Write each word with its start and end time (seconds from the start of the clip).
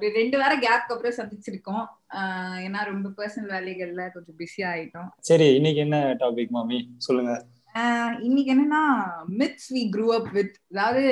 ஒரு 0.00 0.08
ரெண்டு 0.18 0.36
வாரம் 0.40 0.60
கேப்க்கு 0.64 0.92
அப்புறம் 0.94 1.16
சந்திச்சிருக்கோம். 1.16 1.86
ஏன்னா 2.66 2.80
ரொம்ப 2.90 3.08
பர்சனல் 3.16 3.52
வேலைகள்ல 3.54 4.02
கொஞ்சம் 4.12 4.36
பிஸியா 4.40 4.66
ஆயிட்டோம். 4.74 5.08
சரி 5.28 5.46
இன்னைக்கு 5.54 5.80
என்ன 5.84 5.96
டாபிக் 6.20 6.52
மாமி? 6.56 6.78
சொல்லுங்க. 7.06 7.32
இன்னைக்கு 8.26 8.50
என்னன்னா 8.54 8.82
myths 9.40 9.66
we 9.76 9.82
grew 9.94 10.06
up 10.18 10.30
with 10.36 10.54
அதாவது 10.72 11.02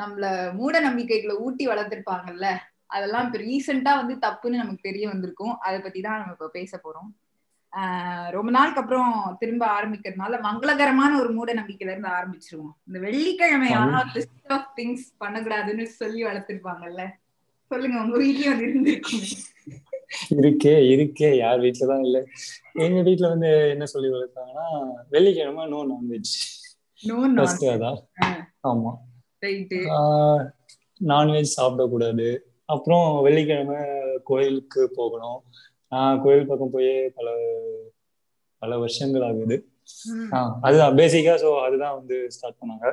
நம்மள 0.00 0.24
மூட 0.58 0.80
நம்பிக்கைகளை 0.86 1.36
ஊட்டி 1.44 1.66
வளர்த்திருப்பாங்கல்ல 1.68 2.48
அதெல்லாம் 2.96 3.24
இப்ப 3.26 3.40
ரீசெண்டா 3.44 3.92
வந்து 4.00 4.16
தப்புன்னு 4.26 4.62
நமக்கு 4.62 4.88
தெரிய 4.88 5.04
வந்திருக்கும். 5.12 5.54
அதை 5.66 5.78
பத்தி 5.86 6.02
தான் 6.08 6.18
நம்ம 6.20 6.36
இப்ப 6.36 6.50
பேச 6.58 6.80
போறோம். 6.84 7.08
ரொம்ப 8.36 8.50
நாளுக்கு 8.58 8.82
அப்புறம் 8.82 9.10
திரும்ப 9.40 9.64
ஆரம்பிக்கிறதுனால 9.78 10.42
மங்களகரமான 10.48 11.12
ஒரு 11.22 11.32
மூட 11.38 11.50
நம்பிக்கையில 11.60 11.94
இருந்து 11.94 12.12
ஆரம்பிச்சிருவோம். 12.18 12.74
இந்த 12.88 12.98
வெள்ளிக்கிழமை 13.06 13.70
ஆனா 13.82 14.02
லிஸ்ட் 14.18 14.52
ஆஃப் 14.58 14.70
திங்ஸ் 14.80 15.08
பண்ணக்கூடாதுன்னு 15.24 15.86
சொல்லி 16.00 16.22
வளர்த்திருப்பாங்கல்ல. 16.28 17.02
சொல்லுங்க 17.70 17.96
உங்க 18.02 18.16
வீட்லயும் 18.18 18.54
அது 18.54 18.64
இருந்திருக்கும். 18.66 19.24
இருக்கே 20.42 20.74
இருக்கே 20.92 21.30
யார் 21.36 21.58
வீட்டுலதான் 21.60 22.04
இல்ல. 22.06 22.18
எங்க 22.84 22.98
வீட்டுல 23.02 23.28
வந்து 23.28 23.50
என்ன 23.70 23.86
சொல்லி 23.86 24.08
வளர்த்தாங்கன்னா 24.08 24.66
வெள்ளிக்கிழமை 25.10 25.64
நோ 25.66 25.80
நான்வெஜ் 25.90 26.34
அதான். 27.74 27.98
ஆமா. 28.70 28.92
நான்வெஜ் 31.00 31.56
சாப்பிடக்கூடாது. 31.56 32.28
அப்புறம் 32.68 33.06
வெள்ளிக்கிழமை 33.22 33.80
கோயிலுக்கு 34.24 34.82
போகணும். 34.96 35.38
நான் 35.92 36.22
கோயில் 36.22 36.46
பக்கம் 36.46 36.72
போய் 36.72 36.90
பல 37.16 37.28
பல 38.62 38.78
வருஷங்கள் 38.78 39.22
ஆகுது. 39.22 39.56
அதுதான் 40.60 40.96
பேசிக்கா 40.96 41.34
சோ 41.42 41.50
அதுதான் 41.66 41.96
வந்து 41.98 42.16
ஸ்டார்ட் 42.28 42.60
பண்ணாங்க. 42.60 42.88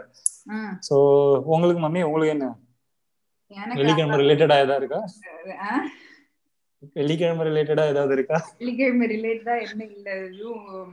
சோ 0.87 0.95
உங்களுக்கு 1.45 1.81
மம்மி 1.85 2.03
உங்களுக்கு 2.03 2.35
என்ன? 2.35 2.47
வெள்ளிக்கிழமை 3.51 4.17
ரிலேட்டடா 4.21 4.57
ஏதாவது 4.65 4.81
இருக்கா? 4.81 5.01
வெள்ளிக்கிழமை 6.97 7.43
ரிலேட்டடா 7.47 7.83
ஏதாவது 7.91 8.13
இருக்கா? 8.13 8.37
வெள்ளிக்கிழமை 8.59 9.05
ரிலேட்டடா 9.13 9.55
என்ன 9.65 9.83
இல்ல. 9.93 10.09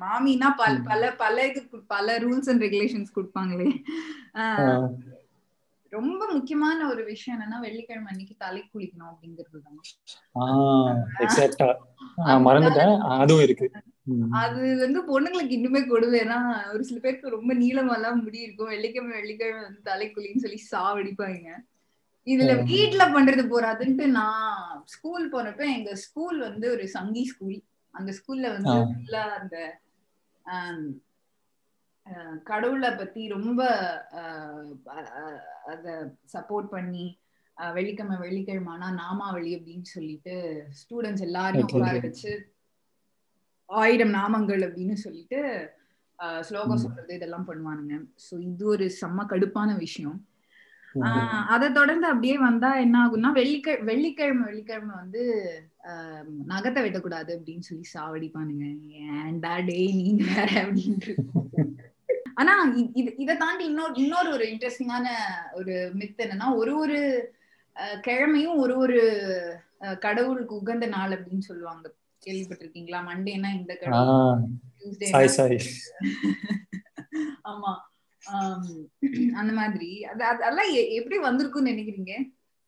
மாமினா 0.03 0.48
பல 0.61 0.75
பல 0.91 1.12
பல 1.22 1.47
இது 1.48 1.62
பல 1.94 2.19
ரூல்ஸ் 2.19 2.50
அண்ட் 2.53 2.64
ரெகுலேஷன்ஸ் 2.67 3.17
கொடுப்பாங்களே. 3.17 3.67
ரொம்ப 5.92 6.20
முக்கியமான 6.33 6.78
ஒரு 6.89 7.03
விஷயம் 7.05 7.39
என்னன்னா 7.39 7.59
வெள்ளிக்கிழமை 7.61 8.06
அன்னைக்கு 8.12 8.34
தலை 8.39 8.61
குளிக்கணும் 8.75 9.11
அப்படிங்கிறது 9.11 9.59
தான். 9.64 9.81
மறந்துட்டேன். 12.47 12.94
அதுவும் 13.19 13.44
இருக்கு. 13.47 13.66
அது 14.42 14.61
வந்து 14.84 15.00
பொண்ணுங்களுக்கு 15.11 15.56
இன்னுமே 15.59 15.81
கொடுது 15.87 16.14
ஏன்னா 16.25 16.39
ஒரு 16.72 16.84
சில 16.84 16.98
பேருக்கு 17.00 17.34
ரொம்ப 17.37 17.55
நீளமெல்லாம் 17.55 18.22
முடி 18.22 18.41
இருக்கும். 18.47 18.72
வெள்ளிக்கிழமை 18.75 19.14
வெள்ளிக்கிழமை 19.20 19.62
வந்து 19.62 19.83
தலை 19.91 20.09
குளின்னு 20.14 20.44
சொல்லி 20.44 20.61
சாவடிப்பாங்க. 20.72 21.50
இதுல 22.27 22.53
வீட்டுல 22.70 23.03
பண்றது 23.15 23.42
போறாதுன்ட்டு 23.53 24.05
நான் 24.19 24.83
ஸ்கூல் 24.95 25.25
போனப்ப 25.33 25.62
எங்க 25.77 25.95
ஸ்கூல் 25.95 26.39
வந்து 26.39 26.67
ஒரு 26.75 26.84
சங்கி 26.89 27.25
ஸ்கூல் 27.25 27.56
அந்த 27.95 28.11
ஸ்கூல்ல 28.19 28.51
வந்து 28.56 28.75
ஃபுல்லா 28.91 29.25
அந்த 29.39 29.56
கடவுளை 32.45 32.91
பத்தி 33.00 33.23
ரொம்ப 33.28 33.61
அத 35.73 35.87
சப்போர்ட் 36.34 36.69
பண்ணி 36.77 37.05
வெள்ளிக்கிழமை 37.56 38.17
வெள்ளிக்கிழமைனா 38.23 38.89
நாமாவளி 39.03 39.50
அப்படின்னு 39.56 39.89
சொல்லிட்டு 39.97 40.34
ஸ்டூடெண்ட்ஸ் 40.81 41.27
எல்லாரையும் 41.28 41.69
உட்கார 41.69 41.98
வச்சு 42.06 42.33
ஆயிரம் 43.70 44.15
நாமங்கள் 44.20 44.62
அப்படின்னு 44.67 44.97
சொல்லிட்டு 45.05 45.41
ஸ்லோகம் 46.48 46.83
சொல்றது 46.83 47.12
இதெல்லாம் 47.19 47.47
பண்ணுவானுங்க. 47.48 47.95
சோ 48.27 48.34
இது 48.48 48.65
ஒரு 48.67 48.87
செம்ம 49.00 49.25
கடுப்பான 49.31 49.70
விஷயம். 49.77 50.19
அதை 51.46 51.72
தொடர்ந்து 51.72 52.06
அப்படியே 52.06 52.38
வந்தா 52.38 52.76
என்ன 52.76 52.96
ஆகும்னா 53.04 53.30
வெள்ளிக்கிழ 53.32 53.84
வெள்ளிக்கிழமை 53.84 54.44
வெள்ளிக்கிழமை 54.44 54.94
வந்து 54.94 55.22
நகத்தை 56.48 56.80
வெட்டக்கூடாது 56.82 57.30
அப்படின்னு 57.36 57.60
சொல்லி 57.60 57.84
சாவடிப்பானுங்க. 57.94 58.66
ஏன்டா 59.26 59.64
டே 59.64 59.78
நீங்க 59.92 60.24
வேற 60.34 60.50
அப்படின்ட்டு. 60.64 61.14
ஆனா 62.34 62.72
இது 62.94 63.14
இதை 63.16 63.36
தாண்டி 63.36 63.64
இன்னொரு 63.64 63.94
இன்னொரு 63.94 64.31
ஒரு 64.32 64.44
இன்ட்ரெஸ்டிங்கான 64.44 65.06
ஒரு 65.52 65.92
மித் 65.94 66.22
என்னன்னா 66.25 66.56
ஒரு 66.56 66.78
ஒரு 66.78 66.98
கிழமையும் 67.76 68.56
ஒரு 68.56 68.78
ஒரு 68.78 69.00
கடவுளுக்கு 70.00 70.54
உகந்த 70.54 70.86
நாள் 70.86 71.10
அப்படின்னு 71.10 71.38
சொல்லுவாங்க. 71.38 71.94
கேள்விப்பட்டிருக்கீங்களா? 72.26 72.98
மண்டேனா 73.10 73.54
இந்த 73.54 73.75
கிழமை 73.75 73.98
ஆமா. 77.44 77.72
அந்த 79.34 79.53
மாதிரி. 79.53 80.05
அதெல்லாம் 80.05 80.71
எப்படி 80.72 81.19
வந்திருக்கும்னு 81.19 81.72
நினைக்கிறீங்க? 81.72 82.15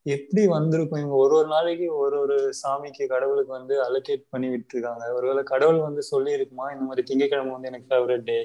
எப்படி 0.07 0.47
வந்திருக்கும்? 0.47 0.99
இவங்க 0.99 1.17
ஒரு 1.17 1.35
ஒரு 1.35 1.49
நாளைக்கு 1.49 1.97
ஒரு 1.97 2.19
ஒரு 2.19 2.53
சாமிக்கு 2.63 3.07
கடவுளுக்கு 3.07 3.53
வந்து 3.53 3.75
அலோகேட் 3.85 4.31
பண்ணி 4.31 4.49
விட்டுருக்காங்க. 4.49 5.15
ஒருவேளை 5.15 5.43
கடவுள் 5.43 5.79
வந்து 5.79 6.03
சொல்லி 6.03 6.33
இருக்குமா 6.33 6.71
இந்த 6.71 6.85
மாதிரி 6.85 7.05
திங்கக்கிழமை 7.07 7.51
வந்து 7.51 7.69
எனக்கு 7.69 7.89
ஃபேவரட் 7.91 8.25
டே 8.25 8.39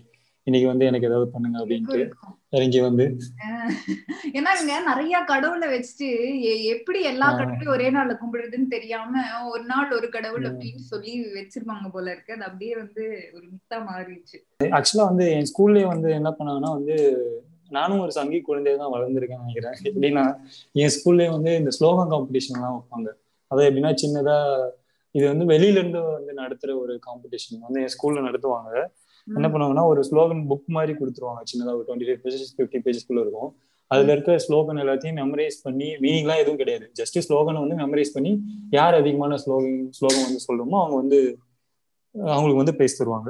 இன்னைக்கு 0.47 0.67
வந்து 0.71 0.85
எனக்கு 0.89 1.07
ஏதாவது 1.09 1.27
பண்ணுங்க 1.33 1.57
அப்படின்ட்டு 1.61 1.99
இறங்கி 2.57 2.79
வந்து. 2.85 3.05
ஏன்னா 4.37 4.51
இவங்க 4.55 4.77
நிறைய 4.91 5.15
கடவுளை 5.31 5.67
வச்சுட்டு 5.73 6.07
எப்படி 6.75 6.99
எல்லா 7.11 7.27
கடவுளையும் 7.39 7.73
ஒரே 7.75 7.87
நாள்ல 7.95 8.13
கும்பிடுறதுன்னு 8.21 8.69
தெரியாம 8.75 9.23
ஒரு 9.53 9.63
நாள் 9.71 9.95
ஒரு 9.97 10.09
கடவுள் 10.15 10.47
அப்படின்னு 10.49 10.83
சொல்லி 10.93 11.13
வச்சிருப்பாங்க 11.37 11.89
போல 11.95 12.07
இருக்கு. 12.15 12.35
அது 12.37 12.47
அப்படியே 12.49 12.73
வந்து 12.83 13.03
ஒரு 13.35 13.45
மித்தா 13.53 13.79
மாறிடுச்சு. 13.89 14.39
ஆக்சுவலா 14.77 15.07
வந்து 15.11 15.27
என் 15.35 15.49
ஸ்கூல்லயே 15.51 15.87
வந்து 15.93 16.11
என்ன 16.19 16.31
பண்ணாங்கன்னா 16.39 16.71
வந்து 16.77 16.97
நானும் 17.77 18.03
ஒரு 18.03 18.13
சங்கி 18.17 18.37
குழந்தைய 18.45 18.77
தான் 18.81 18.93
வளர்ந்துருக்கேன் 18.93 19.43
நினைக்கிறேன். 19.43 19.75
எப்படின்னா 19.89 20.23
என் 20.83 20.93
ஸ்கூல்லயே 20.95 21.29
வந்து 21.35 21.51
இந்த 21.61 21.71
ஸ்லோகம் 21.77 22.11
காம்படிஷன் 22.13 22.57
எல்லாம் 22.59 22.77
வைப்பாங்க. 22.77 23.09
அது 23.51 23.67
எப்படின்னா 23.67 23.91
சின்னதா 24.03 24.37
இது 25.15 25.25
வந்து 25.31 25.45
வெளியில 25.51 25.79
இருந்து 25.81 26.01
வந்து 26.15 26.33
நடத்துற 26.41 26.71
ஒரு 26.81 26.95
காம்படிஷன் 27.05 27.63
வந்து 27.67 27.81
என் 27.83 27.93
ஸ்கூல்ல 27.95 28.25
நடத்துவாங்க. 28.27 28.71
என்ன 29.37 29.47
பண்ணுவாங்கன்னா 29.53 29.85
ஒரு 29.93 30.01
ஸ்லோகன் 30.09 30.43
புக் 30.51 30.69
மாதிரி 30.77 30.93
கொடுத்துருவாங்க. 30.99 31.41
சின்னதா 31.51 31.73
ஒரு 31.77 31.85
டுவெண்ட்டி 31.87 32.07
ஃபைவ் 32.09 32.21
பேஜஸ் 32.25 32.53
ஃபிஃப்டி 32.57 32.81
பேஜஸ்க்குள்ள 32.85 33.23
இருக்கும். 33.25 33.51
அதுல 33.91 34.13
இருக்க 34.15 34.31
ஸ்லோகன் 34.45 34.81
எல்லாத்தையும் 34.83 35.19
மெமரைஸ் 35.21 35.59
பண்ணி 35.67 35.89
மீனிங்லாம் 36.05 36.41
எதுவும் 36.43 36.61
கிடையாது. 36.61 36.85
ஜஸ்ட் 36.99 37.19
ஸ்லோகனை 37.27 37.59
வந்து 37.65 37.77
மெமரைஸ் 37.83 38.15
பண்ணி 38.15 38.31
யார் 38.77 38.97
அதிகமான 39.01 39.37
ஸ்லோகன் 39.43 39.79
ஸ்லோகம் 39.99 40.25
வந்து 40.27 40.41
சொல்றோமோ 40.47 40.79
அவங்க 40.81 40.97
வந்து 41.03 41.19
அவங்களுக்கு 42.15 42.63
வந்து 42.63 42.79
பேசி 42.81 42.97
தருவாங்க. 42.99 43.29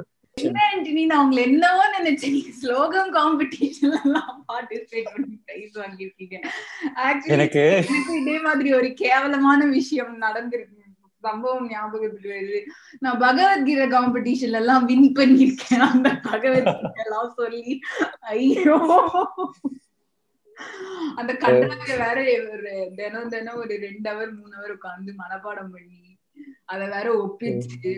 அவங்களை 1.16 1.40
என்னவோ 1.48 1.84
நினைச்சீங்க 1.96 2.40
ஸ்லோகம் 2.60 3.10
காம்படிஷன் 3.16 3.96
எல்லாம் 4.00 4.36
பார்ட்டிசிபேட் 4.50 5.08
பண்ணி 5.14 5.36
பிரைஸ் 5.46 5.74
வாங்கியிருக்கீங்க. 5.82 6.36
எனக்கு 7.36 7.64
இதே 8.20 8.36
மாதிரி 8.46 8.70
ஒரு 8.80 8.90
கேவலமான 9.02 9.66
விஷயம் 9.78 10.12
நடந்திருக்கு. 10.26 10.79
சம்பவம் 11.22 11.68
ஞாபகத்துக்கு 11.68 12.30
வருது? 12.30 12.60
நான் 12.98 13.18
பகவத்கீதை 13.18 13.86
காம்படிஷன்ல 13.88 14.60
எல்லாம் 14.60 14.84
வின் 14.84 15.08
பண்ணிருக்கேன் 15.14 15.84
அந்த 15.90 16.08
பகவத்கீதை 16.22 17.04
எல்லாம் 17.04 17.32
சொல்லி. 17.36 17.80
ஐயோ. 18.20 18.78
அந்த 21.16 21.32
கட்டாய 21.34 21.96
வேற 21.96 22.18
ஒரு 22.50 22.70
தினம் 22.96 23.28
தினம் 23.28 23.54
ஒரு 23.54 23.74
ரெண்டு 23.78 24.08
அவர் 24.08 24.32
மூணு 24.32 24.56
அவர் 24.56 24.74
உட்காந்து 24.74 25.12
மனப்பாடம் 25.16 25.72
பண்ணி 25.72 26.09
அத 26.70 26.82
வேற 26.88 27.06
ஒப்பிச்சு 27.20 27.92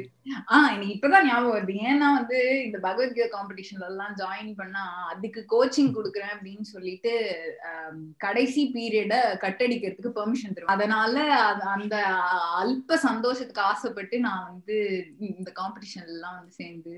ஆஹ் 0.51 0.69
எனக்கு 0.69 0.95
இப்பதான் 0.95 1.27
ஞாபகம் 1.27 1.55
வருது. 1.55 1.75
ஏன்னா 1.87 2.09
வந்து 2.17 2.39
இந்த 2.67 2.79
பகவத்கீதை 2.79 3.29
காம்படிஷன்ல 3.33 3.89
எல்லாம் 3.89 4.15
ஜாயின் 4.19 4.53
பண்ணா 4.55 4.83
அதுக்கு 5.09 5.41
கோச்சிங் 5.53 5.95
கொடுக்குறேன் 5.95 6.35
அப்படின்னு 6.35 6.67
சொல்லிட்டு 6.71 7.13
கடைசி 8.21 8.63
பீரியட 8.75 9.15
கட்டடிக்கிறதுக்கு 9.43 10.17
பெர்மிஷன் 10.19 10.55
தரும் 10.55 10.73
அதனால 10.75 11.17
அந்த 11.73 11.97
அல்ப 12.61 12.99
சந்தோஷத்துக்கு 13.07 13.65
ஆசைப்பட்டு 13.65 14.19
நான் 14.21 14.47
வந்து 14.51 14.79
இந்த 15.31 15.51
காம்படிஷன்ல 15.57 16.15
எல்லாம் 16.15 16.39
வந்து 16.39 16.55
சேர்ந்து 16.55 16.95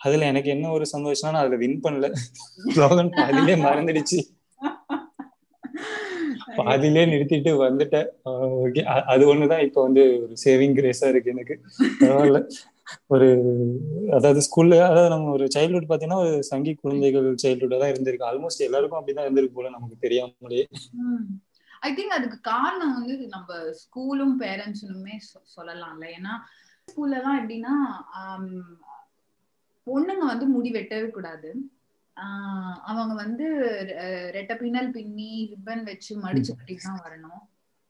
அதுல 0.00 0.26
எனக்கு 0.26 0.48
என்ன 0.50 0.70
ஒரு 0.70 0.86
சந்தோஷம்னா 0.90 1.30
நான் 1.30 1.42
அதுல 1.42 1.58
வின் 1.60 1.78
பண்ணல. 1.82 2.06
மறந்துடுச்சு. 3.66 4.18
பாதிலே 6.58 7.02
நிறுத்திட்டு 7.12 7.50
வந்துட்டேன். 7.64 8.08
ஓகே. 8.64 8.82
அது 9.12 9.24
ஒண்ணுதான் 9.32 9.64
இப்ப 9.66 9.78
வந்து 9.86 10.02
ஒரு 10.22 10.34
சேவிங் 10.44 10.76
கிரேஸா 10.78 11.08
இருக்கு 11.12 11.34
எனக்கு. 11.34 11.56
பரவாயில்ல. 12.00 12.40
ஒரு 13.14 13.28
அதாவது 14.16 14.40
ஸ்கூல்ல 14.46 14.74
அதாவது 14.88 15.12
நம்ம 15.14 15.30
ஒரு 15.36 15.46
சைல்ட்ஹுட் 15.54 15.90
பாத்தீங்கன்னா 15.90 16.20
ஒரு 16.24 16.34
சங்கி 16.50 16.72
குழந்தைகள் 16.74 17.26
சைல்ட்ஹுட்டா 17.42 17.78
தான் 17.82 17.92
இருந்திருக்கு. 17.94 18.28
ஆல்மோஸ்ட் 18.30 18.66
எல்லாருக்கும் 18.66 19.00
அப்படிதான் 19.00 19.26
இருந்திருக்கு 19.28 19.58
போல 19.58 19.72
நமக்கு 19.76 19.96
தெரியாமலே. 20.04 20.62
ஐ 21.86 21.90
திங்க் 21.96 22.16
அதுக்கு 22.18 22.38
காரணம் 22.52 22.94
வந்து 22.98 23.16
நம்ம 23.34 23.58
ஸ்கூலும் 23.80 24.36
பேரண்ட்ஸுமே 24.42 25.16
சொல்லலாம்ல. 25.56 26.04
ஏன்னா 26.18 26.34
ஸ்கூல்ல 26.88 27.18
எல்லாம் 27.20 27.38
எப்படின்னா 27.40 27.74
பொண்ணுங்க 29.86 30.22
வந்து 30.32 30.46
முடி 30.52 30.70
வெட்டவே 30.72 31.08
கூடாது. 31.16 31.50
அவங்க 32.90 33.12
வந்து 33.24 33.46
ரெட்ட 34.36 34.52
பின்னல் 34.62 34.90
பின்னி 34.96 35.30
ரிப்பன் 35.52 35.82
வச்சு 35.90 36.12
மடிச்சு 36.24 36.52
கட்டிட்டு 36.58 36.86
தான் 36.88 37.02
வரணும். 37.06 37.42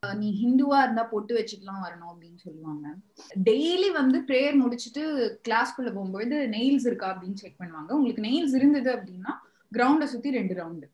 நீ 0.03 0.29
ஹிந்துவா 0.41 0.79
இருந்தா 0.85 1.05
பொட்டு 1.13 1.33
வச்சுட்டுலாம் 1.37 1.85
வரணும் 1.85 2.11
அப்படின்னு 2.13 2.41
சொல்லுவாங்க. 2.47 2.87
டெய்லி 3.49 3.89
வந்து 4.01 4.19
ப்ரேயர் 4.29 4.57
முடிச்சுட்டு 4.63 5.03
கிளாஸ்க்குள்ள 5.47 5.91
போகும்போது 5.97 6.37
நெயில்ஸ் 6.57 6.89
இருக்கா 6.91 7.09
அப்படின்னு 7.13 7.41
செக் 7.43 7.61
பண்ணுவாங்க. 7.63 7.91
உங்களுக்கு 7.99 8.27
நெயில்ஸ் 8.29 8.57
இருந்தது 8.61 8.91
அப்படின்னா 8.97 9.35
கிரவுண்ட 9.73 10.07
சுத்தி 10.15 10.37
ரெண்டு 10.39 10.57
ரவுண்டு 10.61 10.89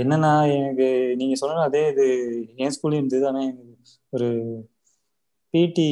என்னன்னா 0.00 0.30
எனக்கு 0.58 0.86
நீங்க 1.20 1.34
சொன்ன 1.40 1.64
அதே 1.68 1.82
இது 1.92 2.06
என் 2.62 2.74
ஸ்கூல்ல 2.74 2.98
இருந்தது 3.00 3.26
ஆனா 3.30 3.42
ஒரு 4.16 4.28
பிடி 5.54 5.88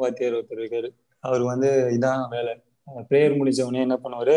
வாத்தியார் 0.00 0.36
ஒருத்தர் 0.38 0.62
இருக்காரு. 0.62 0.88
அவர் 1.24 1.42
வந்து 1.50 1.70
இதான் 1.96 2.22
வேலை. 2.34 2.54
ப்ரேயர் 3.10 3.38
முடிச்ச 3.38 3.60
உடனே 3.68 3.84
என்ன 3.86 3.96
பண்ணுவாரு? 4.04 4.36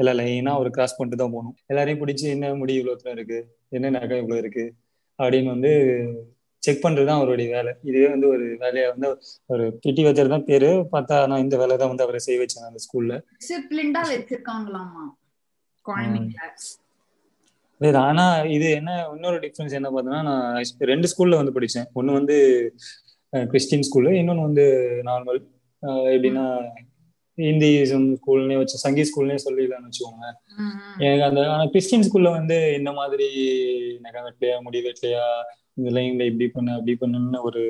எல்லா 0.00 0.12
லைனா 0.20 0.52
அவர் 0.58 0.68
கிராஸ் 0.76 0.96
பண்ணிட்டு 0.98 1.18
தான் 1.22 1.34
போகணும். 1.34 1.56
எல்லாரையும் 1.70 2.00
பிடிச்சி 2.02 2.26
என்ன 2.36 2.54
முடி 2.60 2.74
இவ்வளோ 2.80 2.94
இருக்கு? 3.16 3.40
என்ன 3.76 3.90
நகை 3.96 4.18
இவ்வளோ 4.22 4.38
இருக்கு? 4.42 4.64
அப்படின்னு 5.18 5.50
வந்து 5.54 5.72
செக் 6.62 6.84
பண்றது 6.84 7.08
தான் 7.08 7.20
அவருடைய 7.20 7.48
வேலை. 7.56 7.72
இதுவே 7.88 8.06
வந்து 8.12 8.26
ஒரு 8.34 8.44
வேலையா 8.62 8.86
வந்து 8.92 9.08
ஒரு 9.52 9.64
பிடி 9.82 10.02
வாத்தியார் 10.04 10.34
தான் 10.34 10.46
பேரு. 10.50 10.70
பார்த்தா 10.94 11.16
நான் 11.30 11.44
இந்த 11.44 11.56
வேலை 11.62 11.74
தான் 11.82 11.92
வந்து 11.92 12.06
அவரை 12.06 12.20
செய்ய 12.26 12.38
வச்சேன் 12.42 12.68
அந்த 12.70 12.80
ஸ்கூல்ல 12.86 13.16
டிசிப்ளின்டா 13.42 14.02
வச்சிருக்காங்களாமா? 14.12 15.04
குழந்தைங்கள 15.86 16.48
வேற 17.80 17.96
ஆனா 18.08 18.24
இது 18.56 18.66
என்ன 18.80 18.90
இன்னொரு 19.14 19.38
டிஃபரன்ஸ் 19.44 19.76
என்ன 19.78 19.88
பார்த்தோன்னா 19.94 20.20
நான் 20.28 20.88
ரெண்டு 20.92 21.06
ஸ்கூல்ல 21.12 21.40
வந்து 21.40 21.54
படிச்சேன். 21.56 21.88
ஒன்னு 21.98 22.18
வந்து 22.18 22.36
கிறிஸ்டின் 23.32 23.86
ஸ்கூலு 23.88 24.10
இன்னொன்னு 24.20 24.46
வந்து 24.48 24.64
நார்மல் 25.08 25.40
எப்படின்னா 26.14 26.44
இந்தியிசம் 27.38 28.06
ஸ்கூல்னே 28.16 28.56
வச்சு 28.56 28.76
சங்கீத் 28.84 29.08
ஸ்கூல்னே 29.10 29.36
சொல்லிடலாம்னு 29.44 29.88
வச்சுக்கோங்க 29.88 30.26
எனக்கு 31.00 31.24
அந்த 31.24 31.40
ஆனா 31.48 31.64
கிறிஸ்டின் 31.66 32.06
ஸ்கூல்ல 32.08 32.30
வந்து 32.30 32.56
இந்த 32.76 32.92
மாதிரி 32.92 33.28
நகை 34.00 34.22
வெட்டலையா 34.22 34.60
முடி 34.62 34.80
வெட்டலையா 34.80 35.24
இந்த 35.76 35.90
லைன்ல 35.90 36.24
இப்படி 36.24 36.48
பண்ண 36.48 36.74
அப்படி 36.74 36.94
பண்ணுன்னு 36.94 37.40
ஒரு 37.40 37.62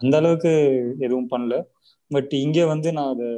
அந்த 0.00 0.16
அளவுக்கு 0.16 0.52
எதுவும் 0.98 1.30
பண்ணல. 1.30 1.54
பட் 2.10 2.32
இங்க 2.38 2.66
வந்து 2.66 2.92
நான் 2.92 3.10
அதை 3.10 3.28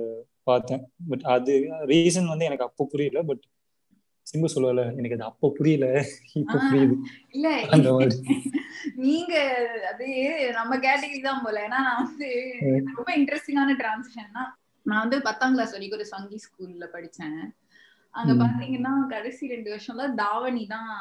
பார்த்தேன். 0.43 0.83
பட் 1.11 1.25
அது 1.27 1.53
ரீசன் 1.87 2.27
வந்து 2.27 2.45
எனக்கு 2.45 2.65
அப்போ 2.65 2.89
புரியல. 2.91 3.23
பட் 3.23 3.45
சிம்பு 4.27 4.49
சொல்லல 4.55 4.83
எனக்கு 4.95 5.17
அது 5.17 5.25
அப்போ 5.25 5.53
புரியல. 5.57 5.87
இப்ப 6.35 6.57
புரியுது. 6.65 6.97
இல்ல. 7.33 7.49
அந்த 7.69 7.93
மாதிரி. 7.93 8.17
நீங்க 8.97 9.35
அது 9.91 10.07
நம்ம 10.53 10.77
கேட்டகரி 10.77 11.21
தான் 11.23 11.43
போல. 11.45 11.61
ஏன்னா 11.61 11.79
நான் 11.87 12.03
வந்து 12.03 12.29
ரொம்ப 12.97 13.11
இன்ட்ரெஸ்டிங்கான 13.17 13.77
டிரான்சிஷன்னா 13.79 14.45
நான் 14.89 15.03
வந்து 15.05 15.19
பத்தாம் 15.29 15.55
கிளாஸ் 15.57 15.75
வரைக்கும் 15.77 15.99
ஒரு 16.01 16.07
சங்கி 16.15 16.39
ஸ்கூல்ல 16.47 16.87
படிச்சேன். 16.95 17.41
அங்க 18.15 18.33
பாத்தீங்கன்னா 18.43 18.93
கடைசி 19.15 19.53
ரெண்டு 19.55 19.69
வருஷம்ல 19.75 20.07
தாவணி 20.23 20.65
தான் 20.75 20.93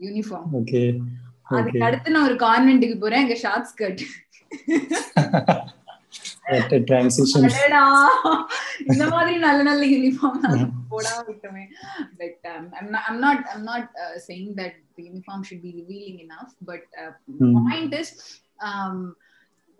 யூனிஃபார்ம் 0.00 0.50
ஓகே. 0.60 0.82
அதுக்கு 1.56 1.84
அடுத்து 1.88 2.14
நான் 2.14 2.28
ஒரு 2.30 2.36
கான்வென்ட்டுக்கு 2.46 2.96
போறேன் 3.02 3.24
எங்க 3.24 3.36
ஷார்ட் 3.44 3.70
ஸ்கர்ட் 3.72 4.04
டிரான்சிஷன் 6.88 7.46
இந்த 8.92 9.04
மாதிரி 9.12 9.32
நல்ல 9.44 9.60
நல்ல 9.68 9.82
யூனிஃபார்ம் 9.94 10.42
போடாம 10.92 11.22
விட்டோமே. 11.28 11.64
But 12.20 12.44
I'm 13.08 13.20
not 13.26 13.44
I'm 13.54 13.66
not 13.70 13.88
saying 14.26 14.52
that 14.60 14.76
the 14.96 15.04
uniform 15.08 15.44
should 15.48 15.64
be 15.66 15.72
revealing 15.80 16.20
enough 16.26 16.52
but 16.70 16.88
point 17.60 17.96
is 18.00 18.12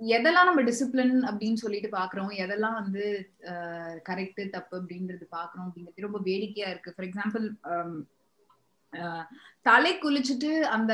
எதெல்லாம் 0.01 0.49
நம்ம 0.49 0.63
டிசிப்ளின் 0.63 1.15
அப்படின்னு 1.29 1.63
சொல்லிட்டு 1.63 1.89
பாக்குறோம் 1.97 2.33
எதெல்லாம் 2.45 2.77
வந்து 2.81 3.05
கரெக்ட் 4.09 4.43
தப்பு 4.51 4.75
அப்படின்றது 4.81 5.25
பாக்குறோம் 5.37 5.67
அப்படிங்கிறது 5.69 6.07
ரொம்ப 6.07 6.21
வேடிக்கையா 6.29 6.69
இருக்கு. 6.71 6.95
ஃபார் 6.95 7.09
எக்ஸாம்பிள் 7.09 7.47
தலை 9.63 9.93
குளிச்சுட்டு 10.03 10.51
அந்த 10.67 10.93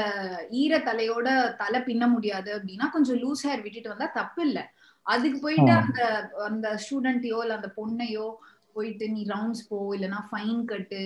ஈர 0.51 0.79
தலையோட 0.79 1.29
தலை 1.57 1.81
பின்ன 1.81 2.05
முடியாது 2.09 2.51
அப்படின்னா 2.59 2.87
கொஞ்சம் 2.91 3.21
லூஸ் 3.25 3.45
ஹேர் 3.49 3.65
விட்டுட்டு 3.65 3.93
வந்தா 3.93 4.09
தப்பு 4.21 4.41
இல்லை. 4.47 4.65
அதுக்கு 5.07 5.39
போயிட்டு 5.41 5.73
அந்த 5.73 6.01
அந்த 6.45 6.69
ஸ்டூடெண்ட்டையோ 6.85 7.39
இல்ல 7.43 7.59
அந்த 7.61 7.71
பொண்ணையோ 7.77 8.27
போயிட்டு 8.73 9.07
நீ 9.11 9.23
ரவுண்ட்ஸ் 9.25 9.69
போ 9.69 9.79
இல்லைன்னா 9.97 10.21
ஃபைன் 10.31 10.65
கட்டு 10.65 11.03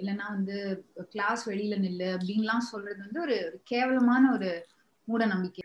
இல்லைன்னா 0.00 0.26
வந்து 0.28 0.56
கிளாஸ் 1.10 1.42
வெளியில 1.50 1.76
நில்லு 1.78 2.08
அப்படின்லாம் 2.16 2.70
சொல்றது 2.70 3.00
வந்து 3.00 3.20
ஒரு 3.20 3.36
கேவலமான 3.64 4.30
ஒரு 4.32 4.50
மூட 5.08 5.24
நம்பிக்கை 5.26 5.64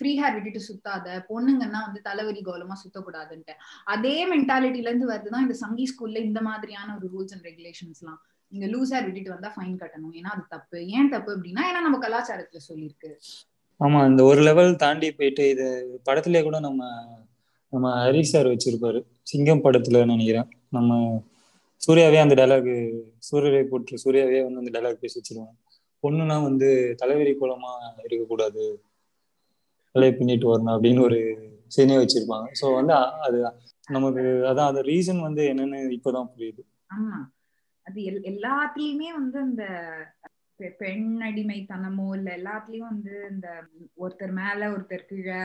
ஃப்ரீ 0.00 0.12
ஹேர் 0.20 0.34
விட்டுட்டு 0.34 0.60
சுத்தாத 0.68 1.06
பொண்ணுங்கன்னா 1.30 1.80
வந்து 1.86 2.00
தலைவரி 2.04 2.42
கோலமா 2.46 2.76
சுத்தக்கூடாதுன்ட்டு. 2.82 3.54
அதே 3.84 4.16
மென்டாலிட்டில 4.32 4.90
இருந்து 4.90 5.08
வருதுதான் 5.12 5.44
இந்த 5.46 5.54
சங்கி 5.54 5.86
ஸ்கூல்ல 5.92 6.18
இந்த 6.30 6.40
மாதிரியான 6.40 6.98
ஒரு 6.98 7.06
ரூல்ஸ் 7.14 7.32
அண்ட் 7.36 7.46
ரெகுலேஷன்ஸ் 7.48 8.00
எல்லாம் 8.02 8.20
நீங்க 8.52 8.66
லூஸ் 8.66 8.92
ஹேர் 8.94 9.04
விட்டுட்டு 9.04 9.30
வந்தா 9.30 9.50
ஃபைன் 9.56 9.76
கட்டணும். 9.82 10.14
ஏன்னா 10.18 10.30
அது 10.34 10.42
தப்பு. 10.48 10.78
ஏன் 10.86 11.08
தப்பு 11.08 11.30
அப்படின்னா 11.36 11.62
ஏன்னா 11.70 11.82
நம்ம 11.86 11.98
கலாச்சாரத்துல 12.08 12.60
சொல்லியிருக்கு. 12.68 13.10
ஆமா 13.80 14.08
இந்த 14.10 14.22
ஒரு 14.24 14.40
லெவல் 14.42 14.72
தாண்டி 14.76 15.12
போயிட்டு 15.12 15.48
இது 15.48 15.66
படத்துலயே 16.08 16.42
கூட 16.42 16.60
நம்ம 16.60 16.88
நம்ம 17.72 17.92
ஹரிஷ் 18.04 18.34
சார் 18.34 18.46
வச்சிருப்பாரு. 18.46 19.00
சிங்கம் 19.22 19.64
படத்துல 19.64 19.98
நினைக்கிறேன். 20.04 20.48
நம்ம 20.70 21.22
சூர்யாவே 21.86 22.18
அந்த 22.20 22.34
டைலாக் 22.34 22.72
சூரியரை 23.28 23.64
போட்டு 23.64 23.98
சூர்யாவே 24.04 24.40
வந்து 24.46 24.62
அந்த 24.62 24.72
டைலாக் 24.76 25.02
பேசி 25.04 25.16
வச்சிருவாங்க. 25.20 25.54
பொண்ணுனா 26.02 26.42
வந்து 26.42 26.96
தலைவரி 27.02 27.32
கோலமா 27.40 27.72
இருக்கக்கூடாது. 28.04 28.64
தலையை 29.94 30.12
பின்னிட்டு 30.14 30.50
வரணும் 30.50 30.74
அப்படின்னு 30.74 31.02
ஒரு 31.08 31.18
சீனே 31.74 31.98
வச்சிருப்பாங்க. 32.00 32.46
ஸோ 32.60 32.66
வந்து 32.78 32.94
அது 33.26 33.38
நமக்கு 33.88 34.22
அதான் 34.50 34.70
அந்த 34.70 34.82
ரீசன் 34.90 35.26
வந்து 35.26 35.42
என்னன்னு 35.52 35.78
இப்பதான் 35.98 36.32
புரியுது. 36.32 36.62
ஆமா. 36.96 37.18
அது 37.86 38.00
எல்லாத்துலயுமே 38.30 39.08
வந்து 39.18 39.38
அந்த 39.46 39.64
பெண் 40.80 41.06
அடிமைத்தனமோ 41.26 42.06
இல்ல 42.16 42.28
எல்லாத்துலயும் 42.38 42.90
வந்து 42.90 43.12
இந்த 43.30 43.48
ஒருத்தர் 44.02 44.32
மேல 44.40 44.66
ஒருத்தர் 44.72 45.06
கீழே 45.10 45.38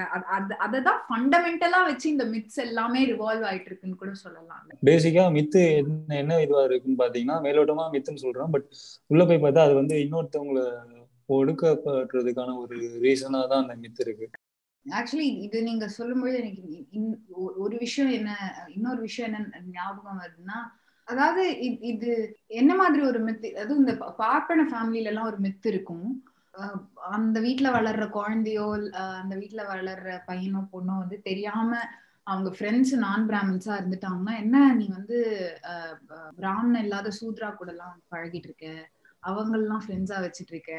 அததான் 0.66 1.00
ஃபண்டமெண்டலா 1.06 1.80
வச்சு 1.90 2.08
இந்த 2.14 2.26
மித்ஸ் 2.34 2.60
எல்லாமே 2.66 3.02
ரிவால்வ் 3.12 3.46
ஆயிட்டு 3.50 3.70
இருக்குன்னு 3.72 4.02
கூட 4.02 4.12
சொல்லலாம். 4.24 4.66
பேசிக்கா 4.90 5.24
மித்து 5.38 5.62
என்ன 5.80 6.18
என்ன 6.22 6.42
இதுவா 6.46 6.64
இருக்குன்னு 6.68 7.02
பாத்தீங்கன்னா 7.04 7.38
மேலோட்டமா 7.46 7.86
மித்துன்னு 7.96 8.26
சொல்றோம். 8.26 8.54
பட் 8.56 8.68
உள்ள 9.12 9.24
போய் 9.30 9.44
பார்த்தா 9.46 9.66
அது 9.68 9.76
வந்து 9.82 9.98
இன்னொருத்தவங்கள 10.06 10.62
ஒடுக்கப்படுறதுக்கான 11.30 12.56
ஒரு 12.64 12.78
ரீசனா 13.06 13.42
தான் 13.52 13.64
அந்த 13.64 13.76
மித்து 13.84 14.04
இருக்கு. 14.06 14.28
ஆக்சுவலி 14.86 15.30
இது 15.46 15.58
நீங்க 15.64 15.86
சொல்லும்போது 15.98 16.36
எனக்கு 16.42 16.64
ஒரு 17.64 17.76
விஷயம் 17.84 18.12
என்ன 18.18 18.32
இன்னொரு 18.76 19.00
விஷயம் 19.08 19.30
என்ன 19.30 19.62
ஞாபகம் 19.78 20.22
வருதுன்னா 20.24 20.58
அதாவது 21.08 21.44
இது 21.92 22.12
என்ன 22.60 22.72
மாதிரி 22.76 23.02
ஒரு 23.10 23.20
மித்து 23.26 23.50
அதுவும் 23.62 23.82
இந்த 23.84 23.94
பார்ப்பன 24.22 24.64
ஃபேமிலில 24.72 25.12
எல்லாம் 25.12 25.30
ஒரு 25.32 25.40
மித்து 25.46 25.68
இருக்கும். 25.74 26.08
அந்த 27.18 27.38
வீட்டுல 27.46 27.68
வளர்ற 27.78 28.04
குழந்தையோ 28.18 28.66
அந்த 29.22 29.34
வீட்டுல 29.42 29.62
வளர்ற 29.72 30.10
பையனோ 30.30 30.62
பொண்ணோ 30.74 30.94
வந்து 31.04 31.18
தெரியாம 31.30 31.72
அவங்க 32.28 32.50
ஃப்ரெண்ட்ஸ் 32.58 32.94
நான் 33.06 33.26
பிராமின்ஸா 33.32 33.74
இருந்துட்டாங்கன்னா 33.80 34.36
என்ன 34.44 34.62
நீ 34.80 34.86
வந்து 34.98 35.18
பிராமணன் 36.38 36.84
இல்லாத 36.86 37.12
சூத்ரா 37.20 37.50
கூட 37.56 37.72
எல்லாம் 37.76 37.98
பழகிட்டு 38.14 38.50
இருக்க? 38.50 38.68
அவங்களெல்லாம் 39.24 39.84
ஃப்ரெண்ட்ஸா 39.86 40.18
வச்சுட்டு 40.24 40.54
இருக்க? 40.56 40.74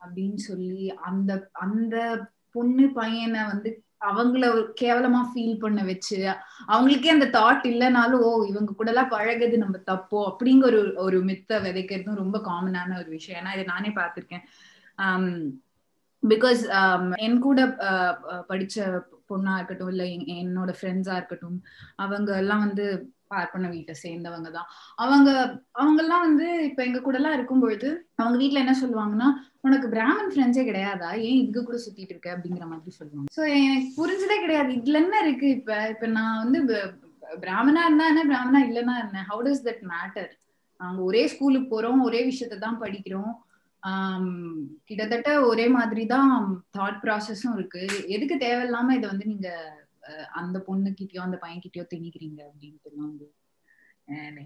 அப்படின்னு 0.00 0.40
சொல்லி 0.42 0.84
அந்த 1.08 1.32
அந்த 1.54 1.96
பொண்ணு 2.50 2.86
பையனை 2.92 3.42
வந்து 3.46 3.70
அவங்கள 4.00 4.46
கேவலமா 4.80 5.20
ஃபீல் 5.30 5.60
பண்ண 5.60 5.80
வச்சு 5.82 6.18
அவங்களுக்கே 6.68 7.12
அந்த 7.14 7.28
தாட் 7.38 7.64
இல்லைனாலும் 7.64 8.22
ஓ 8.22 8.30
இவங்க 8.48 8.72
கூட 8.74 8.88
எல்லாம் 8.90 9.10
பழகுது 9.10 9.56
நம்ம 9.58 9.76
தப்போ? 9.86 10.20
அப்படிங்கிற 10.30 10.66
ஒரு 10.66 10.80
ஒரு 10.96 11.18
மித்த 11.24 11.60
விதைக்கிறதும் 11.60 12.22
ரொம்ப 12.22 12.38
காமனான 12.38 12.98
ஒரு 12.98 13.10
விஷயம். 13.10 13.40
ஏன்னா 13.40 13.54
இதை 13.54 13.64
நானே 13.64 13.90
பார்த்திருக்கேன். 13.90 14.44
Um, 14.98 15.24
பிகாஸ் 16.22 16.62
um, 16.80 17.04
என் 17.16 17.38
கூட 17.38 17.60
படிச்ச 18.48 18.76
பொண்ணா 19.28 19.52
இருக்கட்டும் 19.56 19.90
இல்ல 19.90 20.04
என்னோட 20.36 20.70
ஃப்ரெண்ட்ஸா 20.78 21.14
இருக்கட்டும் 21.16 21.58
அவங்க 21.96 22.30
எல்லாம் 22.36 22.60
வந்து 22.60 22.84
பார்ப்பன 23.28 23.68
வீட்டை 23.68 23.94
சேர்ந்தவங்க 24.02 24.48
தான். 24.50 24.68
அவங்க 24.94 25.30
அவங்க 25.72 26.00
எல்லாம் 26.02 26.24
வந்து 26.28 26.46
இப்ப 26.64 26.80
எங்க 26.84 27.00
கூட 27.00 27.16
எல்லாம் 27.16 27.32
இருக்கும் 27.32 27.60
பொழுது 27.60 27.88
அவங்க 28.16 28.36
வீட்டுல 28.38 28.62
என்ன 28.64 28.74
சொல்லுவாங்கன்னா 28.82 29.28
உனக்கு 29.66 29.88
பிராமன் 29.94 30.30
ஃப்ரெண்ட்ஸே 30.32 30.64
கிடையாதா? 30.68 31.10
ஏன் 31.28 31.38
இதுக்கு 31.40 31.62
கூட 31.68 31.78
சுத்திட்டு 31.84 32.12
இருக்க? 32.14 32.28
அப்படிங்கிற 32.36 32.66
மாதிரி 32.72 32.96
சொல்லுவாங்க. 32.98 33.30
சோ 33.36 33.42
எனக்கு 33.60 33.88
புரிஞ்சதே 34.00 34.36
கிடையாது. 34.44 34.70
இதுல 34.80 35.00
என்ன 35.04 35.20
இருக்கு 35.24 35.48
இப்ப? 35.58 35.72
இப்ப 35.94 36.08
நான் 36.18 36.42
வந்து 36.42 36.58
பிராமணா 37.44 37.80
இருந்தா 37.86 38.04
என்ன? 38.12 38.24
பிராமணா 38.32 38.60
இல்லைன்னா 38.68 38.94
என்ன? 39.04 39.24
ஹவு 39.30 39.44
டஸ் 39.46 39.66
தட் 39.68 39.82
மேட்டர் 39.94 40.30
நாங்க 40.80 41.00
ஒரே 41.08 41.22
ஸ்கூலுக்கு 41.32 41.68
போறோம். 41.74 42.00
ஒரே 42.08 42.20
விஷயத்த 42.30 42.58
தான் 42.66 42.82
படிக்கிறோம். 42.84 43.32
கிட்டத்தட்ட 44.88 45.30
ஒரே 45.50 45.66
மாதிரி 45.76 46.02
தான் 46.12 46.30
தாட் 46.76 47.00
ப்ராசஸும் 47.02 47.56
இருக்கு. 47.58 47.82
எதுக்கு 48.14 48.36
தேவையில்லாம 48.44 48.94
இதை 48.98 49.06
வந்து 49.12 49.26
நீங்க 49.32 49.48
அந்த 50.40 50.56
பொண்ணு 50.68 50.90
கிட்டயோ 51.00 51.22
அந்த 51.26 51.36
பையன் 51.42 51.62
கிட்டயோ 51.64 51.84
திணிக்கிறீங்க? 51.92 52.40
அப்படின்ட்டு 52.50 52.90
வந்து 53.04 53.26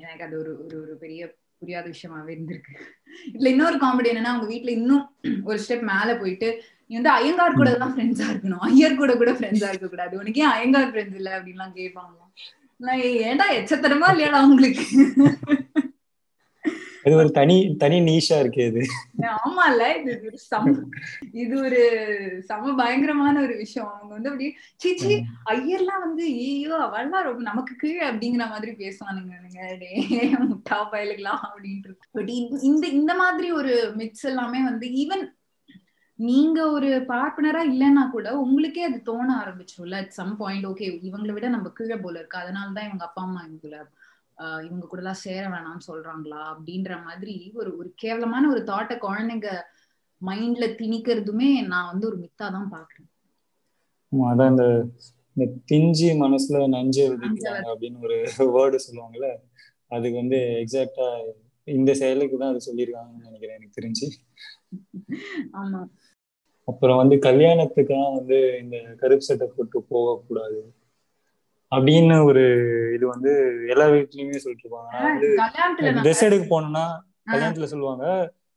எனக்கு 0.04 0.24
அது 0.26 0.36
ஒரு 0.42 0.52
ஒரு 0.64 0.76
ஒரு 0.84 0.94
பெரிய 1.02 1.22
புரியாத 1.62 1.86
விஷயமாவே 1.94 2.30
இருந்திருக்கு. 2.34 2.74
இதுல 3.32 3.52
இன்னொரு 3.54 3.76
காமெடி 3.76 4.10
என்னன்னா 4.12 4.32
அவங்க 4.32 4.46
வீட்டுல 4.52 4.70
இன்னும் 4.70 5.04
ஒரு 5.44 5.58
ஸ்டெப் 5.64 5.84
மேல 5.92 6.10
போயிட்டு 6.20 6.48
நீ 6.86 6.94
வந்து 6.98 7.10
ஐயங்கார் 7.10 7.58
கூட 7.58 7.70
தான் 7.82 7.92
ஃப்ரெண்ட்ஸா 7.96 8.26
இருக்கணும். 8.30 8.62
ஐயர் 8.68 9.00
கூட 9.00 9.12
கூட 9.16 9.32
ஃப்ரெண்ட்ஸா 9.32 9.68
இருக்க 9.72 9.88
கூடாது 9.88 10.14
உனக்கு 10.18 10.40
அயங்கார் 10.42 10.56
ஐயங்கார் 10.56 10.90
ஃப்ரெண்ட்ஸ் 10.92 11.18
இல்ல 11.20 11.30
அப்படின்லாம் 11.38 11.76
கேட்பாங்க 11.76 12.16
ஏன்டா 13.30 13.46
எச்சத்தனமா 13.56 14.06
இல்லையாடா 14.12 14.38
அவங்களுக்கு 14.42 14.84
இது 17.04 17.14
ஒரு 17.20 17.30
தனி 17.38 17.56
தனி 17.82 17.98
நீஷா 18.06 18.36
இருக்கு 18.42 18.62
இது. 18.70 18.82
ஆமால 19.44 19.80
இது 20.00 20.12
ஒரு 20.28 20.38
சம 20.50 20.72
இது 21.42 21.54
ஒரு 21.66 21.80
சம 22.48 22.74
பயங்கரமான 22.80 23.34
ஒரு 23.46 23.54
விஷயம். 23.62 23.90
அவங்க 23.94 24.12
வந்து 24.16 24.30
அப்படி 24.32 24.48
சீச்சி 24.82 25.12
ஐயர்லாம் 25.54 26.04
வந்து 26.06 26.24
ஐயோ 26.44 26.74
அவள்லாம் 26.86 27.26
ரொம்ப 27.28 27.42
நமக்கு 27.50 27.74
கீழே 27.82 28.04
அப்படிங்கிற 28.10 28.46
மாதிரி 28.54 28.72
பேசுவானுங்க. 28.82 29.34
முட்டா 30.50 30.78
பயலுக்கலாம் 30.94 31.42
அப்படின்ட்டு. 31.48 31.92
பட் 32.16 32.32
இந்த 32.70 32.84
இந்த 33.00 33.14
மாதிரி 33.22 33.50
ஒரு 33.60 33.74
மிட்ஸ் 34.00 34.26
எல்லாமே 34.32 34.62
வந்து 34.70 34.88
ஈவன் 35.02 35.24
நீங்க 36.18 36.60
ஒரு 36.76 36.88
பார்ட்னரா 37.10 37.60
இல்லைன்னா 37.72 38.02
கூட 38.14 38.28
உங்களுக்கே 38.44 38.82
அது 38.88 38.98
தோண 39.02 39.28
ஆரம்பிச்சிரும்ல 39.42 40.00
அட் 40.02 40.16
சம் 40.18 40.34
பாயிண்ட் 40.40 40.66
ஓகே 40.70 40.86
இவங்களை 41.08 41.32
விட 41.36 41.48
நம்ம 41.54 41.68
கீழே 41.78 41.96
போல 42.02 42.18
இருக்கு. 42.18 42.42
அதனாலதான் 42.42 42.88
இவங்க 42.88 43.04
அப்பா 43.06 43.22
அம்மா 43.22 43.42
இவங்கள 43.48 43.78
இவங்க 44.66 44.84
கூட 44.86 45.00
எல்லாம் 45.02 45.22
சேர 45.22 45.42
வேணாம்னு 45.48 45.88
சொல்றாங்களா? 45.88 46.40
அப்படின்ற 46.52 46.92
மாதிரி 47.04 47.34
ஒரு 47.54 47.70
ஒரு 47.78 47.88
கேவலமான 47.96 48.48
ஒரு 48.48 48.62
தாட்டை 48.64 48.96
குழந்தைங்க 48.98 49.50
மைண்ட்ல 50.22 50.66
திணிக்கிறதுமே 50.80 51.50
நான் 51.68 51.90
வந்து 51.92 52.06
ஒரு 52.06 52.18
மித்தா 52.24 52.46
தான் 52.56 52.72
பாக்குறேன் 52.72 53.08
அதான் 54.12 54.52
இந்த 54.52 54.64
இந்த 55.36 55.44
திஞ்சி 55.70 56.08
மனசுல 56.22 56.62
நஞ்சு 56.68 57.02
விதிக்கிறாங்க 57.10 57.68
அப்படின்னு 57.72 57.98
ஒரு 58.00 58.16
வேர்டு 58.56 58.78
சொல்லுவாங்கல்ல 58.86 59.28
அதுக்கு 59.90 60.16
வந்து 60.18 60.38
எக்ஸாக்டா 60.62 61.06
இந்த 61.68 61.90
செயலுக்கு 61.94 62.36
தான் 62.38 62.52
அது 62.52 62.66
சொல்லியிருக்காங்கன்னு 62.68 63.28
நினைக்கிறேன் 63.28 63.58
எனக்கு 63.58 63.78
தெரிஞ்சு. 63.78 64.06
ஆமா. 65.54 65.80
அப்புறம் 66.68 67.00
வந்து 67.02 67.16
கல்யாணத்துக்கெல்லாம் 67.26 68.16
வந்து 68.18 68.38
இந்த 68.62 68.76
கருப்பு 69.00 69.26
சட்டை 69.28 69.46
போட்டு 69.48 69.78
போகக்கூடாது. 69.90 70.58
அப்படின்னு 71.72 72.16
ஒரு 72.24 72.42
இது 72.94 73.04
வந்து 73.06 73.32
எல்லா 73.68 73.86
வீட்லயுமே 73.92 74.42
சொல்லிட்டு 74.42 74.66
இருப்பாங்க 74.66 76.00
ட்ரெஸ் 76.00 76.26
எடுக்க 76.26 76.44
போனோம்னா 76.48 76.84
கல்யாணத்துல 77.30 77.66
சொல்லுவாங்க. 77.66 78.04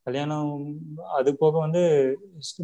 கல்யாணம் 0.07 0.47
அது 1.17 1.29
போக 1.35 1.53
வந்து 1.59 1.81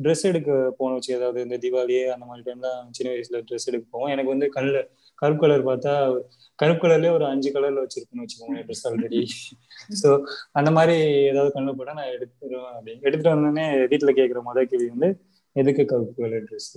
ட்ரெஸ் 0.01 0.23
எடுக்க 0.23 0.49
போன 0.77 0.95
வச்சு 0.95 1.11
ஏதாவது 1.15 1.39
இந்த 1.41 1.57
தீபாவளி 1.63 1.97
அந்த 2.15 2.25
மாதிரி 2.25 2.43
டைம்ல 2.47 2.69
சின்ன 2.97 3.11
வயசுல 3.13 3.39
ட்ரெஸ் 3.47 3.67
எடுக்க 3.69 3.85
போவோம் 3.93 4.11
எனக்கு 4.13 4.33
வந்து 4.33 4.47
கல்ல 4.55 4.81
கருப்பு 5.21 5.41
கலர் 5.43 5.63
பார்த்தா 5.67 5.93
கருப்பு 6.59 6.81
கலர்லயே 6.83 7.13
ஒரு 7.15 7.25
அஞ்சு 7.27 7.49
கலர்ல 7.55 7.83
வச்சிருக்கேன்னு 7.83 8.25
வச்சுக்கோங்க 8.25 8.63
ட்ரெஸ் 8.67 8.83
ஆல்ரெடி 8.87 9.21
ஸோ 10.01 10.09
அந்த 10.53 10.69
மாதிரி 10.71 10.95
ஏதாவது 11.29 11.51
கண்ணு 11.55 11.77
போட்டா 11.77 11.95
நான் 11.99 12.13
எடுத்துருவேன் 12.15 12.75
அப்படின்னு. 12.77 13.01
எடுத்துட்டு 13.01 13.33
வந்தோடனே 13.33 13.65
வீட்டுல 13.91 14.13
கேட்குற 14.19 14.41
முதல் 14.47 14.69
கேள்வி 14.71 14.89
வந்து 14.89 15.09
எதுக்கு 15.55 15.83
கருப்பு 15.85 16.13
கலர் 16.19 16.47
ட்ரெஸ் 16.47 16.71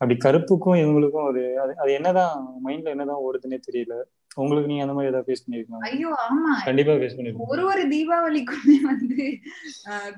அப்படி 0.00 0.14
கருப்புக்கும் 0.22 0.80
இவங்களுக்கும் 0.80 1.28
ஒரு 1.30 1.42
அது 1.82 1.90
என்னதான் 1.98 2.36
மைண்ட்ல 2.64 2.94
என்னதான் 2.94 3.24
ஓடுதுன்னே 3.24 3.58
தெரியல. 3.66 3.96
உங்களுக்கு 4.36 4.70
நீங்க 4.70 4.84
அந்த 4.84 4.94
மாதிரி 4.94 5.10
ஏதாவது 5.10 5.26
ஃபேஸ் 5.26 5.42
பண்ணிருக்கீங்க 5.42 5.88
ஐயோ 5.88 6.08
ஆமா. 6.24 6.52
கண்டிப்பா 6.66 6.94
ஃபேஸ் 7.00 7.14
பண்ணிருக்கீங்க 7.16 7.50
ஒரு 7.52 7.62
ஒரு 7.70 7.82
தீபாவளிக்குமே 7.92 8.76
வந்து 8.88 9.26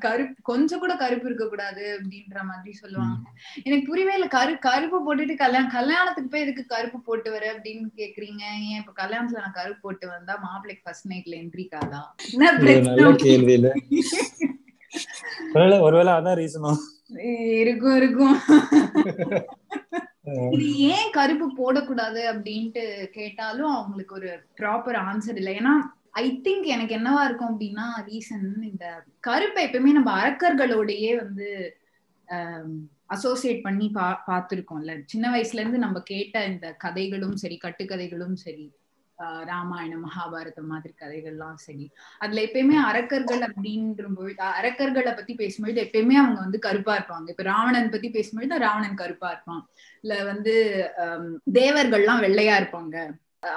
கருப்பு 0.05 0.39
கொஞ்சம் 0.43 0.83
கூட 0.83 0.93
கருப்பு 1.03 1.27
இருக்க 1.29 1.47
கூடாது 1.47 1.85
அப்படின்ற 1.95 2.39
மாதிரி 2.51 2.73
சொல்லுவாங்க. 2.81 3.27
எனக்கு 3.67 3.89
புரியவே 3.91 4.15
இல்லை 4.19 4.31
கரு 4.37 4.55
கருப்பு 4.67 5.01
போட்டுட்டு 5.07 5.37
கல்யாணம் 5.43 5.75
கல்யாணத்துக்கு 5.77 6.33
போய் 6.33 6.45
எதுக்கு 6.47 6.65
கருப்பு 6.67 7.01
போட்டு 7.01 7.31
வர 7.35 7.45
அப்படின்னு 7.55 7.91
கேக்குறீங்க? 8.01 8.43
ஏன் 8.67 8.81
இப்ப 8.83 8.95
கல்யாணத்துல 9.03 9.45
நான் 9.45 9.59
கருப்பு 9.61 9.85
போட்டு 9.85 10.09
வந்தா 10.15 10.37
மாப்பிள்ளைக்கு 10.47 10.87
ஃபர்ஸ்ட் 10.87 11.11
நைட்ல 11.13 11.37
என்ட்ரி 11.43 11.67
காதா 11.69 12.03
நல்ல 12.43 13.13
கேள்வி 13.27 13.55
இல்ல 13.59 13.73
ஒருவேளை 15.57 15.77
ஒருவேளை 15.87 16.13
அதான் 16.19 16.39
ரீசனும் 16.41 16.81
இருக்கும் 17.61 17.97
இருக்கும். 17.99 18.37
இது 20.55 20.65
ஏன் 20.93 21.11
கருப்பு 21.17 21.47
போடக்கூடாது 21.59 22.21
அப்படின்ட்டு 22.31 22.85
கேட்டாலும் 23.19 23.73
அவங்களுக்கு 23.75 24.15
ஒரு 24.21 24.31
ப்ராப்பர் 24.61 24.99
ஆன்சர் 25.09 25.39
இல்லை. 25.41 25.53
ஏன்னா 25.61 25.75
ஐ 26.23 26.25
திங்க் 26.47 26.67
எனக்கு 26.75 26.97
என்னவா 26.99 27.23
இருக்கும் 27.27 27.51
அப்படின்னா 27.53 27.87
ரீசன் 28.09 28.47
இந்த 28.71 28.87
கருப்பை 29.29 29.63
எப்பவுமே 29.67 29.93
நம்ம 29.99 30.11
அரக்கர்களோடயே 30.21 31.13
வந்து 31.23 31.49
அசோசியேட் 33.15 33.61
பண்ணி 33.67 33.87
பா 33.97 34.07
பார்த்துருக்கோம்ல. 34.29 34.95
சின்ன 35.13 35.27
வயசுல 35.35 35.63
இருந்து 35.63 35.85
நம்ம 35.85 35.99
கேட்ட 36.13 36.37
இந்த 36.53 36.67
கதைகளும் 36.85 37.37
சரி 37.43 37.59
கட்டுக்கதைகளும் 37.65 38.37
சரி 38.45 38.67
ராமாயணம் 39.49 40.05
மகாபாரதம் 40.07 40.67
மாதிரி 40.67 40.93
கதைகள்லாம் 41.03 41.55
சரி. 41.57 41.87
அதுல 42.19 42.41
எப்பயுமே 42.41 42.77
அரக்கர்கள் 42.89 43.43
அப்படின்ற 43.49 44.15
பொழுது 44.15 44.43
அரக்கர்களை 44.53 45.13
பத்தி 45.15 45.35
பேசும்பொழுது 45.35 45.85
எப்பயுமே 45.85 46.15
அவங்க 46.15 46.39
வந்து 46.41 46.59
கருப்பா 46.59 46.95
இருப்பாங்க. 46.97 47.29
இப்ப 47.29 47.43
ராவணன் 47.43 47.91
பத்தி 47.91 48.11
பேசும்பொழுது 48.11 48.59
ராவணன் 48.59 48.95
கருப்பா 48.95 49.31
இருப்பான். 49.31 49.63
இல்ல 50.05 50.25
வந்து 50.25 50.55
தேவர்கள்லாம் 51.53 52.25
வெள்ளையா 52.27 52.57
இருப்பாங்க. 52.61 52.97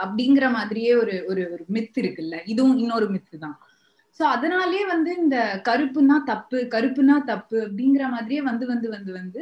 அப்படிங்கிற 0.04 0.51
மாதிரியே 0.51 0.96
ஒரு 0.96 1.25
ஒரு 1.28 1.44
ஒரு 1.54 1.63
மித் 1.68 1.98
இருக்குல்ல. 1.98 2.36
இதுவும் 2.46 2.78
இன்னொரு 2.78 3.08
மித்து 3.10 3.38
தான். 3.38 3.58
சோ 4.20 4.24
அதனாலே 4.36 4.86
வந்து 4.86 5.12
இந்த 5.16 5.38
கருப்புனா 5.70 6.24
தப்பு 6.24 6.58
கருப்புனா 6.72 7.24
தப்பு 7.24 7.58
அப்படிங்கிற 7.68 8.10
மாதிரியே 8.10 8.42
வந்து 8.42 8.66
வந்து 8.68 8.89
வந்து 8.89 9.12
வந்து 9.13 9.42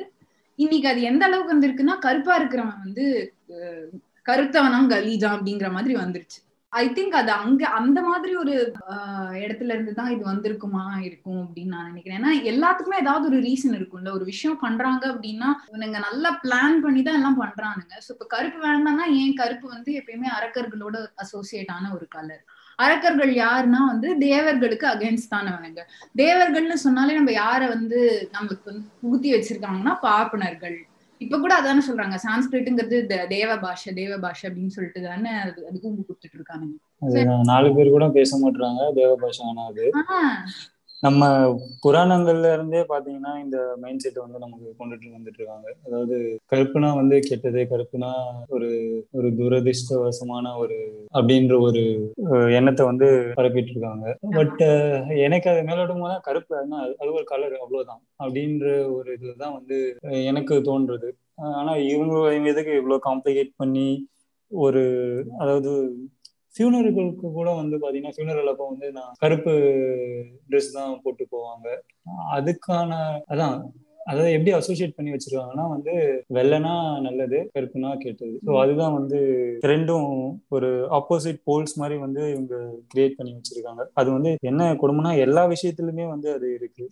இன்னைக்கு 0.60 0.88
அது 0.88 1.02
எந்த 1.02 1.26
அளவுக்கு 1.26 1.54
வந்திருக்குன்னா 1.54 1.96
கருப்பா 2.00 2.34
இருக்கிறவன் 2.36 2.84
வந்து 2.86 3.06
கருத்தவனம் 4.28 4.92
கலீஜா 4.94 5.30
அப்படிங்கிற 5.36 5.70
மாதிரி 5.78 5.96
வந்துருச்சு. 6.04 6.40
ஐ 6.74 6.84
திங்க் 6.96 7.14
அது 7.20 7.32
அங்க 7.42 7.62
அந்த 7.78 8.00
மாதிரி 8.08 8.34
ஒரு 8.42 8.54
இடத்துல 9.44 9.74
இருந்து 9.76 9.94
தான் 10.00 10.12
இது 10.14 10.24
வந்திருக்குமா 10.30 10.84
இருக்கும் 11.08 11.40
அப்படின்னு 11.44 11.74
நான் 11.76 11.88
நினைக்கிறேன். 11.92 12.18
ஏன்னா 12.20 12.32
எல்லாத்துக்குமே 12.52 12.98
ஏதாவது 13.04 13.30
ஒரு 13.30 13.40
ரீசன் 13.48 13.78
இருக்கும்ல. 13.78 14.12
ஒரு 14.18 14.26
விஷயம் 14.32 14.60
பண்றாங்க 14.64 15.04
அப்படின்னா 15.14 15.50
இவனுங்க 15.70 16.00
நல்லா 16.08 16.32
பிளான் 16.44 16.78
பண்ணி 16.86 17.02
தான் 17.08 17.18
எல்லாம் 17.20 17.40
பண்றானுங்க. 17.44 17.94
ஸோ 18.06 18.10
இப்ப 18.16 18.28
கருப்பு 18.36 18.60
வேண்டாம்னா 18.68 19.06
ஏன் 19.22 19.38
கருப்பு 19.42 19.68
வந்து 19.76 19.92
எப்பயுமே 20.02 20.30
அரக்கர்களோட 20.38 20.98
அசோசியேட் 21.26 21.74
ஆன 21.78 21.92
ஒரு 21.98 22.08
கலர் 22.18 22.44
அரக்கர்கள் 22.80 23.32
யாருன்னா 23.44 23.80
வந்து 23.92 24.10
தேவர்களுக்கு 24.26 24.86
அகேன்ஸ்ட் 24.92 25.34
தானவனுங்க 25.36 25.84
தேவர்கள்னு 26.22 26.78
சொன்னாலே 26.84 27.18
நம்ம 27.20 27.32
யாரை 27.44 27.68
வந்து 27.76 28.00
நம்மளுக்கு 28.36 28.70
வந்து 28.72 28.86
புகுத்தி 29.02 29.30
வச்சிருக்காங்கன்னா 29.36 29.96
பார்ப்பனர்கள். 30.10 30.78
இப்ப 31.22 31.36
கூட 31.40 31.54
அதானே 31.56 31.82
சொல்றாங்க. 31.88 32.16
சான்ஸ்கிரிட்டுங்கிறது 32.24 32.98
தேவ 33.30 33.52
பாஷை 33.58 33.94
தேவ 33.94 34.18
பாஷை 34.20 34.46
அப்படின்னு 34.50 34.76
சொல்லிட்டு 34.76 35.02
தானே 35.04 35.32
அது 35.42 35.60
அதுக்கும் 35.70 35.98
கொடுத்துட்டு 36.02 36.38
இருக்கானுங்க. 36.38 36.76
நாலு 37.46 37.68
பேர் 37.76 37.90
கூட 37.90 38.08
பேச 38.12 38.38
மாட்டாங்க 38.38 38.82
தேவ 38.94 39.12
பாஷை 39.16 39.44
ஆனா 39.48 39.64
அது 39.68 39.86
நம்ம 41.04 41.24
புராணங்கள்ல 41.84 42.52
இருந்தே 42.54 42.80
பாத்தீங்கன்னா 42.92 43.32
இந்த 43.44 43.58
மைண்ட் 43.82 44.04
செட் 44.04 44.18
வந்து 44.22 44.40
நமக்கு 44.44 44.70
கொண்டுட்டு 44.80 45.14
வந்துட்டு 45.16 45.40
இருக்காங்க. 45.42 45.68
அதாவது 45.86 46.16
கருப்புனா 46.52 46.90
வந்து 47.00 47.18
கெட்டது 47.28 47.62
கருப்புனா 47.72 48.10
ஒரு 48.56 48.70
ஒரு 49.18 49.30
துரதிருஷ்டவசமான 49.40 50.56
ஒரு 50.58 50.78
அப்படின்ற 51.14 51.56
ஒரு 51.68 51.84
எண்ணத்தை 52.60 52.86
வந்து 52.86 53.10
பரப்பிட்டு 53.40 53.74
இருக்காங்க. 53.74 54.06
பட் 54.38 54.64
எனக்கு 55.28 55.50
அது 55.54 55.62
மேலோட்டமா 55.70 56.10
தான் 56.14 56.26
கருப்பு 56.30 56.58
அது 56.58 57.12
ஒரு 57.20 57.26
கலர் 57.34 57.56
அவ்வளவுதான் 57.64 58.04
அப்படின்ற 58.24 58.68
ஒரு 58.98 59.10
இதுதான் 59.18 59.58
வந்து 59.60 59.80
எனக்கு 60.32 60.56
தோன்றது. 60.70 61.10
ஆனா 61.58 61.72
இவங்க 61.94 62.14
இவங்க 62.34 62.50
எதுக்கு 62.54 62.74
இவ்வளவு 62.82 63.08
காம்ப்ளிகேட் 63.10 63.54
பண்ணி 63.64 63.90
ஒரு 64.52 64.82
அதாவது 65.40 65.72
ஃபியூனர்களுக்கு 66.58 67.28
கூட 67.40 67.50
வந்து 67.62 67.76
பாத்தீங்கன்னா 67.82 68.16
ஃபியூனரல் 68.16 68.52
அப்போ 68.54 68.68
வந்து 68.72 68.88
நான் 69.00 69.18
கருப்பு 69.24 69.56
ட்ரெஸ் 70.50 70.72
தான் 70.78 70.94
போட்டு 71.04 71.26
போவாங்க. 71.34 71.68
அதுக்கான 72.38 72.92
அதான் 73.34 73.58
அதாவது 74.12 74.34
எப்படி 74.36 74.52
அசோசியேட் 74.58 74.96
பண்ணி 74.98 75.12
வச்சிருக்காங்கன்னா 75.14 75.66
வந்து 75.74 75.94
வெள்ளனா 76.36 76.74
நல்லது 77.06 77.40
கருப்புனா 77.56 77.90
கெட்டது. 78.04 78.36
ஸோ 78.46 78.52
அதுதான் 78.62 78.96
வந்து 79.00 79.18
ரெண்டும் 79.72 80.08
ஒரு 80.56 80.70
ஆப்போசிட் 81.00 81.40
போல்ஸ் 81.50 81.76
மாதிரி 81.82 81.96
வந்து 82.06 82.22
இவங்க 82.36 82.56
கிரியேட் 82.94 83.18
பண்ணி 83.18 83.34
வச்சிருக்காங்க. 83.38 83.84
அது 84.02 84.10
வந்து 84.16 84.32
என்ன 84.52 84.70
கொடுமைனா 84.84 85.12
எல்லா 85.26 85.44
விஷயத்துலயுமே 85.56 86.06
வந்து 86.14 86.30
அது 86.38 86.50
இருக்கு. 86.60 86.86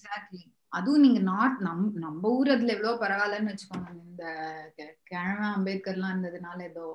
அதுவும் 0.77 1.03
நீங்க 1.05 1.19
நாட் 1.31 1.57
நம் 1.67 1.83
நம்ம 2.03 2.29
ஊர் 2.37 2.53
அதுல 2.53 2.73
எவ்வளவு 2.75 3.01
பரவாயில்லன்னு 3.03 3.51
வச்சுக்கோங்க 3.51 3.91
இந்த 3.99 4.25
கிழமை 5.09 5.47
அம்பேத்கர் 5.55 5.95
எல்லாம் 5.97 6.11
இருந்ததுனால 6.13 6.59
ஏதோ 6.69 6.85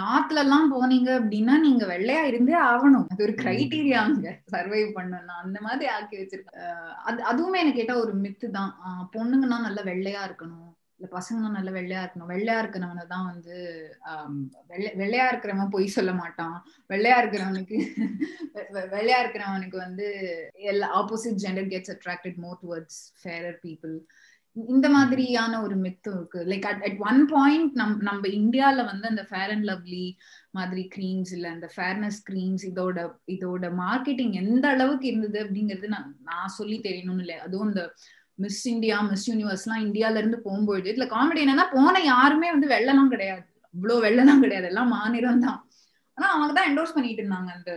நார்த்ல 0.00 0.42
எல்லாம் 0.44 0.70
போனீங்க 0.72 1.10
அப்படின்னா 1.20 1.54
நீங்க 1.66 1.84
வெள்ளையா 1.92 2.22
இருந்தே 2.30 2.56
ஆகணும். 2.70 3.06
அது 3.12 3.24
ஒரு 3.26 3.34
கிரைட்டீரியா 3.42 4.00
அங்க 4.06 4.32
சர்வைவ் 4.54 4.90
பண்ணணும் 4.98 5.42
அந்த 5.44 5.58
மாதிரி 5.66 5.86
ஆக்கி 5.96 6.16
வச்சிருக்கேன் 6.20 6.80
அது 7.08 7.22
அதுவுமே 7.32 7.62
எனக்கு 7.62 7.80
கேட்டா 7.80 7.96
ஒரு 8.04 8.14
மித்து 8.24 8.48
தான். 8.58 8.72
பொண்ணுங்கன்னா 9.16 9.58
நல்ல 9.66 9.80
வெள்ளையா 9.90 10.22
இருக்கணும். 10.28 10.60
இல்ல 11.04 11.16
பசங்க 11.16 11.48
நல்ல 11.56 11.70
வெள்ளையா 11.76 12.02
இருக்கணும். 12.02 12.30
வெள்ளையா 12.34 12.58
இருக்கிறவனை 12.62 13.02
தான் 13.12 13.26
வந்து 13.30 13.54
வெள்ளை 14.70 14.90
வெள்ளையா 15.00 15.24
இருக்கிறவன் 15.30 15.72
பொய் 15.74 15.94
சொல்ல 15.96 16.12
மாட்டான். 16.20 16.54
வெள்ளையா 16.92 17.16
இருக்கிறவனுக்கு 17.22 17.78
வெள்ளையா 18.94 19.18
இருக்கிறவனுக்கு 19.22 19.78
வந்து 19.86 20.06
எல்லா 20.72 20.86
opposite 21.00 21.42
gender 21.44 21.68
gets 21.72 21.92
attracted 21.96 22.38
more 22.44 22.60
towards 22.62 23.00
fairer 23.22 23.58
people 23.66 23.96
இந்த 24.56 24.86
மாதிரியான 24.96 25.52
ஒரு 25.66 25.76
மித்தும் 25.84 26.16
இருக்கு. 26.18 26.40
Like 26.50 26.66
at 26.70 26.82
at 26.88 26.98
one 27.10 27.22
point 27.32 27.72
நம் 27.80 27.94
நம்ம 28.08 28.28
இந்தியால 28.40 28.84
வந்து 28.90 29.06
அந்த 29.12 29.22
ஃபேர் 29.30 29.52
அண்ட் 29.54 29.66
லவ்லி 29.70 30.06
மாதிரி 30.58 30.82
க்ரீம்ஸ் 30.96 31.32
இல்ல 31.36 31.46
அந்த 31.56 31.68
ஃபேர்னஸ் 31.76 32.20
க்ரீம்ஸ் 32.30 32.64
இதோட 32.72 33.06
இதோட 33.36 33.70
மார்க்கெட்டிங் 33.84 34.34
எந்த 34.42 34.66
அளவுக்கு 34.74 35.08
இருந்தது 35.12 35.40
அப்படிங்கிறது 35.44 35.94
நான் 35.96 36.10
நான் 36.30 36.56
சொல்லி 36.58 36.78
தெரியணும்னு 36.88 37.24
இல்லை. 37.26 37.38
அதுவும் 37.46 37.70
இந்த 37.72 37.84
மிஸ் 38.38 38.62
இந்தியா 38.74 38.96
மிஸ் 39.10 39.26
யூனிவர்ஸ்லாம் 39.30 39.84
இந்தியால 39.86 40.20
இருந்து 40.22 40.38
போகும்போது 40.46 40.86
இதுல 40.92 41.06
காமெடி 41.14 41.42
என்னன்னா 41.44 41.66
போன 41.76 42.00
யாருமே 42.12 42.48
வந்து 42.54 42.68
வெள்ளலாம் 42.74 43.12
கிடையாது. 43.14 43.44
இவ்வளவு 43.74 44.04
வெள்ளலாம் 44.06 44.42
கிடையாது. 44.44 44.66
எல்லாம் 44.72 44.92
மாநிலம் 44.96 45.44
தான். 45.46 45.60
ஆனா 46.18 46.26
அவங்க 46.34 46.52
தான் 46.56 46.68
என்டோர்ஸ் 46.70 46.94
பண்ணிட்டு 46.96 47.22
இருந்தாங்க 47.22 47.50
அந்த 47.58 47.72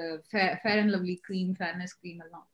fair 0.61 0.79
and 0.81 0.93
lovely 0.95 1.15
cream 1.27 1.51
fairness 1.59 1.95
cream 1.99 2.21
எல்லாம். 2.25 2.45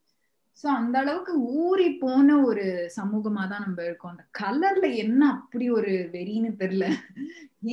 ஸோ 0.60 0.66
அந்த 0.80 0.96
அளவுக்கு 1.04 1.34
ஊறி 1.62 1.88
போன 2.04 2.36
ஒரு 2.50 2.66
சமூகமா 2.98 3.44
தான் 3.52 3.66
நம்ம 3.66 3.80
இருக்கோம். 3.88 4.14
அந்த 4.16 4.26
கலர்ல 4.42 4.88
என்ன 5.04 5.22
அப்படி 5.36 5.66
ஒரு 5.78 5.94
வெறின்னு 6.16 6.52
தெரியல. 6.62 6.88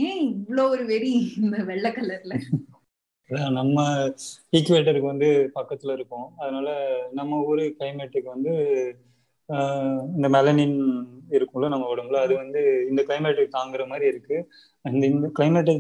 ஏன் 0.07 0.23
இவ்வளோ 0.35 0.65
ஒரு 0.75 0.85
வெறி 0.93 1.13
இந்த 1.43 1.59
வெள்ளை 1.71 1.93
கலர்ல 1.99 2.37
நம்ம 3.59 3.81
ஈக்குவேட்டருக்கு 4.59 5.13
வந்து 5.13 5.29
பக்கத்துல 5.59 5.95
இருக்கோம். 5.97 6.29
அதனால 6.43 6.69
நம்ம 7.19 7.39
ஊரு 7.51 7.65
கிளைமேட்டுக்கு 7.77 8.29
வந்து 8.37 8.55
இந்த 10.17 10.27
மெலனின் 10.37 10.77
இருக்கும்ல 11.37 11.71
நம்ம 11.73 11.89
உடம்புல 11.95 12.21
அது 12.25 12.35
வந்து 12.43 12.61
இந்த 12.91 13.01
கிளைமேட்டுக்கு 13.09 13.57
தாங்குற 13.59 13.83
மாதிரி 13.93 14.07
இருக்கு. 14.13 14.37
அந்த 14.85 15.03
இந்த 15.15 15.29
கிளைமேட்டை 15.39 15.75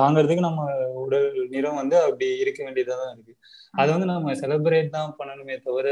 தாங்கிறதுக்கு 0.00 0.48
நம்ம 0.48 0.62
உடல் 1.04 1.28
நிறம் 1.54 1.80
வந்து 1.82 1.96
அப்படி 2.04 2.26
இருக்க 2.44 2.60
வேண்டியதா 2.66 2.96
தான் 3.02 3.14
இருக்கு. 3.14 3.34
அதை 3.74 3.88
வந்து 3.94 4.10
நம்ம 4.12 4.34
செலிப்ரேட் 4.42 4.96
தான் 4.98 5.16
பண்ணணுமே 5.20 5.56
தவிர 5.66 5.88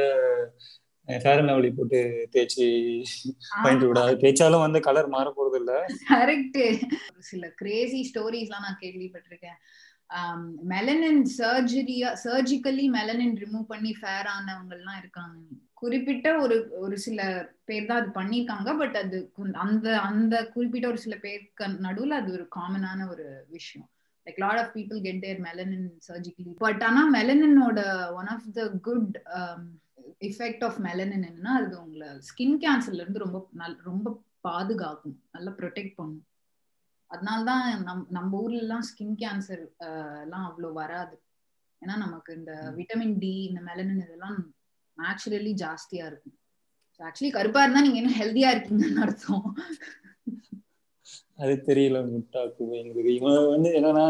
ஃபேர் 1.08 1.40
அண்ட் 1.40 1.50
லவ்லி 1.50 1.68
போட்டு 1.74 1.98
தேய்ச்சி 2.34 2.64
பயந்து 3.64 3.88
விடாது 3.88 4.14
தேய்ச்சாலும் 4.22 4.64
வந்து 4.64 4.78
கலர் 4.86 5.12
மாற 5.16 5.26
போறது 5.36 5.58
இல்ல. 5.62 5.72
கரெக்ட் 6.12 6.58
சில 7.30 7.50
கிரேசி 7.60 8.00
ஸ்டோரிஸ் 8.08 8.48
எல்லாம் 8.48 8.66
நான் 8.66 8.80
கேள்விப்பட்டிருக்கேன். 8.84 9.58
மெலனின் 10.72 11.22
சர்ஜரியா 11.38 12.10
சர்ஜிக்கலி 12.24 12.86
மெலனின் 12.98 13.36
ரிமூவ் 13.44 13.70
பண்ணி 13.72 13.92
ஃபேர் 14.00 14.28
ஆனவங்க 14.34 14.74
எல்லாம் 14.78 14.98
இருக்காங்க. 15.02 15.38
குறிப்பிட்ட 15.82 16.28
ஒரு 16.38 16.56
ஒரு 16.84 16.96
சில 17.04 17.20
பேர் 17.64 17.88
தான் 17.88 18.00
அது 18.02 18.10
பண்ணிருக்காங்க 18.20 18.70
பட் 18.78 18.96
அது 19.00 19.18
அந்த 19.64 19.88
அந்த 20.08 20.34
குறிப்பிட்ட 20.54 20.86
ஒரு 20.88 21.00
சில 21.04 21.16
பேருக்கு 21.24 21.66
நடுவுல 21.86 22.18
அது 22.20 22.30
ஒரு 22.32 22.46
காமனான 22.56 23.08
ஒரு 23.10 23.26
விஷயம். 23.48 23.88
Like 24.26 24.40
lot 24.44 24.60
of 24.62 24.72
people 24.76 25.00
get 25.06 25.20
their 25.24 25.40
melanin 25.48 25.88
surgically 26.08 26.52
but 26.64 26.82
ஆனா 26.82 27.02
மெலனினோட 27.16 27.80
one 28.20 28.30
of 28.34 28.48
the 28.58 28.64
good 28.88 29.18
effect 30.20 30.64
of 30.64 30.78
melanin 30.88 31.26
என்னன்னா 31.28 31.54
அது 31.60 31.74
உங்களை 31.82 32.08
ஸ்கின் 32.28 32.56
கேன்சர்ல 32.64 33.02
இருந்து 33.04 33.24
ரொம்ப 33.24 33.38
நல் 33.52 33.78
ரொம்ப 33.90 34.14
பாதுகாக்கும் 34.48 35.16
நல்லா 35.34 35.52
ப்ரொடெக்ட் 35.60 35.96
பண்ணும். 36.00 36.24
அதனால்தான் 37.10 37.64
நம் 37.88 38.06
நம்ம 38.10 38.38
ஊர்ல 38.42 38.62
எல்லாம் 38.64 38.84
ஸ்கின் 38.88 39.16
கேன்சர் 39.22 39.64
எல்லாம் 40.24 40.46
அவ்வளோ 40.48 40.70
வராது. 40.72 41.16
ஏன்னா 41.82 41.94
நமக்கு 42.04 42.30
இந்த 42.34 42.52
விட்டமின் 42.76 43.18
டி 43.22 43.32
இந்த 43.48 43.60
மெலனின் 43.68 44.04
இதெல்லாம் 44.04 44.38
நேச்சுரலி 44.98 45.52
ஜாஸ்தியா 45.64 46.04
இருக்கும். 46.10 46.36
ஆக்சுவலி 47.00 47.30
கருப்பா 47.38 47.62
இருந்தா 47.62 47.84
நீங்க 47.86 48.00
இன்னும் 48.00 48.20
ஹெல்தியா 48.22 48.50
இருக்கீங்கன்னு 48.54 49.04
அர்த்தம். 49.06 49.46
அது 51.42 51.54
தெரியல 51.66 51.98
முட்டாக்கு 52.12 52.64
எங்களுக்கு 52.78 53.10
இவன் 53.16 53.34
வந்து 53.54 53.70
என்னன்னா 53.78 54.04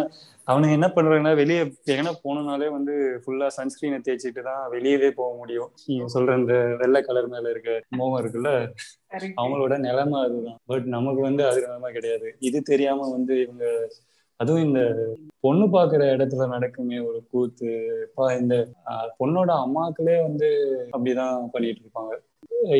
அவனுங்க 0.49 0.75
என்ன 0.77 0.89
பண்றாங்கன்னா 0.97 1.33
வெளியே 1.41 1.63
எங்கன்னா 1.93 2.13
போனனாலே 2.25 2.69
வந்து 2.77 2.95
ஃபுல்லா 3.23 3.47
சன்ஸ்கிரீனை 3.57 3.99
தேய்ச்சிட்டு 4.07 4.43
தான் 4.49 4.63
வெளியவே 4.75 5.09
போக 5.19 5.31
முடியும். 5.41 5.71
நீங்க 5.87 6.07
சொல்ற 6.15 6.37
இந்த 6.41 6.57
வெள்ளை 6.83 7.01
கலர் 7.09 7.29
மேல 7.35 7.51
இருக்க 7.55 7.73
மோகம் 8.01 8.21
இருக்குல்ல 8.23 8.53
அவங்களோட 9.41 9.77
நிலைமை 9.89 10.21
அதுதான். 10.27 10.61
பட் 10.73 10.87
நமக்கு 10.97 11.23
வந்து 11.29 11.45
அது 11.51 11.61
நிலைமை 11.67 11.91
கிடையாது. 11.93 12.29
இது 12.49 12.61
தெரியாம 12.73 13.09
வந்து 13.17 13.37
இவங்க 13.47 13.65
அதுவும் 14.41 14.65
இந்த 14.65 14.81
பொண்ணு 15.41 15.67
பாக்குற 15.67 16.03
இடத்துல 16.15 16.47
நடக்குமே 16.51 16.99
ஒரு 17.09 17.19
கூத்து 17.31 17.69
இந்த 18.41 18.55
பொண்ணோட 19.21 19.51
அம்மாக்களே 19.65 20.17
வந்து 20.23 20.49
அப்படிதான் 20.93 21.51
பண்ணிட்டு 21.51 21.83
இருப்பாங்க. 21.83 22.15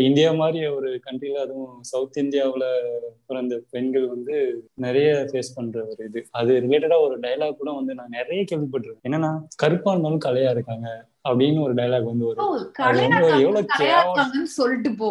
இந்தியா 0.07 0.33
மாதிரி 0.33 0.67
ஒரு 0.69 1.01
கண்ட்ரில 1.05 1.41
அதுவும் 1.41 1.75
சவுத் 1.83 2.17
இந்தியாவுல 2.17 2.67
பிறந்த 3.27 3.55
பெண்கள் 3.71 4.07
வந்து 4.09 4.35
நிறைய 4.77 5.09
ஃபேஸ் 5.31 5.55
பண்ற 5.55 5.85
ஒரு 5.85 6.05
இது. 6.05 6.21
அது 6.31 6.53
ரிலேட்டடா 6.61 6.99
ஒரு 7.01 7.21
டைலாக் 7.21 7.59
கூட 7.59 7.71
வந்து 7.73 7.95
நான் 7.95 8.17
நிறைய 8.19 8.43
கேள்விப்பட்டிருக்கேன். 8.43 9.07
என்னன்னா 9.09 9.31
கருப்பா 9.57 9.93
இருந்தாலும் 9.93 10.25
கலையா 10.27 10.51
இருக்காங்க 10.51 10.89
அப்படின்னு 11.29 11.61
ஒரு 11.61 11.75
டைலாக் 11.75 12.11
வந்து 12.13 12.27
ஒரு 12.27 12.41
எவ்வளவு 13.41 14.47
சொல்லிட்டு 14.59 14.93
போ 14.95 15.11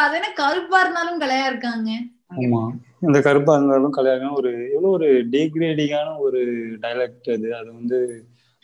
அது 0.00 0.16
என்ன 0.16 0.32
கருப்பா 0.34 0.80
இருந்தாலும் 0.80 1.20
கலையா 1.20 1.46
இருக்காங்க? 1.46 1.90
ஆமா. 2.36 2.62
இந்த 3.04 3.18
கருப்பா 3.20 3.54
இருந்தாலும் 3.54 3.96
கல்யாணம் 3.96 4.34
ஒரு 4.34 4.50
எவ்வளவு 4.68 4.94
ஒரு 4.96 5.08
டீக்ரேடிங்கான 5.32 6.08
ஒரு 6.26 6.40
டைலாக்ட் 6.82 7.30
அது. 7.36 7.48
அது 7.60 7.70
வந்து 7.72 7.98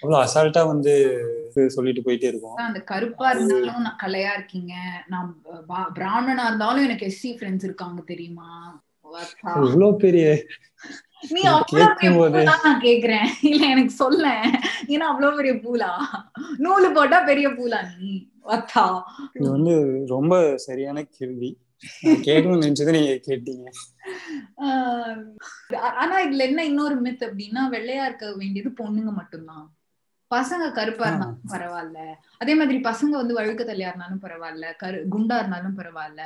அவ்வளவு 0.02 0.23
அசால்ட்டா 0.25 0.62
வந்து 0.66 0.92
சொல்லிட்டு 1.68 2.04
போயிட்டே 2.06 2.28
இருக்கும். 2.30 2.59
அந்த 2.66 2.80
கருப்பா 2.82 3.26
இருந்தாலும் 3.30 3.85
நான் 3.87 4.02
கலையா 4.02 4.32
இருக்கீங்க. 4.32 4.75
நான் 5.06 5.28
பிராமணனா 5.94 6.44
இருந்தாலும் 6.47 6.87
எனக்கு 6.88 7.09
எஸ்சி 7.11 7.30
ஃப்ரெண்ட்ஸ் 7.37 7.66
இருக்காங்க 7.68 8.00
தெரியுமா? 8.12 8.50
இவ்வளவு 9.66 9.94
பெரிய 9.97 10.26
நீ 11.35 11.40
அவ்வளவு 11.50 12.44
நான் 12.64 12.85
கேக்குறேன். 12.85 13.29
இல்ல 13.50 13.62
எனக்கு 13.66 13.94
சொல்ல. 14.03 14.26
ஏன்னா 14.94 15.07
அவ்வளவு 15.12 15.37
பெரிய 15.37 15.55
பூலா. 15.64 15.90
நூலு 16.64 16.88
போட்டா 16.94 17.18
பெரிய 17.22 17.48
பூலா 17.50 17.81
நீ. 17.92 18.12
வத்தா 18.46 18.85
இது 19.37 19.46
வந்து 19.50 19.74
ரொம்ப 20.07 20.35
சரியான 20.59 21.03
கேள்வி. 21.16 21.50
கேட்கணும்னு 22.27 22.64
நினைச்சது 22.64 22.97
நீங்க 22.97 23.12
கேட்டீங்க. 23.29 23.66
ஆனா 26.03 26.14
இதுல 26.27 26.47
என்ன 26.51 26.64
இன்னொரு 26.71 26.97
மித் 27.07 27.27
அப்படின்னா 27.29 27.62
வெள்ளையா 27.75 28.05
இருக்க 28.09 28.27
வேண்டியது 28.40 28.71
பொண்ணுங்க 28.81 29.12
மட்டும்தான். 29.21 29.66
பசங்க 30.31 30.64
கருப்பா 30.79 31.07
இருந்தாலும் 31.09 31.51
பரவாயில்ல. 31.53 31.99
அதே 32.43 32.53
மாதிரி 32.59 32.79
பசங்க 32.88 33.14
வந்து 33.21 33.38
வழுக்க 33.38 33.62
தள்ளியா 33.64 33.90
இருந்தாலும் 33.90 34.25
பரவாயில்ல 34.25 34.66
கரு 34.83 34.99
குண்டா 35.14 35.38
இருந்தாலும் 35.43 35.79
பரவாயில்ல. 35.81 36.25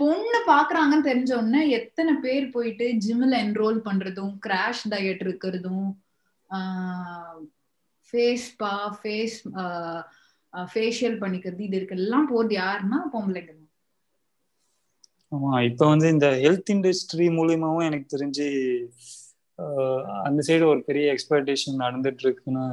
பொண்ணு 0.00 0.38
பாக்குறாங்கன்னு 0.50 1.08
தெரிஞ்ச 1.08 1.30
உடனே 1.40 1.60
எத்தனை 1.76 2.12
பேர் 2.24 2.46
போயிட்டு 2.56 2.86
ஜிம்ல 3.04 3.34
என்ரோல் 3.44 3.78
பண்றதும் 3.86 4.34
கிராஷ் 4.46 4.82
டயட் 4.92 5.22
இருக்கிறதும் 5.26 5.86
ஃபேஸ் 8.08 8.48
பா 8.62 8.72
ஃபேஸ் 8.98 9.38
ஃபேஷியல் 10.52 11.16
பண்ணிக்கிறது 11.22 11.64
இது 11.68 11.78
இருக்கு 11.78 11.96
எல்லாம் 12.02 12.28
போறது 12.32 12.54
யாருன்னா 12.62 12.98
பொம்பளைங்க 13.14 13.54
ஆமா 15.32 15.52
இப்ப 15.62 15.86
வந்து 15.88 16.08
இந்த 16.08 16.28
ஹெல்த் 16.42 16.72
இண்டஸ்ட்ரி 16.74 17.26
மூலியமாவும் 17.38 17.86
எனக்கு 17.86 18.06
தெரிஞ்சு 18.14 18.46
அந்த 20.24 20.40
சைடு 20.48 20.64
ஒரு 20.64 20.80
பெரிய 20.84 21.04
எக்ஸ்பெக்டேஷன் 21.12 21.82
நடந்துட்டு 21.84 22.24
இருக்குன்னு 22.24 22.64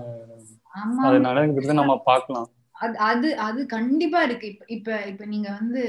அது 1.06 1.18
நடந்துக்கிறது 1.28 1.80
நம்ம 1.80 1.96
பார்க்கலாம். 2.10 2.48
அது 2.76 2.96
அது 3.02 3.28
அது 3.40 3.62
கண்டிப்பா 3.68 4.20
இருக்கு. 4.22 4.48
இப்ப 4.48 4.66
இப்ப 4.76 5.00
இப்ப 5.12 5.26
நீங்க 5.26 5.50
வந்து 5.60 5.82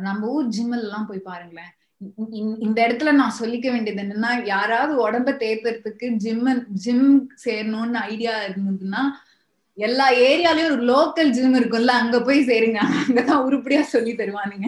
நம்ம 0.00 0.28
ஊர் 0.28 0.46
ஜிம்மில் 0.48 0.84
எல்லாம் 0.84 1.08
போய் 1.08 1.28
பாருங்களேன். 1.30 1.72
இந்த 2.66 2.78
இடத்துல 2.86 3.10
நான் 3.12 3.38
சொல்லிக்க 3.40 3.66
வேண்டியது 3.70 4.02
என்னன்னா 4.04 4.30
யாராவது 4.46 4.94
உடம்ப 5.04 5.34
தேர்த்துறதுக்கு 5.42 6.06
ஜிம் 6.24 6.46
ஜிம் 6.84 7.08
சேரணும்னு 7.44 8.00
ஐடியா 8.10 8.34
இருந்ததுன்னா 8.46 9.02
எல்லா 9.78 10.06
ஏரியாலயும் 10.28 10.72
ஒரு 10.72 10.84
லோக்கல் 10.84 11.30
ஜிம் 11.32 11.58
இருக்கும்ல 11.60 11.92
அங்க 12.00 12.16
போய் 12.20 12.48
சேருங்க. 12.48 12.80
அங்கதான் 13.02 13.44
உருப்படியா 13.46 13.82
சொல்லி 13.92 14.14
தருவானுங்க. 14.14 14.66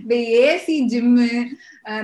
இந்த 0.00 0.14
ஏசி 0.46 0.76
ஜிம்மு 0.92 1.28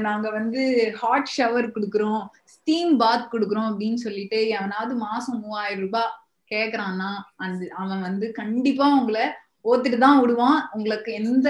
நாங்க 0.07 0.27
வந்து 0.39 0.62
ஹாட் 1.01 1.33
ஷவர் 1.37 1.67
கொடுக்குறோம் 1.77 2.23
ஸ்டீம் 2.55 2.93
பாத் 3.03 3.33
கொடுக்குறோம் 3.33 3.71
அப்படின்னு 3.71 4.01
சொல்லிட்டு 4.07 4.39
எவனாவது 4.59 4.95
மாசம் 5.07 5.41
மூவாயிரம் 5.47 5.83
ரூபாய் 5.87 6.15
கேக்குறான்னா 6.53 7.11
அந்த 7.45 7.62
அவன் 7.83 8.07
வந்து 8.09 8.27
கண்டிப்பா 8.43 8.87
உங்களை 9.01 9.25
ஓத்துட்டு 9.71 9.99
தான் 10.05 10.21
விடுவான். 10.23 10.61
உங்களுக்கு 10.77 11.11
எந்த 11.23 11.49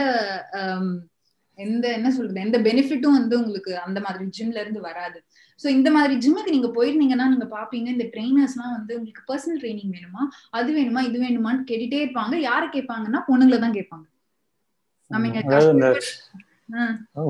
எந்த 1.59 1.85
என்ன 1.97 2.09
சொல்றது 2.15 2.43
எந்த 2.47 2.59
பெனிஃபிட்டும் 2.67 3.17
வந்து 3.19 3.35
உங்களுக்கு 3.41 3.73
அந்த 3.85 3.99
மாதிரி 4.07 4.25
ஜிம்ல 4.37 4.59
இருந்து 4.62 4.81
வராது. 4.89 5.19
ஸோ 5.61 5.67
இந்த 5.77 5.89
மாதிரி 5.95 6.15
ஜிம்முக்கு 6.25 6.55
நீங்க 6.55 6.69
போயிருந்தீங்கன்னா 6.77 7.27
நீங்க 7.35 7.47
பாப்பீங்க 7.55 7.89
இந்த 7.95 8.07
ட்ரெயினர்ஸ் 8.15 8.57
எல்லாம் 8.57 8.75
வந்து 8.79 8.93
உங்களுக்கு 8.99 9.23
பர்சனல் 9.31 9.61
ட்ரைனிங் 9.62 9.95
வேணுமா 9.97 10.25
அது 10.59 10.71
வேணுமா 10.79 11.03
இது 11.09 11.19
வேணுமான்னு 11.25 11.65
கேட்டுட்டே 11.71 12.03
இருப்பாங்க. 12.05 12.35
யாரை 12.49 12.67
கேட்பாங்கன்னா 12.77 13.23
பொண்ணுங்களை 13.31 13.61
தான் 13.65 13.77
கேட்பாங்க. 13.79 14.07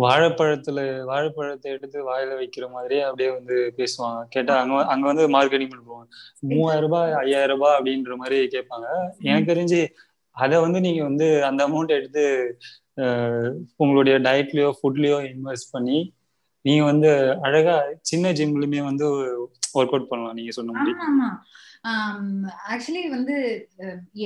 வாழைப்பழத்துல 0.02 0.78
வாழைப்பழத்தை 1.08 1.68
எடுத்து 1.76 1.98
வாயில 2.10 2.36
வைக்கிற 2.40 2.64
மாதிரியே 2.74 3.02
அப்படியே 3.08 3.30
வந்து 3.38 3.56
பேசுவாங்க. 3.78 4.20
கேட்டா 4.34 4.54
அங்க 4.62 4.76
அங்க 4.92 5.04
வந்து 5.10 5.24
மார்க்கெட்டிங் 5.34 5.72
பண்ணுவாங்க 5.72 6.06
மூவாயிரம் 6.50 6.84
ரூபாய் 6.86 7.12
ஐயாயிரம் 7.22 7.54
ரூபாய் 7.54 7.76
அப்படின்ற 7.78 8.14
மாதிரி 8.22 8.38
கேட்பாங்க. 8.54 8.86
எனக்கு 9.28 9.50
தெரிஞ்சு 9.52 9.80
அதை 10.36 10.56
வந்து 10.64 10.78
நீங்க 10.86 11.02
வந்து 11.08 11.26
அந்த 11.48 11.60
அமௌண்ட் 11.68 11.96
எடுத்து 11.98 12.24
உங்களுடைய 13.82 14.16
டயட்லயோ 14.26 14.70
ஃபுட்லயோ 14.78 15.18
இன்வெஸ்ட் 15.32 15.72
பண்ணி 15.74 15.98
நீங்க 16.64 16.82
வந்து 16.90 17.10
அழகா 17.46 17.74
சின்ன 18.10 18.32
ஜிம்லயுமே 18.38 18.80
வந்து 18.88 19.06
ஒர்க் 19.78 19.92
அவுட் 19.94 20.08
பண்ணலாம் 20.10 20.38
நீங்க 20.38 20.52
சொன்ன 20.56 20.72
மாதிரி. 20.76 20.94
ஆக்சுவலி 22.72 23.02
வந்து 23.16 23.36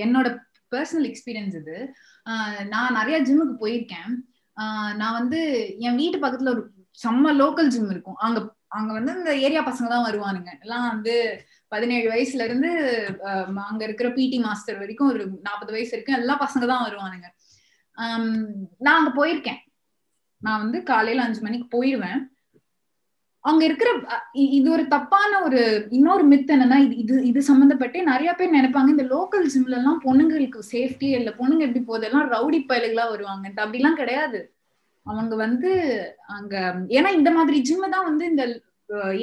என்னோட 0.04 0.28
பர்சனல் 0.72 1.08
எக்ஸ்பீரியன்ஸ் 1.10 1.56
இது. 1.62 1.76
நான் 2.72 2.96
நிறைய 2.98 3.16
ஜிம்முக்கு 3.28 3.54
போயிருக்கேன். 3.62 4.10
நான் 5.00 5.18
வந்து 5.18 5.40
என் 5.86 6.00
வீட்டு 6.00 6.18
பக்கத்துல 6.24 6.52
ஒரு 6.54 6.62
செம்ம 7.04 7.32
லோக்கல் 7.42 7.70
ஜிம் 7.74 7.92
இருக்கும். 7.94 8.18
அங்க 8.26 8.40
அங்க 8.78 8.90
வந்து 8.96 9.12
இந்த 9.18 9.30
ஏரியா 9.46 9.62
பசங்க 9.68 9.88
தான் 9.92 10.06
வருவானுங்க. 10.08 10.50
எல்லாம் 10.64 10.84
வந்து 10.92 11.14
பதினேழு 11.72 12.06
வயசுல 12.12 12.44
இருந்து 12.48 12.70
அங்க 13.70 13.82
இருக்கிற 13.86 14.08
பிடி 14.18 14.38
மாஸ்டர் 14.44 14.80
வரைக்கும் 14.82 15.10
ஒரு 15.12 15.24
நாற்பது 15.46 15.74
வயசு 15.76 15.92
வரைக்கும் 15.94 16.18
எல்லா 16.20 16.34
பசங்க 16.44 16.64
தான் 16.72 16.84
வருவானுங்க. 16.86 17.28
நான் 18.84 18.98
அங்க 18.98 19.12
போயிருக்கேன். 19.20 19.60
நான் 20.42 20.62
வந்து 20.64 20.78
காலையில 20.90 21.24
அஞ்சு 21.26 21.40
மணிக்கு 21.46 21.66
போயிடுவேன் 21.76 22.20
அங்க 23.44 23.62
இருக்கிற 23.64 23.90
இது 24.56 24.66
ஒரு 24.70 24.84
தப்பான 24.88 25.32
ஒரு 25.46 25.60
இன்னொரு 25.98 26.24
மித் 26.32 26.50
என்னன்னா 26.54 26.78
இது 26.86 26.94
இது 27.02 27.14
இது 27.30 27.40
சம்பந்தப்பட்டு 27.50 27.98
நிறைய 28.10 28.30
பேர் 28.38 28.56
நினைப்பாங்க 28.56 28.90
இந்த 28.94 29.06
லோக்கல் 29.12 29.46
ஜிம்ல 29.54 29.78
எல்லாம் 29.80 30.00
பொண்ணுங்களுக்கு 30.06 30.62
சேஃப்டி 30.72 31.08
இல்ல 31.18 31.30
பொண்ணுங்க 31.38 31.66
எப்படி 31.68 31.82
போதெல்லாம் 31.84 32.26
ரவுடி 32.34 32.58
பயலுகளா 32.70 33.06
வருவாங்க. 33.12 33.46
அப்படிலாம் 33.64 34.00
கிடையாது. 34.02 34.40
அவங்க 35.06 35.34
வந்து 35.44 35.70
அங்க 36.38 36.54
ஏன்னா 36.96 37.10
இந்த 37.18 37.30
மாதிரி 37.38 37.58
ஜிம் 37.68 37.94
தான் 37.94 38.08
வந்து 38.10 38.24
இந்த 38.32 38.44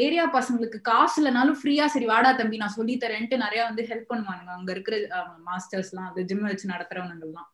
ஏரியா 0.06 0.26
பசங்களுக்கு 0.38 0.80
காசு 0.90 1.16
இல்லைனாலும் 1.20 1.58
ஃப்ரீயா 1.60 1.86
சரி 1.94 2.08
வாடா 2.12 2.30
தம்பி 2.40 2.62
நான் 2.64 2.78
சொல்லி 2.78 2.94
தரேன்ட்டு 3.04 3.44
நிறைய 3.46 3.62
வந்து 3.70 3.84
ஹெல்ப் 3.92 4.12
பண்ணுவானுங்க. 4.12 4.52
அங்க 4.58 4.72
இருக்கிற 4.76 4.98
மாஸ்டர்ஸ் 5.50 5.92
எல்லாம் 5.94 6.10
அந்த 6.10 6.22
ஜிம் 6.30 6.50
வச்சு 6.50 6.74
நடத்துறவனுங்க 6.74 7.28
எல்லாம் 7.30 7.48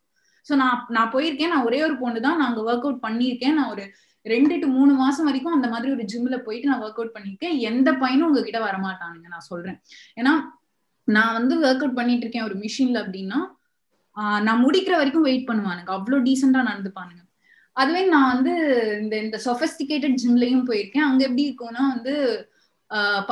ஸோ 0.47 0.53
நான் 0.61 0.79
நான் 0.95 1.11
போயிருக்கேன். 1.15 1.51
நான் 1.53 1.67
ஒரே 1.69 1.79
ஒரு 1.87 1.95
பொண்ணு 2.03 2.19
தான். 2.25 2.37
நான் 2.39 2.49
அங்க 2.51 2.61
ஒர்க் 2.69 2.85
அவுட் 2.87 3.03
பண்ணியிருக்கேன். 3.07 3.55
நான் 3.59 3.71
ஒரு 3.75 3.85
ரெண்டு 4.25 4.55
டு 4.61 4.67
மூணு 4.77 4.91
மாசம் 5.03 5.27
வரைக்கும் 5.29 5.55
அந்த 5.55 5.67
மாதிரி 5.73 5.89
ஒரு 5.95 6.03
ஜிம்ல 6.11 6.35
போயிட்டு 6.45 6.69
நான் 6.71 6.83
ஒர்க் 6.85 6.99
அவுட் 6.99 7.15
பண்ணிருக்கேன் 7.15 7.55
எந்த 7.69 7.89
பையனும் 8.03 8.27
உங்ககிட்ட 8.29 8.59
வரமாட்டானுங்க 8.67 9.27
நான் 9.33 9.49
சொல்றேன். 9.51 9.77
ஏன்னா 10.19 10.33
நான் 11.07 11.35
வந்து 11.39 11.55
ஒர்க் 11.65 11.83
அவுட் 11.83 11.99
பண்ணிட்டு 11.99 12.25
இருக்கேன் 12.25 12.47
ஒரு 12.49 12.55
மிஷின்ல 12.63 12.97
அப்படின்னா 13.03 13.39
நான் 14.47 14.63
முடிக்கிற 14.63 14.93
வரைக்கும் 14.99 15.27
வெயிட் 15.27 15.47
பண்ணுவானுங்க. 15.49 15.91
அவ்வளோ 15.97 16.17
டீசெண்டா 16.27 16.61
நடந்துப்பானுங்க. 16.69 17.21
அதுவே 17.81 18.01
நான் 18.15 18.31
வந்து 18.33 18.51
இந்த 19.03 19.15
இந்த 19.25 19.37
சொஃபஸ்டிகேட்டட் 19.45 20.17
ஜிம்லயும் 20.23 20.65
போயிருக்கேன். 20.69 21.07
அங்க 21.09 21.21
எப்படி 21.27 21.45
இருக்கும்னா 21.47 21.83
வந்து 21.93 22.13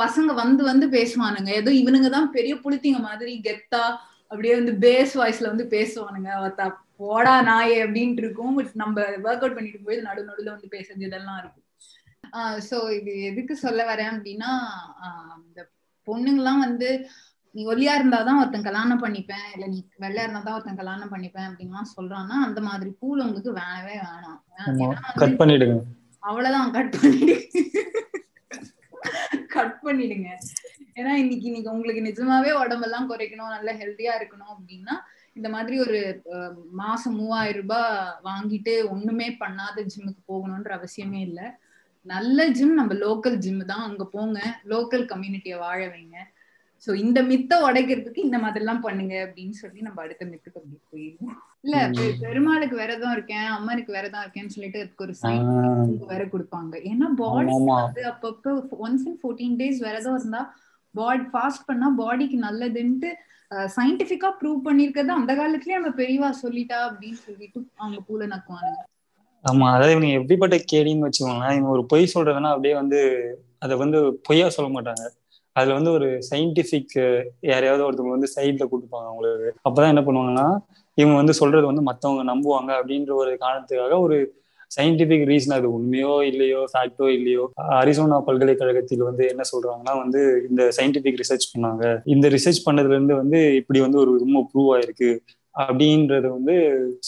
பசங்க 0.02 0.30
வந்து 0.42 0.62
வந்து 0.70 0.86
பேசுவானுங்க. 0.96 1.50
ஏதோ 1.60 1.70
இவனுங்க 1.80 2.08
தான் 2.16 2.32
பெரிய 2.36 2.54
புளித்திங்க 2.64 3.00
மாதிரி 3.08 3.32
கெத்தா 3.46 3.82
அப்படியே 4.30 4.54
வந்து 4.60 4.72
பேஸ் 4.84 5.12
வாய்ஸ்ல 5.20 5.52
வந்து 5.52 5.66
பேசுவானுங்க 5.76 6.30
போடா 7.00 7.34
நாயே 7.48 7.76
அப்படின்ட்டு 7.84 8.22
இருக்கும். 8.24 8.54
பட் 8.58 8.72
நம்ம 8.82 9.04
ஒர்க் 9.26 9.44
அவுட் 9.44 9.58
பண்ணிட்டு 9.58 9.86
போய் 9.86 10.06
நடு 10.08 10.22
நடுல 10.30 10.48
வந்து 10.54 10.72
பேசுறது 10.74 11.08
இதெல்லாம் 11.08 11.40
இருக்கும். 11.42 11.68
ஸோ 12.68 12.76
இது 12.98 13.12
எதுக்கு 13.30 13.54
சொல்ல 13.66 13.80
வரேன் 13.90 14.12
அப்படின்னா 14.14 14.50
இந்த 15.46 15.60
பொண்ணுங்கெல்லாம் 16.08 16.64
வந்து 16.66 16.88
நீ 17.54 17.62
ஒல்லியா 17.72 17.94
இருந்தாதான் 17.98 18.38
ஒருத்தன் 18.40 18.68
கல்யாணம் 18.68 19.02
பண்ணிப்பேன். 19.02 19.48
இல்ல 19.54 19.64
நீ 19.72 19.78
வெள்ளையா 20.04 20.24
இருந்தாதான் 20.26 20.56
ஒருத்தன் 20.56 20.78
கல்யாணம் 20.80 21.12
பண்ணிப்பேன் 21.14 21.48
அப்படின்லாம் 21.48 21.90
சொல்றான்னா 21.96 22.36
அந்த 22.46 22.60
மாதிரி 22.68 22.90
பூல் 23.00 23.24
உங்களுக்கு 23.24 23.52
வேணவே 23.58 23.96
வேணாம். 24.06 24.38
கட் 25.22 25.40
பண்ணிடுங்க. 25.42 25.76
அவ்வளவுதான் 26.28 26.72
கட் 26.76 26.96
பண்ணிடு 27.02 27.34
கட் 29.56 29.78
பண்ணிடுங்க. 29.86 30.30
ஏன்னா 30.98 31.12
இன்னைக்கு 31.22 31.46
இன்னைக்கு 31.50 31.72
உங்களுக்கு 31.74 32.06
நிஜமாவே 32.08 32.52
உடம்பெல்லாம் 32.62 33.10
குறைக்கணும் 33.10 33.54
நல்லா 33.56 33.72
ஹெல்த்தியா 33.80 34.14
இருக்கணும் 34.20 34.52
அப்படின்னா 34.54 34.96
இந்த 35.38 35.48
மாதிரி 35.54 35.76
ஒரு 35.84 35.98
மாசம் 36.82 37.16
மூவாயிரம் 37.20 37.60
ரூபாய் 37.62 37.90
வாங்கிட்டு 38.28 38.74
ஒண்ணுமே 38.94 39.28
பண்ணாத 39.42 39.84
ஜிம்முக்கு 39.92 40.22
போகணும்ன்ற 40.32 40.72
அவசியமே 40.78 41.20
இல்லை. 41.28 41.46
நல்ல 42.06 42.46
ஜிம் 42.58 42.78
நம்ம 42.78 42.92
லோக்கல் 43.06 43.36
ஜிம் 43.44 43.64
தான். 43.72 43.84
அங்க 43.88 44.04
போங்க. 44.14 44.38
லோக்கல் 44.72 45.04
கம்யூனிட்டியை 45.12 45.58
வாழ 45.64 45.80
வைங்க. 45.94 46.16
சோ 46.84 46.90
இந்த 47.02 47.18
மித்த 47.30 47.52
உடைக்கிறதுக்கு 47.66 48.20
இந்த 48.26 48.38
மாதிரிலாம் 48.44 48.84
பண்ணுங்க 48.86 49.14
அப்படின்னு 49.26 49.56
சொல்லி 49.60 49.80
நம்ம 49.86 50.00
அடுத்த 50.04 50.24
மித்துக்கு 50.30 50.58
அப்படி 50.60 50.78
போயிடுவோம் 50.92 51.36
இல்ல 51.64 51.76
பெருமாளுக்கு 52.22 52.76
விரதம் 52.80 53.14
இருக்கேன். 53.16 53.48
அம்மனுக்கு 53.56 53.92
விரதம் 53.96 54.24
இருக்கேன்னு 54.24 54.54
சொல்லிட்டு 54.54 54.82
அதுக்கு 54.84 55.06
ஒரு 55.06 55.14
சைன் 55.22 55.46
வேற 56.12 56.24
கொடுப்பாங்க. 56.32 56.74
ஏன்னா 56.90 57.08
பாடி 57.20 57.54
வந்து 57.68 58.04
அப்பப்ப 58.12 58.54
ஒன்ஸ் 58.86 59.06
இன் 59.10 59.18
ஃபோர்டீன் 59.22 59.56
டேஸ் 59.62 59.80
விரதம் 59.86 60.18
இருந்தா 60.20 60.42
பாடி 60.94 61.24
ஃபாஸ்ட் 61.32 61.68
பண்ணா 61.68 61.88
பாடிக்கு 62.00 62.38
நல்லதுன்ட்டு 62.46 63.10
சயின்டிபிக்கா 63.76 64.28
ப்ரூவ் 64.38 64.60
பண்ணிருக்கிறது 64.66 65.12
அந்த 65.18 65.32
காலத்துலயே 65.40 65.78
நம்ம 65.78 65.92
பெரியவா 66.00 66.30
சொல்லிட்டா 66.42 66.78
அப்படின்னு 66.88 67.20
சொல்லிட்டு 67.26 67.60
அவங்க 67.78 67.98
பூல 68.08 68.26
நக்குவானுங்க. 68.32 68.80
ஆமா 69.44 69.66
அதாவது 69.74 69.94
இவங்க 69.94 70.08
எப்படிப்பட்ட 70.18 70.56
கேடின்னு 70.72 71.06
வச்சுக்கோங்களேன். 71.06 71.56
இவங்க 71.56 71.70
ஒரு 71.76 71.84
பொய் 71.92 72.12
சொல்றதுன்னா 72.14 72.50
அப்படியே 72.54 72.74
வந்து 72.82 73.00
அதை 73.64 73.74
வந்து 73.82 73.98
பொய்யா 74.28 74.46
சொல்ல 74.56 74.68
மாட்டாங்க. 74.76 75.04
அதுல 75.56 75.74
வந்து 75.78 75.90
ஒரு 75.90 76.08
சயின்டிபிக் 76.28 76.94
யாரையாவது 77.50 77.82
ஒருத்தவங்க 77.86 78.14
வந்து 78.16 78.30
சைட்ல 78.36 78.64
கூட்டுப்பாங்க 78.68 79.08
அவங்களுக்கு. 79.10 79.48
அப்பதான் 79.66 79.92
என்ன 79.94 80.02
பண்ணுவாங்கன்னா 80.06 80.46
இவங்க 80.98 81.16
வந்து 81.16 81.34
சொல்றது 81.40 81.66
வந்து 81.70 81.84
மத்தவங்க 81.88 82.22
நம்புவாங்க 82.32 82.70
அப்படின்ற 82.78 83.12
ஒரு 83.22 83.32
காரணத்துக்காக 83.44 83.98
ஒரு 84.06 84.16
சயின்டிபிக் 84.74 85.24
ரீசன் 85.30 85.56
அது 85.58 85.68
உண்மையோ 85.78 86.12
இல்லையோ 86.30 86.60
ஃபேக்டோ 86.72 87.06
இல்லையோ 87.18 87.44
அரிசோனா 87.80 88.18
பல்கலைக்கழகத்தில் 88.28 89.04
வந்து 89.08 89.24
என்ன 89.32 89.42
சொல்றாங்கன்னா 89.52 89.94
வந்து 90.02 90.20
இந்த 90.50 90.62
சயின்டிபிக் 90.78 91.20
ரிசர்ச் 91.22 91.50
பண்ணாங்க. 91.54 91.84
இந்த 92.14 92.26
ரிசர்ச் 92.36 92.66
பண்ணதுல 92.68 92.96
இருந்து 92.96 93.16
வந்து 93.22 93.40
இப்படி 93.60 93.80
வந்து 93.86 94.00
ஒரு 94.04 94.12
ரொம்ப 94.24 94.40
ப்ரூவ் 94.52 94.70
ஆயிருக்கு 94.76 95.10
அப்படின்றத 95.54 96.26
வந்து 96.36 96.54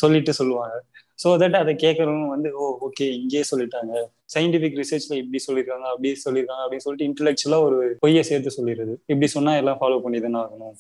சொல்லிட்டு 0.03 0.33
சொல்லுவாங்க. 0.41 0.75
ஸோ 1.23 1.29
தட் 1.43 1.57
அதை 1.61 1.73
கேட்கறவங்க 1.83 2.29
வந்து 2.37 2.49
ஓ 2.63 2.65
ஓகே 2.87 3.07
இங்கேயே 3.19 3.43
சொல்லிட்டாங்க. 3.51 3.93
சயின்டிபிக் 4.35 4.79
ரிசர்ச்ல 4.83 5.15
இப்படி 5.23 5.41
சொல்லியிருக்காங்க 5.47 5.87
அப்படி 5.93 6.11
சொல்லியிருக்காங்க 6.25 6.63
அப்படின்னு 6.65 6.87
சொல்லிட்டு 6.87 7.09
இன்டெலெக்சுவலா 7.11 7.61
ஒரு 7.69 7.79
பொய்யை 8.03 8.23
சேர்த்து 8.31 8.57
சொல்லிடுறது. 8.59 8.95
இப்படி 9.13 9.29
சொன்னா 9.37 9.53
எல்லாம் 9.61 9.79
ஃபாலோ 9.83 9.99
பண்ணி 10.05 10.21
தானே 10.27 10.39
ஆகணும். 10.45 10.75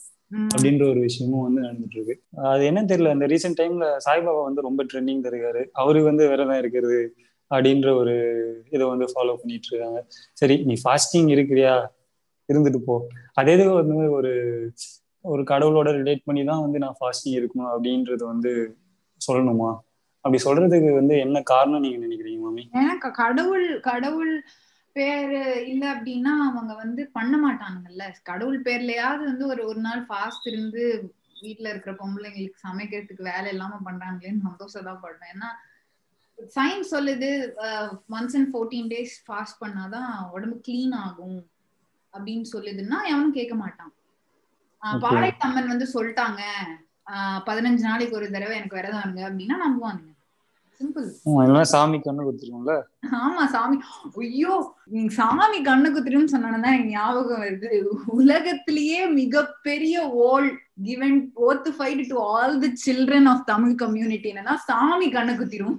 அப்படின்ற 0.54 0.90
ஒரு 0.90 1.00
விஷயமும் 1.00 1.42
வந்து 1.42 1.60
நடந்துட்டு 1.62 1.96
இருக்கு. 1.96 2.14
அது 2.52 2.64
என்ன 2.64 2.82
தெரியல 2.82 3.12
இந்த 3.12 3.26
ரீசெண்ட் 3.26 3.60
டைம்ல 3.60 3.86
சாய்பாபா 4.06 4.42
வந்து 4.44 4.60
ரொம்ப 4.60 4.84
ட்ரெண்டிங் 4.84 5.22
இருக்காரு 5.30 5.62
அவரு 5.72 6.02
வந்து 6.02 6.28
விரதம் 6.28 6.58
இருக்கிறது 6.58 7.00
அப்படின்ற 7.50 7.88
ஒரு 7.96 8.14
இதை 8.70 8.86
வந்து 8.86 9.04
ஃபாலோ 9.04 9.34
பண்ணிட்டு 9.36 9.68
இருக்காங்க. 9.70 10.00
சரி 10.32 10.56
நீ 10.64 10.74
ஃபாஸ்டிங் 10.84 11.28
இருக்கிறியா? 11.36 11.74
இருந்துட்டு 12.48 12.78
போ. 12.78 12.94
அதே 13.32 13.54
வந்து 13.66 14.10
ஒரு 14.10 14.32
ஒரு 15.24 15.42
கடவுளோட 15.42 15.88
ரிலேட் 16.00 16.24
பண்ணி 16.24 16.44
தான் 16.44 16.60
வந்து 16.60 16.78
நான் 16.78 16.96
ஃபாஸ்டிங் 17.00 17.36
இருக்கணும் 17.38 17.70
அப்படின்றது 17.74 18.24
வந்து 18.24 18.52
சொல்லணுமா? 19.20 19.70
அப்படி 20.24 20.38
சொல்றதுக்கு 20.44 20.90
வந்து 20.94 21.18
என்ன 21.18 21.42
காரணம் 21.42 21.80
நீங்க 21.80 21.98
நினைக்கிறீங்க 22.06 22.40
மாமி? 22.40 22.62
எனக்கு 22.72 23.10
கடவுள் 23.10 23.80
கடவுள் 23.80 24.32
பேரு 24.96 25.40
இல்ல 25.66 25.94
அப்படின்னா 25.94 26.32
அவங்க 26.48 26.74
வந்து 26.74 27.10
பண்ண 27.12 27.34
மாட்டானுங்கல்ல. 27.36 28.04
கடவுள் 28.22 28.58
பேர்லயாவது 28.62 29.22
வந்து 29.24 29.46
ஒரு 29.46 29.66
ஒரு 29.66 29.80
நாள் 29.80 30.02
ஃபாஸ்ட் 30.08 30.46
இருந்து 30.46 30.82
வீட்டுல 31.42 31.68
இருக்கிற 31.68 31.92
பொம்பளைங்களுக்கு 31.92 32.64
சமைக்கிறதுக்கு 32.66 33.22
வேலை 33.22 33.48
இல்லாம 33.52 33.80
பண்றாங்களேன்னு 33.86 34.46
சந்தோஷம் 34.48 34.86
தான் 34.88 35.26
ஏன்னா 35.32 35.50
சயின்ஸ் 36.54 36.92
சொல்லுது 36.92 37.28
once 38.10 38.36
and 38.38 38.50
fourteen 38.52 38.88
days 38.94 39.16
fast 39.26 39.60
பண்ணாதான் 39.60 40.30
உடம்பு 40.30 40.56
கிளீன் 40.68 40.94
ஆகும் 40.94 41.40
அப்படின்னு 42.14 42.46
சொல்லுதுன்னா 42.52 42.98
எவனும் 43.10 43.32
கேட்க 43.32 43.54
மாட்டான். 43.54 43.92
பாளையத்தம்மன் 44.82 45.70
வந்து 45.72 45.86
சொல்லிட்டாங்க. 45.94 46.42
பதினஞ்சு 47.46 47.82
நாளைக்கு 47.88 48.16
ஒரு 48.16 48.30
தடவை 48.30 48.56
எனக்கு 48.56 48.78
விரதம் 48.78 49.02
இருங்க 49.02 49.22
அப்படின்னா 49.28 49.56
நம்புவானுங்க. 49.64 50.10
சிம்பிள் 50.78 51.08
சாமி 51.72 51.98
கண்ணு 51.98 52.24
குத்துருக்கோம்ல 52.26 52.74
ஆமா 53.20 53.44
சாமி. 53.54 53.76
ஐயோ 54.24 54.54
சாமி 55.18 55.58
கண்ணு 55.68 55.88
எனக்கு 56.72 56.92
ஞாபகம் 56.96 57.42
வருது. 57.44 57.70
உலகத்திலேயே 58.18 59.00
மிகப்பெரிய 59.20 60.04
all 60.28 60.48
given 60.86 61.18
both 61.36 61.68
fight 61.76 62.04
to 62.08 62.18
all 62.34 62.56
the 62.64 62.70
children 62.86 63.28
of 63.32 63.46
Tamil 63.46 63.74
community 63.74 64.30
என்னன்னா 64.32 64.56
சாமி 64.70 65.08
கண்ணு 65.16 65.34
குத்திரும். 65.40 65.76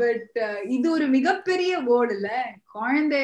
பட் 0.00 0.38
இது 0.76 0.86
ஒரு 0.90 1.06
மிகப்பெரிய 1.16 1.72
வேர்டு 1.88 2.14
இல்ல. 2.16 2.28
குழந்தை 2.74 3.20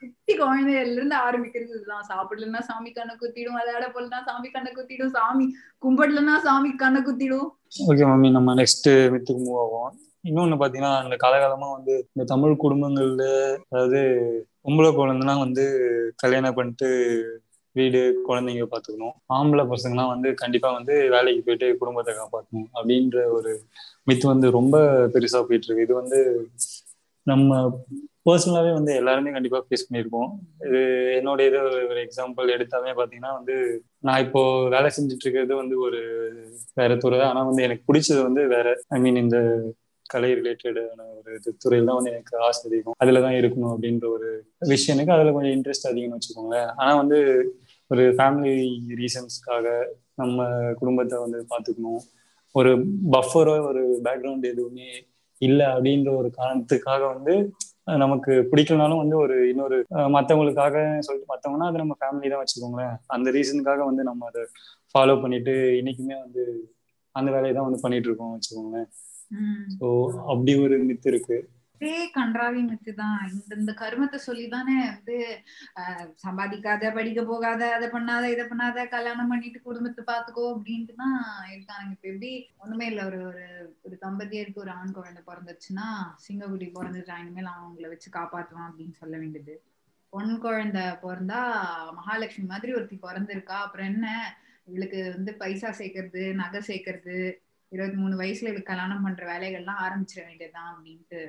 குட்டி 0.00 0.34
குழந்தையில 0.34 0.94
இருந்து 0.96 1.16
ஆரம்பிக்கிறது 1.26 1.72
இதுதான். 1.76 2.06
சாப்பிடலன்னா 2.10 2.60
சாமி 2.68 2.90
கண்ணை 2.90 3.14
குத்திடும். 3.16 3.58
விளையாட 3.58 3.86
போலனா 3.94 4.20
சாமி 4.28 4.48
கண்ணை 4.50 4.72
குத்திடும். 4.72 5.14
சாமி 5.16 5.46
கும்பிடலன்னா 5.82 6.36
சாமி 6.46 6.70
கண்ணை 6.74 7.02
குத்திடும். 7.02 7.50
ஓகே 7.88 8.06
மாமி 8.06 8.30
நம்ம 8.30 8.54
நெக்ஸ்ட் 8.54 8.90
வித்துக்கு 9.14 9.42
மூவ் 9.44 9.60
ஆகும் 9.62 9.92
இன்னொன்னு 10.24 10.56
பாத்தீங்கன்னா 10.58 10.94
இந்த 11.04 11.16
காலகாலமா 11.22 11.68
வந்து 11.76 11.94
இந்த 12.12 12.24
தமிழ் 12.24 12.62
குடும்பங்கள்ல 12.64 13.24
அதாவது 13.68 14.00
பொம்பளை 14.64 14.90
குழந்தைனா 14.92 15.34
வந்து 15.38 15.64
கல்யாணம் 16.16 16.54
பண்ணிட்டு 16.54 16.88
வீடு 17.76 18.00
குழந்தைங்க 18.28 18.64
பாத்துக்கணும். 18.72 19.14
ஆம்பளை 19.36 19.64
பசங்கலாம் 19.72 20.12
வந்து 20.14 20.28
கண்டிப்பா 20.42 20.70
வந்து 20.78 20.94
வேலைக்கு 21.14 21.42
போயிட்டு 21.46 21.68
குடும்பத்தை 21.80 22.12
காப்பாற்றணும் 22.20 22.68
அப்படின்ற 22.76 23.24
ஒரு 23.36 23.52
மித்து 24.08 24.26
வந்து 24.32 24.46
ரொம்ப 24.58 24.76
பெருசா 25.14 25.40
போயிட்டு 25.48 25.68
இருக்கு 25.68 25.86
இது 25.88 25.94
வந்து 26.02 26.20
நம்ம 27.26 27.50
பர்சனலாவே 28.26 28.72
வந்து 28.76 28.92
எல்லாருமே 29.00 29.30
கண்டிப்பா 29.34 29.58
ஃபேஸ் 29.66 29.86
பண்ணியிருப்போம். 29.86 30.28
இது 30.66 30.80
என்னோட 31.18 31.40
இது 31.48 31.58
ஒரு 31.90 32.00
எக்ஸாம்பிள் 32.06 32.52
எடுத்தாவே 32.56 32.92
பாத்தீங்கன்னா 32.98 33.32
வந்து 33.38 33.54
நான் 34.06 34.22
இப்போ 34.26 34.42
வேலை 34.74 34.88
செஞ்சுட்டு 34.96 35.24
இருக்கிறது 35.26 35.54
வந்து 35.62 35.76
ஒரு 35.86 36.00
வேற 36.80 36.96
துறை 37.04 37.20
ஆனா 37.30 37.40
வந்து 37.48 37.64
எனக்கு 37.68 37.86
பிடிச்சது 37.88 38.20
வந்து 38.28 38.42
வேற 38.54 38.68
ஐ 38.96 39.00
மீன் 39.04 39.22
இந்த 39.24 39.38
கலை 40.06 40.30
ரிலேட்டடான 40.38 41.04
ஒரு 41.18 41.30
இது 41.38 41.50
துறையில 41.64 41.88
தான் 41.88 41.98
வந்து 41.98 42.12
எனக்கு 42.14 42.34
ஆசை 42.46 42.62
அதிகம். 42.68 42.96
அதில் 43.02 43.24
தான் 43.26 43.36
இருக்கணும் 43.40 43.72
அப்படின்ற 43.74 44.06
ஒரு 44.16 44.28
விஷயம் 44.72 44.96
எனக்கு 44.96 45.14
அதுல 45.16 45.32
கொஞ்சம் 45.36 45.54
இன்ட்ரெஸ்ட் 45.58 45.88
அதிகம்னு 45.90 46.18
வச்சுக்கோங்களேன். 46.18 46.70
ஆனா 46.80 46.92
வந்து 47.02 47.18
ஒரு 47.92 48.04
ஃபேமிலி 48.18 48.54
ரீசன்ஸ்க்காக 49.00 49.66
நம்ம 50.20 50.46
குடும்பத்தை 50.80 51.16
வந்து 51.24 51.38
பார்த்துக்கணும். 51.52 52.02
ஒரு 52.54 52.70
பஃபரோ 53.14 53.54
ஒரு 53.70 53.82
பேக்ரவுண்ட் 54.06 54.46
எதுவுமே 54.52 54.88
இல்லை 55.42 55.66
அப்படின்ற 55.74 56.10
ஒரு 56.20 56.28
காரணத்துக்காக 56.38 57.02
வந்து 57.14 57.34
நமக்கு 58.02 58.32
பிடிக்கலனாலும் 58.50 59.00
வந்து 59.02 59.16
ஒரு 59.22 59.36
இன்னொரு 59.52 59.76
மற்றவங்களுக்காக 60.16 60.74
சொல்லிட்டு 61.06 61.30
மற்றவங்கன்னா 61.32 61.68
அது 61.70 61.82
நம்ம 61.82 61.94
ஃபேமிலி 62.00 62.28
தான் 62.32 62.42
வச்சுக்கோங்களேன். 62.42 62.94
அந்த 63.14 63.28
ரீசனுக்காக 63.36 63.80
வந்து 63.90 64.02
நம்ம 64.10 64.26
அதை 64.30 64.42
ஃபாலோ 64.92 65.16
பண்ணிட்டு 65.22 65.54
இன்னைக்குமே 65.80 66.16
வந்து 66.24 66.42
அந்த 67.14 67.28
வேலையை 67.36 67.54
தான் 67.56 67.66
வந்து 67.68 67.82
பண்ணிட்டு 67.84 68.08
இருக்கோம் 68.08 68.34
வச்சுக்கோங்களேன். 68.34 68.88
ஸோ 69.78 69.86
அப்படி 70.32 70.52
ஒரு 70.66 70.76
மித்து 70.90 71.10
இருக்கு. 71.12 71.38
அதே 71.82 71.94
கன்றாவி 72.16 72.60
மித்து 72.66 72.92
தான் 72.94 73.22
இந்த 73.30 73.52
இந்த 73.60 73.72
கருமத்தை 73.80 74.18
சொல்லிதானே 74.26 74.74
வந்து 74.86 75.16
சம்பாதிக்காத 76.24 76.90
படிக்க 76.94 77.20
போகாத 77.30 77.62
அதை 77.76 77.86
பண்ணாத 77.88 78.24
இதை 78.34 78.44
பண்ணாத 78.50 78.84
கல்யாணம் 78.92 79.30
பண்ணிட்டு 79.32 79.60
குடும்பத்தை 79.62 80.02
பாத்துக்கோ 80.10 80.44
அப்படின்ட்டு 80.52 80.94
தான் 81.02 81.16
இருக்காங்க. 81.54 81.90
இப்ப 81.94 82.06
எப்படி 82.12 82.30
ஒண்ணுமே 82.58 82.86
இல்ல. 82.92 83.00
ஒரு 83.10 83.20
ஒரு 83.30 83.44
ஒரு 83.86 83.96
தம்பதியருக்கு 84.04 84.64
ஒரு 84.64 84.72
ஆண் 84.76 84.96
குழந்தை 84.98 85.22
பிறந்துச்சுன்னா 85.30 85.88
சிங்கக்குட்டி 86.26 86.68
பிறந்துட்டா 86.78 87.18
இனிமேல் 87.24 87.52
அவங்கள 87.56 87.88
வச்சு 87.94 88.10
காப்பாத்துவான் 88.18 88.68
அப்படின்னு 88.70 88.96
சொல்ல 89.02 89.14
வேண்டியது. 89.18 89.56
பொன் 90.12 90.32
குழந்தை 90.46 90.86
பிறந்தா 91.04 91.42
மகாலட்சுமி 91.98 92.48
மாதிரி 92.54 92.72
ஒருத்தி 92.78 92.98
பிறந்திருக்கா. 93.00 93.58
அப்புறம் 93.66 93.90
என்ன? 93.92 94.06
இவளுக்கு 94.68 95.00
வந்து 95.16 95.32
பைசா 95.38 95.70
சேர்க்கறது 95.78 96.24
நகை 96.42 96.60
சேர்க்கறது 96.70 97.16
இருபத்தி 97.72 97.98
மூணு 98.00 98.14
வயசுல 98.20 98.50
இவளுக்கு 98.50 98.72
கல்யாணம் 98.72 99.06
பண்ற 99.06 99.24
வேலைகள்லாம் 99.32 99.82
ஆரம்பிச்சிட 99.84 100.22
வேண்டியதுதான் 100.28 100.70
அப்படின்ட்டு 100.72 101.22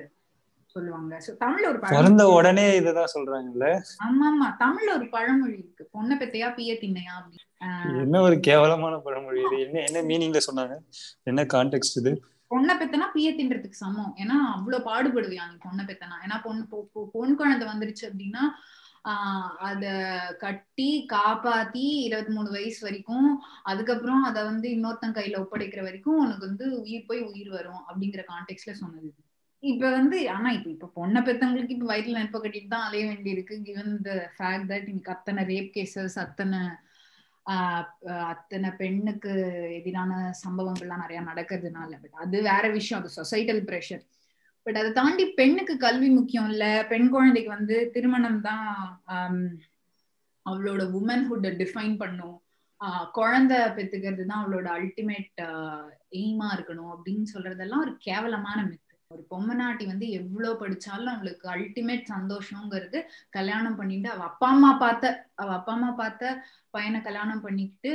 சொல்லுவாங்க. 0.76 1.14
சோ 1.24 1.30
தமிழ்ல 1.42 1.66
ஒரு 1.68 1.78
பிறந்த 1.84 2.22
உடனே 2.36 2.66
இதுதான் 2.76 3.12
சொல்றாங்கல்ல? 3.14 3.66
ஆமா 4.04 4.26
ஆமா 4.30 4.46
தமிழ்ல 4.62 4.90
ஒரு 4.98 5.06
பழமொழி 5.12 5.56
இருக்கு. 5.58 5.84
பொண்ணை 5.94 6.14
பெத்தையா 6.20 6.48
பிய 6.56 6.72
திண்ணையா 6.80 7.14
அப்படின்னு 7.18 7.42
என்ன 8.02 8.20
ஒரு 8.20 8.36
கேவலமான 8.40 8.94
பழமொழி 9.04 9.40
இது? 9.44 9.56
என்ன 9.64 9.76
என்ன 9.88 9.98
மீனிங்ல 10.08 10.40
சொன்னாங்க? 10.46 10.74
என்ன 11.26 11.40
கான்டெக்ட் 11.54 11.98
இது? 12.00 12.12
பொண்ணை 12.50 12.74
பெத்தனா 12.76 13.06
பிய 13.14 13.28
தின்றதுக்கு 13.36 13.82
சமம். 13.82 14.12
ஏன்னா 14.22 14.36
அவ்வளவு 14.54 14.86
பாடுபடுவியா 14.88 15.44
நீ 15.50 15.56
பொண்ணை 15.64 15.84
பெத்தனா? 15.86 16.16
ஏன்னா 16.26 16.36
பொண்ணு 16.44 16.64
பொன் 17.14 17.38
குழந்தை 17.40 17.66
வந்துருச்சு 17.68 18.06
அப்படின்னா 18.10 18.44
ஆஹ் 19.04 19.48
அத 19.66 19.86
கட்டி 20.40 20.86
காப்பாத்தி 21.10 21.82
இருபத்தி 22.04 22.32
மூணு 22.36 22.48
வயசு 22.54 22.80
வரைக்கும் 22.86 23.26
அதுக்கப்புறம் 23.64 24.22
அத 24.28 24.38
வந்து 24.44 24.66
இன்னொருத்தன் 24.74 25.16
கையில 25.16 25.40
ஒப்படைக்கிற 25.42 25.82
வரைக்கும் 25.84 26.20
உனக்கு 26.22 26.48
வந்து 26.48 26.66
உயிர் 26.80 27.08
போய் 27.08 27.20
உயிர் 27.26 27.50
வரும் 27.56 27.82
அப்படிங்கிற 27.88 28.22
கான்டெக்ட்ல 28.30 28.74
சொன்னது 28.80 29.10
இப்ப 29.64 29.84
வந்து 29.90 30.16
ஆனா 30.34 30.48
இப்ப 30.56 30.68
இப்ப 30.70 30.88
பொண்ணை 30.96 31.20
பெத்தவங்களுக்கு 31.20 31.74
இப்ப 31.76 31.86
வயிற்றுல 31.90 32.18
நெருப்ப 32.18 32.38
கட்டிட்டு 32.38 32.72
தான் 32.72 32.86
அலைய 32.86 33.04
வேண்டி 33.10 33.30
இருக்கு 33.34 33.54
கிவன் 33.68 33.92
த 34.06 34.12
ஃபேக்ட் 34.34 34.68
தட் 34.70 34.88
இன்னைக்கு 34.90 35.14
அத்தனை 35.14 35.42
ரேப் 35.52 35.70
கேசஸ் 35.76 36.16
அத்தனை 36.24 36.60
அத்தனை 38.32 38.68
பெண்ணுக்கு 38.80 39.32
எதிரான 39.78 40.12
சம்பவங்கள்லாம் 40.42 41.02
நிறைய 41.04 41.20
நடக்கிறதுனால 41.30 41.90
பட் 42.02 42.20
அது 42.24 42.36
வேற 42.48 42.64
விஷயம். 42.76 43.00
அது 43.02 43.16
சொசைட்டல் 43.18 43.62
ப்ரெஷர் 43.68 44.04
பட் 44.66 44.78
அதை 44.80 44.90
தாண்டி 44.92 45.24
பெண்ணுக்கு 45.40 45.74
கல்வி 45.78 46.08
முக்கியம் 46.18 46.48
இல்ல. 46.52 46.64
பெண் 46.92 47.08
குழந்தைக்கு 47.14 47.50
வந்து 47.56 47.76
திருமணம் 47.96 48.40
தான் 48.48 48.64
அவளோட 50.46 50.82
உமன்ஹுட் 50.98 51.48
டிஃபைன் 51.62 51.94
பண்ணும். 52.02 52.36
குழந்தை 53.18 53.58
பெத்துக்கிறது 53.76 54.24
தான் 54.30 54.42
அவளோட 54.42 54.68
அல்டிமேட் 54.78 55.40
எய்மா 56.20 56.48
இருக்கணும் 56.56 56.92
அப்படின்னு 56.94 57.26
சொல்றதெல்லாம் 57.34 57.84
ஒரு 57.86 57.94
கேவலமான 58.06 58.58
மித் 58.70 58.83
ஒரு 59.10 59.22
பொம்மநாட்டி 59.30 59.84
வந்து 59.86 60.06
எவ்வளவு 60.10 60.54
படிச்சாலும் 60.60 61.12
அவளுக்கு 61.12 61.46
அல்டிமேட் 61.54 62.12
சந்தோஷங்கிறது 62.12 62.98
கல்யாணம் 63.30 63.76
பண்ணிட்டு 63.76 64.08
அவ 64.10 64.22
அப்பா 64.24 64.48
அம்மா 64.48 64.70
பார்த்த 64.82 65.12
அவ 65.42 65.52
அப்பா 65.52 65.72
அம்மா 65.72 65.90
பார்த்த 65.92 66.30
பையனை 66.74 67.00
கல்யாணம் 67.02 67.42
பண்ணிக்கிட்டு 67.44 67.92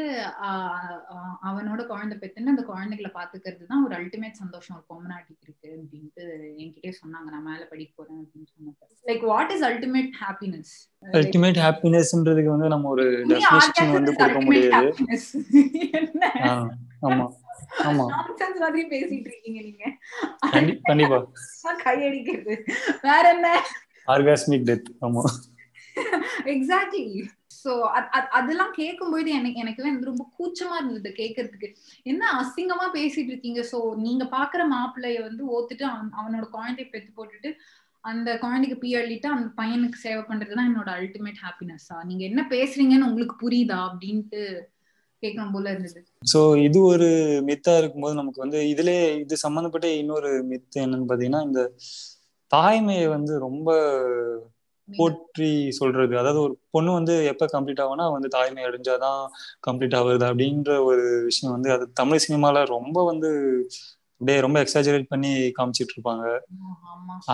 அவனோட 1.50 1.82
குழந்தை 1.88 2.16
பெத்துன்னு 2.18 2.54
அந்த 2.54 2.64
குழந்தைகளை 2.64 3.12
பாத்துக்கிறது 3.18 3.66
தான் 3.72 3.84
ஒரு 3.86 3.96
அல்டிமேட் 4.00 4.42
சந்தோஷம் 4.42 4.78
ஒரு 4.78 4.86
பொம்மநாட்டிக்கு 4.92 5.46
இருக்கு 5.48 5.70
அப்படின்ட்டு 5.78 6.26
என்கிட்டே 6.60 6.94
சொன்னாங்க. 7.02 7.28
நான் 7.36 7.48
மேல 7.50 7.64
படிக்க 7.72 7.92
போறேன் 7.98 8.22
அப்படின்னு 8.22 8.50
சொன்னப்ப. 8.54 8.82
Like 9.06 9.26
what 9.32 9.54
is 9.56 9.66
ultimate 9.70 10.14
happiness 10.24 10.74
ultimate 11.04 11.60
ஹாப்பினஸ்ன்றதுக்கு 11.66 12.56
வந்து 12.56 12.74
நம்ம 12.76 12.90
ஒரு 12.96 13.08
டெஃபினிஷன் 13.34 13.96
வந்து 13.98 14.14
கொடுக்க 14.14 14.42
முடியாது. 14.42 14.92
ஆமா. 17.08 17.26
மாதிரி 18.62 18.82
பேசிட்டு 18.88 19.30
இருக்கீங்க 19.32 19.60
நீங்க. 19.62 19.86
கண்டிப்பா. 20.86 21.18
கையடிக்கிறது. 21.86 22.56
வேற 23.02 23.24
என்ன? 23.30 23.50
ஆர்காஸ்மிக் 24.08 24.68
டெத் 24.70 24.90
ஆமா. 25.02 25.24
எக்ஸாக்ட்லி 26.54 27.06
சோ 27.64 27.72
அதெல்லாம் 28.32 28.72
கேட்கும்போது 28.72 29.30
எனக்கு 29.32 29.60
எனக்கு 29.60 29.84
வந்து 29.84 30.06
ரொம்ப 30.06 30.24
கூச்சமா 30.38 30.76
இருந்தது 30.76 31.10
கேட்கறதுக்கு 31.18 31.70
என்ன 32.04 32.24
அசிங்கமா 32.42 32.86
பேசிட்டு 32.94 33.32
இருக்கீங்க? 33.34 33.62
சோ 33.72 33.78
நீங்க 33.96 34.26
பாக்குற 34.26 34.62
மாப்பிள்ளைய 34.72 35.22
வந்து 35.22 35.44
ஓத்துட்டு 35.56 35.86
அவனோட 36.20 36.46
குழந்தைய 36.52 36.88
பெத்து 36.90 37.12
போட்டுட்டு 37.18 37.52
அந்த 38.04 38.38
குழந்தைக்கு 38.38 38.78
பி 38.78 38.96
அள்ளிட்டு 38.96 39.28
அந்த 39.28 39.48
பையனுக்கு 39.58 39.98
சேவை 39.98 40.22
பண்றதுதான் 40.24 40.70
என்னோட 40.70 40.90
அல்டிமேட் 41.00 41.42
ஹாப்பினஸ்ஸா 41.46 41.98
நீங்க 42.04 42.24
என்ன 42.24 42.42
பேசுறீங்கன்னு 42.50 43.10
உங்களுக்கு 43.10 43.36
புரியுதா? 43.44 43.80
அப்படின்ட்டு 43.90 44.44
கேட்கணும் 45.24 45.54
போல 45.56 45.72
இருந்தது. 45.74 46.00
சோ 46.26 46.40
இது 46.68 46.80
ஒரு 46.92 47.08
மித்தா 47.50 47.74
இருக்கும்போது 47.78 48.16
நமக்கு 48.16 48.44
வந்து 48.46 48.60
இதுல 48.74 48.92
இது 49.24 49.36
சம்பந்தப்பட்ட 49.46 49.88
இன்னொரு 50.02 50.32
மித்து 50.52 50.78
என்னன்னு 50.86 51.10
பாத்தீங்கன்னா 51.12 51.44
இந்த 51.50 51.62
தாய்மையை 52.52 53.08
வந்து 53.10 53.34
ரொம்ப 53.40 53.70
போற்றி 54.90 55.50
சொல்றது. 55.80 56.14
அதாவது 56.18 56.40
ஒரு 56.46 56.54
பொண்ணு 56.72 56.92
வந்து 56.94 57.16
எப்ப 57.32 57.48
கம்ப்ளீட் 57.54 57.82
ஆகும்னா 57.84 58.06
வந்து 58.14 58.30
தாய்மை 58.36 58.64
அடைஞ்சாதான் 58.68 59.20
கம்ப்ளீட் 59.68 59.98
ஆகுது 60.00 60.26
அப்படின்ற 60.30 60.72
ஒரு 60.88 61.04
விஷயம் 61.28 61.56
வந்து 61.56 61.70
அது 61.76 61.86
தமிழ் 61.94 62.24
சினிமால 62.26 62.64
ரொம்ப 62.76 63.04
வந்து 63.12 63.30
அப்படியே 64.22 64.40
ரொம்ப 64.46 64.58
எக்ஸாஜரேட் 64.64 65.12
பண்ணி 65.12 65.30
காமிச்சிட்டு 65.58 65.94
இருப்பாங்க. 65.96 66.26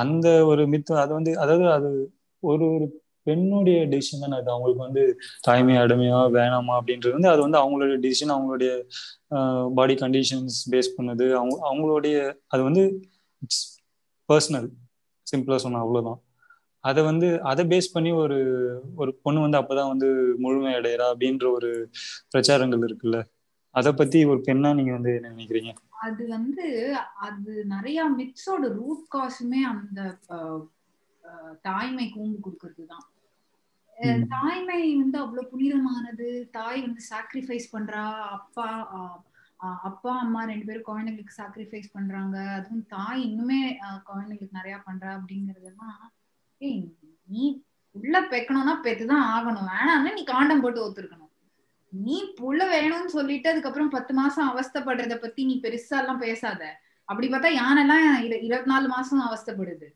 அந்த 0.02 0.28
ஒரு 0.46 0.64
மித்து 0.74 0.94
அது 1.04 1.12
வந்து 1.14 1.32
அதாவது 1.44 1.66
அது 1.78 1.90
ஒரு 2.44 2.66
ஒரு 2.76 2.86
பெண்ணுடைய 3.28 3.80
டிசிஷன் 3.94 4.24
தானே 4.24 4.38
அது? 4.42 4.50
அவங்களுக்கு 4.54 4.86
வந்து 4.88 5.04
தாய்மை 5.48 5.76
அடிமையா 5.84 6.20
வேணாமா 6.38 6.74
அப்படின்றது 6.80 7.18
வந்து 7.18 7.32
அது 7.34 7.42
வந்து 7.46 7.60
அவங்களுடைய 7.62 7.98
டிசிஷன் 8.06 8.34
அவங்களுடைய 8.36 8.72
பாடி 9.78 9.96
கண்டிஷன்ஸ் 10.04 10.58
பேஸ் 10.74 10.96
பண்ணது. 10.98 11.28
அவங்க 11.40 11.56
அவங்களுடைய 11.72 12.18
அது 12.54 12.62
வந்து 12.70 12.84
இட்ஸ் 13.42 13.64
பர்சனல் 14.30 14.70
சிம்பிளா 15.28 15.60
சொன்னா 15.66 15.82
அவ்வளவுதான். 15.86 16.20
அதை 16.84 17.02
வந்து 17.10 17.28
அதை 17.52 17.64
பேஸ் 17.72 17.94
பண்ணி 17.94 18.12
ஒரு 18.24 18.38
ஒரு 19.02 19.12
பொண்ணு 19.24 19.40
வந்து 19.46 19.60
அப்பதான் 19.62 19.92
வந்து 19.94 20.10
முழுமை 20.44 20.74
அடையிறா 20.80 21.06
அப்படின்ற 21.14 21.46
ஒரு 21.58 21.70
பிரச்சாரங்கள் 22.34 22.86
இருக்குல்ல? 22.88 23.20
அத 23.76 23.88
பத்தி 24.02 24.20
ஒரு 24.32 24.40
பெண்ணா 24.48 24.70
நீங்க 24.78 24.92
வந்து 24.98 25.12
என்ன 25.18 25.32
நினைக்கிறீங்க? 25.36 25.72
அது 26.06 26.24
வந்து 26.36 26.66
அது 27.28 27.52
நிறைய 27.74 28.00
மிக்ஸோட 28.20 28.64
ரூட் 28.78 29.04
காசுமே 29.16 29.62
அந்த 29.72 30.00
தாய்மை 31.68 32.06
கூம்பு 32.16 32.38
கொடுக்கறது 32.46 32.86
தான் 32.94 33.06
தாய்மை 34.34 34.80
வந்து 35.02 35.18
அவ்வளவு 35.24 35.52
புனிதமானது. 35.52 36.28
தாய் 36.58 36.80
வந்து 36.86 37.02
சாக்ரிஃபைஸ் 37.12 37.68
பண்றா. 37.76 38.04
அப்பா 38.38 38.68
அப்பா 39.90 40.12
அம்மா 40.24 40.40
ரெண்டு 40.50 40.66
பேரும் 40.68 40.88
குழந்தைங்களுக்கு 40.88 41.38
சாக்ரிஃபைஸ் 41.38 41.94
பண்றாங்க. 41.94 42.38
அதுவும் 42.58 42.84
தாய் 42.96 43.22
இன்னுமே 43.28 43.60
குழந்தைங்களுக்கு 44.10 44.58
நிறைய 44.60 44.76
பண்றா 44.88 45.12
அப்படிங்கறதெல்லாம் 45.18 45.96
ஏய் 46.62 46.84
நீ 47.34 47.44
உள்ள 47.96 48.16
பெக்கணும்னா 48.34 48.74
பெத்துதான் 48.86 49.26
ஆகணும். 49.36 49.70
வேணாம்னா 49.74 50.12
நீ 50.18 50.24
காண்டம் 50.34 50.64
போட்டு 50.64 50.84
ஒத்துருக்கணும். 50.86 51.32
நீ 51.94 52.18
புள்ள 52.40 52.62
வேணும்னு 52.74 53.12
சொல்லிட்டு 53.18 53.48
அதுக்கப்புறம் 53.52 53.94
பத்து 53.96 54.14
மாசம் 54.20 54.50
அவஸ்தப்படுறத 54.52 55.18
பத்தி 55.22 55.42
நீ 55.50 55.56
பெருசா 55.66 55.98
எல்லாம் 56.02 56.24
பேசாத. 56.26 56.62
அப்படி 57.10 57.28
பார்த்தா 57.30 57.52
யானைலாம் 57.62 58.06
இருபத்தி 58.46 58.72
நாலு 58.74 58.88
மாசம் 58.96 59.28
அவஸ்தப்படுது. 59.28 59.88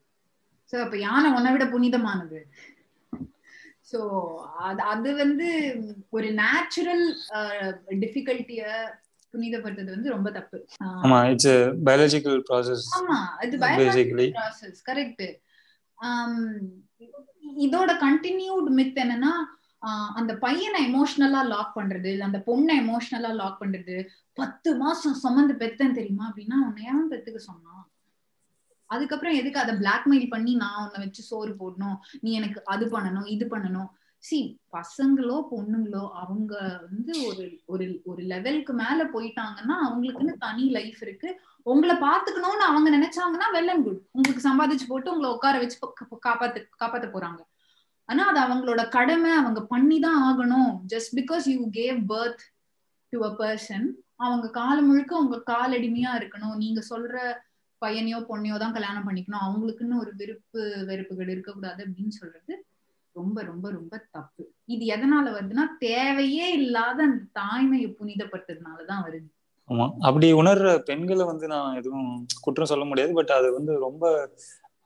சோ 0.72 0.76
அப்ப 0.86 0.96
யானை 1.06 1.28
உன்னை 1.36 1.52
விட 1.52 1.64
புனிதமானது. 1.74 2.40
சோ 3.90 4.00
அது 4.64 4.82
அது 4.92 5.10
வந்து 5.20 5.48
ஒரு 6.10 6.28
நேச்சுரல் 6.40 7.04
டிஃபிகல்ட்டிய 8.02 8.62
புனிதப்படுத்துறது 9.34 9.94
வந்து 9.96 10.14
ரொம்ப 10.14 10.28
தப்பு. 10.30 10.58
ஆமா 11.00 11.18
இட்ஸ் 11.32 11.52
பயாலஜிக்கல் 11.88 12.38
ப்ராசஸ் 12.48 12.86
ஆமா 12.98 13.18
இது 13.46 13.56
பயாலஜிக்கல் 13.64 14.22
ப்ராசஸ் 14.38 14.80
கரெக்ட் 14.88 15.24
இதோட 17.64 17.90
கண்டினியூட் 18.02 18.68
மித் 18.78 19.00
என்னன்னா 19.04 19.32
அந்த 20.16 20.32
பையனை 20.38 20.80
எமோஷனலா 20.88 21.42
லாக் 21.50 21.76
பண்றது 21.76 22.08
இல்ல 22.14 22.24
அந்த 22.24 22.40
பொண்ணை 22.46 22.74
எமோஷனலா 22.82 23.30
லாக் 23.36 23.60
பண்றது 23.62 23.96
பத்து 24.38 24.70
மாசம் 24.76 25.20
சுமந்து 25.22 25.54
பெத்தேன் 25.62 25.96
தெரியுமா 25.98 26.24
அப்படின்னா 26.28 26.56
உன்னை 26.66 26.82
ஏன் 26.90 27.10
பெத்துக்க 27.12 27.40
சொன்னான். 27.44 27.84
அதுக்கப்புறம் 28.90 29.38
எதுக்கு 29.40 29.62
அதை 29.62 29.74
பிளாக்மெயில் 29.74 30.32
பண்ணி 30.34 30.52
நான் 30.54 30.82
உன்னை 30.84 30.98
வச்சு 31.04 31.22
சோறு 31.22 31.52
போடணும்? 31.60 31.96
நீ 32.20 32.30
எனக்கு 32.40 32.60
அது 32.64 32.86
பண்ணணும் 32.94 33.28
இது 33.34 33.46
பண்ணணும். 33.46 33.90
சி 34.24 34.38
பசங்களோ 34.72 35.36
பொண்ணுங்களோ 35.50 36.02
அவங்க 36.22 36.54
வந்து 36.90 37.12
ஒரு 37.26 37.44
ஒரு 37.66 37.86
ஒரு 38.04 38.22
லெவலுக்கு 38.32 38.72
மேல 38.72 39.04
போயிட்டாங்கன்னா 39.14 39.76
அவங்களுக்குன்னு 39.84 40.34
தனி 40.38 40.64
லைஃப் 40.76 41.00
இருக்கு. 41.02 41.30
உங்களை 41.66 41.94
பாத்துக்கணும்னு 41.96 42.66
அவங்க 42.70 42.88
நினைச்சாங்கன்னா 42.96 43.46
வெல் 43.56 43.70
அண்ட் 43.74 43.84
குட் 43.84 44.02
உங்களுக்கு 44.12 44.48
சம்பாதிச்சு 44.48 44.86
போட்டு 44.88 45.12
உங்களை 45.12 45.30
உட்கார 45.36 45.58
வச்சு 45.58 45.78
காப்பாத்து 46.26 46.60
காப்பாத்த 46.82 47.08
போறாங்க. 47.14 47.40
ஆனா 48.08 48.22
அது 48.30 48.40
அவங்களோட 48.46 48.82
கடமை 48.96 49.32
அவங்க 49.40 49.60
பண்ணிதான் 49.72 50.20
ஆகணும். 50.28 50.72
Just 50.92 51.12
because 51.18 51.46
you 51.52 51.60
gave 51.78 52.00
birth 52.12 52.44
to 53.12 53.20
a 53.28 53.32
person 53.38 53.86
அவங்க 54.26 54.46
காலம் 54.58 54.88
முழுக்க 54.88 55.12
உங்க 55.16 55.36
காலடிமையா 55.46 56.12
இருக்கணும். 56.20 56.56
நீங்க 56.56 56.80
சொல்ற 56.90 57.16
பையனையோ 57.80 58.18
பொண்ணையோ 58.28 58.58
தான் 58.58 58.72
கல்யாணம் 58.72 59.06
பண்ணிக்கணும். 59.08 59.44
அவங்களுக்குன்னு 59.46 59.98
ஒரு 59.98 60.12
விருப்பு 60.16 60.84
வெறுப்புகள் 60.86 61.28
இருக்கக்கூடாது 61.28 61.84
அப்படின்னு 61.86 62.08
சொல்றது 62.08 62.64
ரொம்ப 63.16 63.42
ரொம்ப 63.42 63.70
ரொம்ப 63.70 64.06
தப்பு. 64.10 64.42
இது 64.64 64.84
எதனால 64.86 65.26
வருதுன்னா 65.30 65.64
தேவையே 65.78 66.52
இல்லாத 66.52 67.02
அந்த 67.02 67.22
தாய்மையை 67.40 67.88
புனிதப்பட்டதுனாலதான் 68.00 69.04
வருது. 69.06 69.28
ஆமா. 69.70 69.86
அப்படி 70.00 70.32
உணர்ற 70.32 70.78
பெண்களை 70.78 71.24
வந்து 71.24 71.46
நான் 71.46 71.76
எதுவும் 71.76 72.26
குற்றம் 72.40 72.66
சொல்ல 72.66 72.84
முடியாது. 72.84 73.12
பட் 73.12 73.30
அது 73.30 73.52
வந்து 73.52 73.78
ரொம்ப 73.78 74.04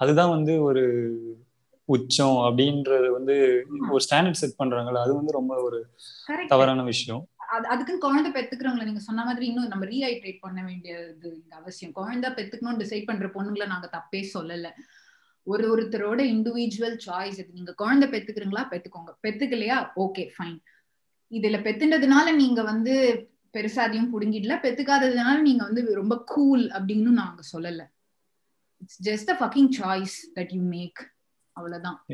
அதுதான் 0.01 0.31
வந்து 0.31 0.63
ஒரு 0.63 0.83
உச்சம் 1.89 2.37
அப்படின்றது 2.39 3.09
வந்து 3.13 3.35
ஒரு 3.91 4.03
ஸ்டாண்டர்ட் 4.11 4.41
செட் 4.41 4.59
பண்றாங்கல்ல. 4.59 4.97
அது 4.97 5.15
வந்து 5.15 5.33
ரொம்ப 5.33 5.55
ஒரு 5.63 5.79
தவறான 6.49 6.83
விஷயம். 6.83 7.23
அதுக்குன்னு 7.63 8.01
குழந்தை 8.01 8.31
பெத்துக்கிறவங்களை 8.33 8.85
நீங்க 8.85 9.01
சொன்ன 9.01 9.25
மாதிரி 9.25 9.47
இன்னும் 9.47 9.67
நம்ம 9.67 9.85
ரீஹைட்ரேட் 9.85 10.39
பண்ண 10.41 10.65
வேண்டியது 10.65 11.45
அவசியம். 11.51 11.93
குழந்தை 11.93 12.31
பெத்துக்கணும்னு 12.31 12.83
டிசைட் 12.83 13.05
பண்ற 13.05 13.27
பொண்ணுங்களை 13.27 13.67
நாங்க 13.67 13.91
தப்பே 13.93 14.29
சொல்லல. 14.35 14.71
ஒரு 15.43 15.65
ஒருத்தரோட 15.75 16.21
இண்டிவிஜுவல் 16.25 16.99
சாய்ஸ் 17.07 17.39
இது. 17.39 17.49
நீங்க 17.53 17.75
குழந்தை 17.75 18.09
பெத்துக்கிறீங்களா? 18.09 18.63
பெத்துக்கோங்க. 18.71 19.13
பெத்துக்கலையா? 19.23 19.91
ஓகே 19.97 20.29
ஃபைன் 20.39 20.59
இதுல 21.31 21.59
பெத்துன்றதுனால 21.67 22.35
நீங்க 22.35 22.63
வந்து 22.63 22.95
பெருசா 23.53 23.79
அதையும் 23.79 24.11
புடுங்கிடல. 24.13 24.55
பெத்துக்காததுனால 24.63 25.41
நீங்க 25.41 25.65
வந்து 25.65 25.95
ரொம்ப 25.95 26.23
கூல் 26.25 26.71
அப்படின்னு 26.71 27.13
நாங்க 27.21 27.43
சொல்லல. 27.53 27.83
It's 28.77 29.09
just 29.09 29.31
a 29.31 29.37
fucking 29.41 29.73
choice 29.79 30.17
that 30.35 30.53
you 30.53 30.63
make 30.63 31.15
அவ்வளவுதான். 31.53 32.05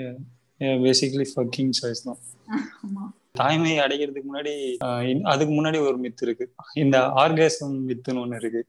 பேசிக்கலி 0.58 1.26
ஃபக்கிங் 1.36 1.70
சாய்ஸ் 1.82 2.04
தான். 2.04 2.18
ஆமா. 2.86 3.04
தாய்மை 3.30 3.78
அடைகிறதுக்கு 3.78 4.22
முன்னாடி 4.32 4.76
அதுக்கு 5.22 5.54
முன்னாடி 5.54 5.80
ஒரு 5.80 5.98
மித்து 6.00 6.22
இருக்கு. 6.22 6.52
இந்த 6.74 6.98
ஆர்காசம் 7.00 7.88
மித்துன்னு 7.88 8.22
ஒண்ணு 8.22 8.34
இருக்கு. 8.34 8.66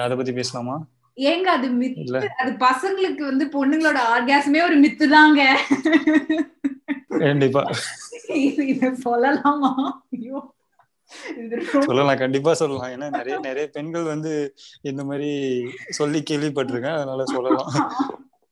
அதை 0.00 0.16
பத்தி 0.16 0.32
பேசலாமா? 0.32 0.86
ஏங்க 1.16 1.50
அது 1.56 1.68
மித்து 1.68 2.26
அது 2.38 2.52
பசங்களுக்கு 2.52 3.22
வந்து 3.30 3.46
பொண்ணுங்களோட 3.46 3.98
ஆர்காசமே 4.16 4.62
ஒரு 4.62 4.80
மித்து 4.80 5.08
தாங்க. 5.08 5.60
கண்டிப்பா. 7.08 7.62
இது 8.28 8.90
சொல்லலாமா? 9.04 9.90
ஐயோ. 10.12 10.54
சொல்லலாம் 11.80 12.16
கண்டிப்பா 12.16 12.54
சொல்லலாம். 12.54 12.90
ஏன்னா 12.90 13.10
நிறைய 13.10 13.38
நிறைய 13.38 13.68
பெண்கள் 13.68 14.02
வந்து 14.02 14.54
இந்த 14.82 15.04
மாதிரி 15.04 15.32
சொல்லி 15.88 16.22
கேள்விப்பட்டிருக்கேன். 16.30 16.94
அதனால 16.94 17.24
சொல்லலாம். 17.24 17.72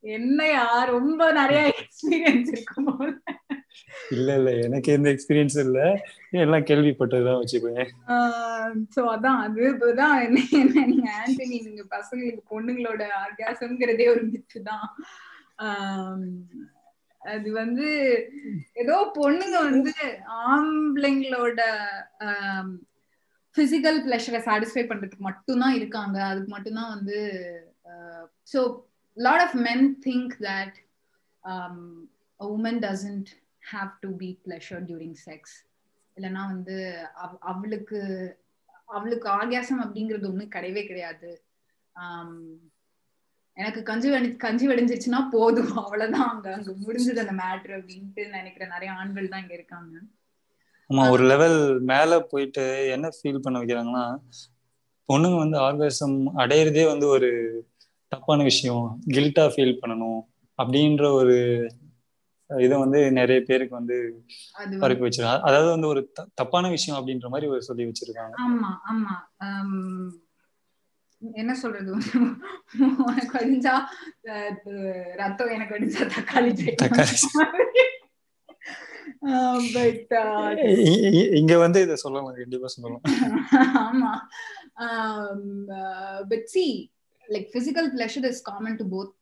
என்னையா? 0.01 0.85
ரொம்ப 0.85 1.33
நிறைய 1.33 1.75
எக்ஸ்பீரியன்ஸ் 1.75 2.49
இருக்கும் 2.49 2.97
போல. 2.99 3.13
இல்ல 4.11 4.29
இல்ல. 4.39 4.51
எனக்கு 4.67 4.89
எந்த 4.93 5.09
எக்ஸ்பீரியன்ஸ் 5.15 5.57
இல்ல. 5.65 5.79
எல்லாம் 6.43 6.67
கேள்விப்பட்டதுதான் 6.71 7.41
வச்சுக்கோங்க 7.41 7.85
சோ 8.95 9.03
அதான் 9.13 9.41
அது 9.45 9.61
இப்பதான் 9.71 10.17
என்ன 10.27 10.39
நீங்க 10.91 11.09
ஆண்டனி 11.21 11.59
நீங்க 11.67 11.85
பசங்களுக்கு 11.95 12.43
பொண்ணுங்களோட 12.53 13.03
ஆர்காசம்ங்கிறதே 13.23 14.09
ஒரு 14.15 14.23
மித்து 14.33 14.61
தான். 14.63 14.87
அது 17.23 17.49
வந்து 17.53 17.87
ஏதோ 18.83 18.97
பொண்ணுங்க 19.17 19.57
வந்து 19.71 19.95
ஆம்பளைங்களோட 20.49 21.61
பிசிக்கல் 23.57 23.99
பிளஷரை 24.05 24.41
சாட்டிஸ்ஃபை 24.47 24.85
பண்றதுக்கு 24.87 25.29
மட்டும்தான் 25.29 25.77
இருக்காங்க. 25.79 26.19
அதுக்கு 26.31 26.51
மட்டும்தான் 26.55 26.95
வந்து 26.97 27.19
so 28.53 28.61
lot 29.17 29.45
of 29.47 29.57
men 29.67 29.87
think 30.07 30.35
that 30.47 30.77
women 32.41 32.81
doesn't 32.85 33.31
have 33.69 33.91
to 34.01 34.17
be 34.17 34.41
pleasure 34.45 34.83
during 34.85 35.19
sex 35.27 35.57
இல்லைன்னா 36.17 36.43
வந்து 36.47 36.77
அவ- 37.17 37.41
அவளுக்கு 37.47 37.99
அவளுக்கு 38.89 39.29
ஆர்காசம் 39.31 39.83
அப்படிங்கிறது 39.85 40.29
ஒண்ணு 40.29 40.45
கிடையவே 40.55 40.87
கிடையாது. 40.87 41.31
எனக்கு 43.57 43.83
கஞ்சி 43.83 44.11
வடி 44.11 44.37
கஞ்சி 44.37 44.69
வடிஞ்சிருச்சுன்னா 44.69 45.31
போதும். 45.31 45.73
அவ்வளவுதான் 45.77 46.29
அங்க 46.29 46.55
அங்க 46.55 46.73
முடிஞ்சது 46.83 47.21
அந்த 47.21 47.35
மேட்ரு 47.41 47.73
அப்படின்ட்டு 47.79 48.25
நினைக்கிற 48.31 48.67
நிறைய 48.67 48.93
ஆண்கள் 48.93 49.29
தான் 49.29 49.43
இங்க 49.43 49.55
இருக்காங்க. 49.55 49.95
ஆமா 50.91 51.05
ஒரு 51.11 51.25
லெவல் 51.25 51.59
மேல 51.85 52.21
போயிட்டு 52.29 52.65
என்ன 52.93 53.11
ஃபீல் 53.17 53.39
பண்ண 53.39 53.59
வைக்கிறாங்கன்னா 53.59 54.05
பொண்ணுங்க 55.09 55.37
வந்து 55.37 55.59
ஆர்காசம் 55.59 56.15
அடையிறதே 56.37 56.87
வந்து 56.87 57.07
ஒரு 57.09 57.29
தப்பான 58.13 58.43
விஷயம் 58.43 58.85
கில்ட்டா 59.09 59.45
ஃபீல் 59.47 59.81
பண்ணணும் 59.81 60.21
அப்படின்ற 60.59 61.05
ஒரு 61.13 61.37
இதை 62.51 62.75
வந்து 62.79 63.01
நிறைய 63.13 63.39
பேருக்கு 63.47 63.75
வந்து 63.77 63.97
பறக்க 64.81 65.01
வச்சிருக்காங்க. 65.05 65.43
அதாவது 65.49 65.71
வந்து 65.71 65.89
ஒரு 65.89 66.01
தப்பான 66.35 66.69
விஷயம் 66.69 66.99
அப்படின்ற 66.99 67.29
மாதிரி 67.29 67.51
ஒரு 67.51 67.63
சொல்லி 67.69 67.85
வச்சிருக்காங்க. 67.85 68.35
ஆமா 68.47 68.71
ஆமா. 68.93 69.15
என்ன 71.35 71.53
சொல்றது? 71.55 71.91
உனக்கு 73.07 73.35
அடிஞ்சா 73.39 73.75
ரத்தம் 75.23 75.55
எனக்கு 75.57 75.77
அடிஞ்சா 75.77 76.03
தக்காளி 76.17 76.51
தக்காளி. 76.83 77.17
இங்க 81.41 81.55
வந்து 81.59 81.79
இதை 81.83 81.97
சொல்லலாம் 81.97 82.29
கண்டிப்பா 82.43 82.69
சொல்லலாம். 82.75 83.03
ஆமா. 83.87 84.13
But 86.29 86.47
see 86.55 86.65
like 87.29 87.49
physical 87.57 87.91
pleasure 87.97 88.29
is 88.33 88.43
common 88.43 88.77
to 88.77 88.87
both 88.95 89.13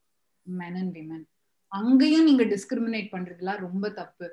men 0.47 0.79
and 0.83 0.95
women 0.97 1.25
அங்கேயும் 1.73 2.25
நீங்க 2.25 2.45
டிஸ்கிரிமினேட் 2.47 3.13
பண்றதுலாம் 3.13 3.65
ரொம்ப 3.67 3.87
தப்பு. 3.93 4.27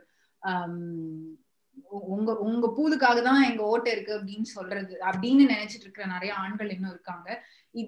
உங்க 2.12 2.32
உங்க 2.46 2.66
பூதுக்காக 2.76 3.20
தான் 3.22 3.42
எங்க 3.44 3.62
ஓட்டை 3.66 3.92
இருக்கு 3.92 4.14
அப்படின்னு 4.18 4.48
சொல்றது 4.52 4.94
அப்படின்னு 5.08 5.44
நினைச்சிட்டு 5.50 5.86
இருக்கிற 5.86 6.06
நிறைய 6.08 6.32
ஆண்கள் 6.36 6.70
இன்னும் 6.70 6.92
இருக்காங்க. 6.92 7.28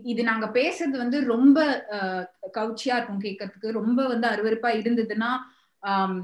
இது 0.06 0.22
நாங்க 0.24 0.48
பேசுறது 0.56 0.98
வந்து 0.98 1.18
ரொம்ப 1.26 1.58
கவுச்சியா 2.56 2.96
இருக்கும் 2.98 3.26
கேட்கறதுக்கு 3.26 3.78
ரொம்ப 3.80 4.00
வந்து 4.08 4.28
அருவருப்பா 4.28 4.72
இருந்ததுன்னா 4.76 5.32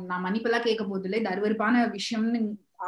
நான் 0.07 0.23
மன்னிப்பெல்லாம் 0.23 0.67
கேட்க 0.67 0.84
போது 0.86 1.05
இல்லை. 1.07 1.19
இது 1.21 1.31
அருவருப்பான 1.31 1.75
விஷயம்னு 1.93 2.39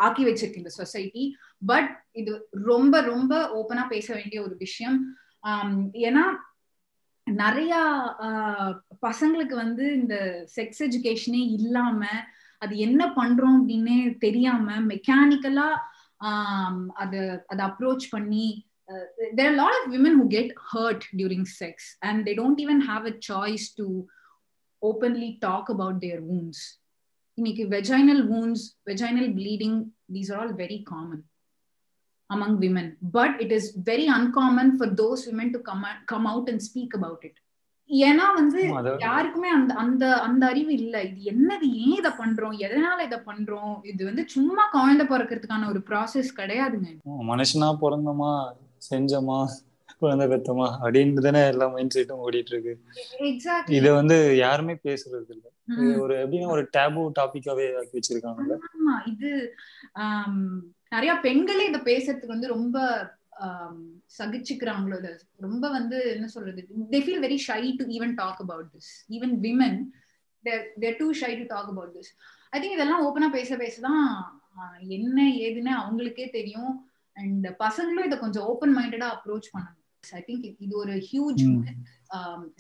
ஆக்கி 0.02 0.24
வச்சிருக்கு 0.26 0.62
இந்த 0.62 0.74
சொசைட்டி. 0.78 1.24
பட் 1.62 1.90
இது 2.14 2.32
ரொம்ப 2.66 2.96
ரொம்ப 3.04 3.34
ஓப்பனா 3.58 3.84
பேச 3.88 4.08
வேண்டிய 4.14 4.40
ஒரு 4.44 4.56
விஷயம். 4.58 4.98
ஏன்னா 6.04 6.24
நிறைய 7.28 7.74
ஆஹ், 8.26 8.72
பசங்களுக்கு 9.06 9.56
வந்து 9.66 9.86
இந்த 10.02 10.16
செக்ஸ் 10.56 10.82
எஜுகேஷனே 10.88 11.42
இல்லாம 11.58 12.04
அது 12.64 12.76
என்ன 12.88 13.04
பண்றோம் 13.20 13.58
அப்படின்னே 13.60 13.98
தெரியாம 14.26 14.76
மெக்கானிக்கலா 14.92 15.70
அது 17.04 17.22
அதை 17.52 17.64
அப்ரோச் 17.72 18.06
பண்ணி 18.16 18.46
uh, 18.92 19.06
there 19.34 19.50
are 19.50 19.54
a 19.54 19.58
lot 19.58 19.74
of 19.80 19.92
women 19.92 20.14
who 20.18 20.28
get 20.28 20.50
hurt 20.72 21.02
during 21.16 21.46
sex 21.46 21.98
and 22.02 22.26
they 22.26 22.36
don't 22.36 22.60
even 22.60 22.82
have 22.82 23.06
a 23.06 23.18
choice 23.30 23.66
to 23.80 24.08
openly 24.82 25.38
talk 25.42 25.70
about 25.70 25.98
their 26.06 26.22
wounds 26.22 26.62
இன்னைக்கு 27.38 27.64
vaginal 27.76 28.20
wounds 28.32 28.62
vaginal 28.90 29.28
bleeding 29.38 29.78
these 30.16 30.30
are 30.32 30.40
all 30.42 30.54
very 30.64 30.80
common 30.92 31.22
among 32.30 32.52
women 32.66 32.88
but 33.18 33.32
it 33.46 33.52
is 33.58 33.66
very 33.92 34.08
uncommon 34.18 34.68
for 34.80 34.88
those 35.02 35.22
women 35.30 35.48
to 35.56 35.60
come 35.70 35.84
out, 35.90 36.02
come 36.12 36.28
out 36.32 36.46
and 36.52 36.62
speak 36.70 36.92
about 37.00 37.22
it 37.30 37.36
ஏன்னா 37.90 38.26
வந்து 38.36 38.60
யாருக்குமே 39.04 39.50
அந்த 39.50 39.72
அந்த 39.82 40.04
அந்த 40.28 40.44
அறிவு 40.48 40.72
இல்ல. 40.74 40.96
இது 41.10 41.20
என்னது? 41.32 41.66
ஏன் 41.82 41.98
இதை 42.00 42.12
பண்றோம்? 42.22 42.56
எதனால 42.66 42.98
இதை 43.08 43.20
பண்றோம்? 43.28 43.74
இது 43.92 44.02
வந்து 44.06 44.24
சும்மா 44.28 44.64
குழந்தை 44.76 45.06
பிறக்கிறதுக்கான 45.08 45.68
ஒரு 45.74 45.82
ப்ராசஸ் 45.90 46.32
கிடையாதுங்க. 46.40 46.90
மனுஷனா 47.32 47.70
பிறந்தோமா? 47.84 48.32
செஞ்சோமா? 48.90 49.40
குழந்தை 50.02 50.26
பெத்தோமா? 50.28 50.68
அப்படின்னு 50.84 51.26
தானே 51.26 51.42
எல்லா 51.52 51.66
மைண்ட் 51.74 51.96
செட்டும் 51.96 52.24
ஓடிட்டு 52.26 52.52
இருக்கு 52.54 52.74
எக்ஸாக்ட்லி 53.30 53.76
இத 53.78 53.88
வந்து 54.00 54.16
யாருமே 54.44 54.74
பேசுறது 54.88 55.32
இல்ல. 55.36 55.46
இது 55.74 55.92
ஒரு 56.02 56.16
எப்படின்னா 56.24 56.54
ஒரு 56.56 56.64
டேபு 56.78 57.02
டாபிக்காவே 57.20 57.68
ஆக்கி 57.80 57.96
வச்சிருக்காங்கல்ல. 58.00 58.56
ஆமா 58.70 58.96
இது 59.12 59.30
நிறைய 60.92 61.14
பெண்களே 61.26 61.64
இத 61.70 61.80
பேசுறதுக்கு 61.86 62.36
வந்து 62.36 62.54
ரொம்ப 62.56 62.78
சகிச்சுக்கிறாங்களோ 64.18 64.96
இல்ல 64.96 65.12
ரொம்ப 65.40 65.70
வந்து 65.70 65.98
என்ன 66.16 66.28
சொல்றது 66.28 66.62
they 66.92 67.00
feel 67.06 67.24
very 67.26 67.38
shy 67.48 67.62
to 67.76 67.86
even 67.88 68.14
talk 68.14 68.42
about 68.42 68.70
this 68.76 68.92
even 69.10 69.34
women 69.40 69.80
there 70.80 70.98
too 71.00 71.08
shy 71.22 71.32
to 71.38 71.46
talk 71.48 71.70
about 71.70 71.94
this 71.98 72.12
I 72.50 72.60
think 72.62 72.78
இதெல்லாம் 72.78 73.06
ஓப்பனா 73.08 73.30
பேச 73.32 73.58
பேசதான் 73.58 74.04
என்ன 74.90 75.28
ஏதுன்னு 75.38 75.72
அவங்களுக்கே 75.82 76.30
தெரியும். 76.30 76.74
அண்ட் 77.16 77.48
பசங்களும் 77.60 78.06
இதை 78.06 78.18
கொஞ்சம் 78.20 78.46
ஓப்பன் 78.46 78.76
மைண்டடா 78.78 79.08
அப்ரோச் 79.16 79.54
பண்ணணும். 79.54 79.80
ஐ 80.14 80.22
திங்க் 80.28 80.56
இது 80.60 80.78
ஒரு 80.78 80.94
huge 81.10 81.44
hmm. 81.48 81.64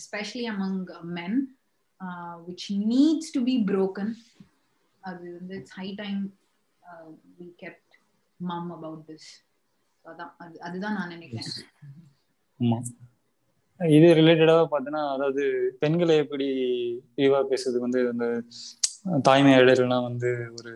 Especially 0.01 0.45
among 0.53 0.79
men 1.03 1.38
which 2.47 2.67
needs 2.88 3.31
to 3.31 3.43
be 3.43 3.55
broken. 3.71 4.09
அது 5.03 5.23
வந்து 5.39 5.55
it's 5.55 5.73
high 5.73 5.93
time 5.97 6.21
we 7.39 7.47
kept 7.63 7.95
mum 8.39 8.71
about 8.71 9.05
this 9.07 9.29
அதான் 10.06 10.32
அதுதான் 10.62 10.94
நான் 10.94 11.10
நினைக்கிறேன். 11.10 11.50
ஆமா. 12.60 12.78
இது 13.80 14.08
ரிலேட்டடா 14.13 14.56
பார்த்தோன்னா 14.72 15.02
அதாவது 15.13 15.44
பெண்களை 15.80 16.16
எப்படி 16.18 16.48
விரிவா 17.18 17.39
பேசுறது 17.50 17.78
வந்து 17.80 18.00
அந்த 18.10 18.26
தாய்மை 19.24 19.54
இடையிலாம் 19.54 20.08
வந்து 20.10 20.30
ஒரு 20.58 20.74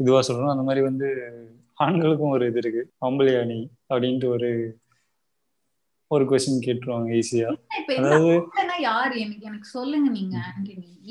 இதுவா 0.00 0.20
சொல்றோம் 0.20 0.52
அந்த 0.52 0.62
மாதிரி 0.62 0.82
வந்து 0.84 1.08
ஆண்களுக்கும் 1.78 2.30
ஒரு 2.30 2.44
இது 2.46 2.58
இருக்கு. 2.58 2.82
ஆம்பளை 3.00 3.34
அணி 3.40 3.58
அப்படின்ட்டு 3.90 4.28
ஒரு 4.28 4.50
ஒரு 6.10 6.24
கொஸ்டின் 6.24 6.64
கேட்டுருவாங்க 6.64 7.10
ஈஸியா 7.18 7.50
அதாவது 7.98 8.32
யாரு? 8.82 9.14
எனக்கு 9.20 9.44
எனக்கு 9.46 9.68
சொல்லுங்க 9.68 10.08
நீங்க. 10.10 10.36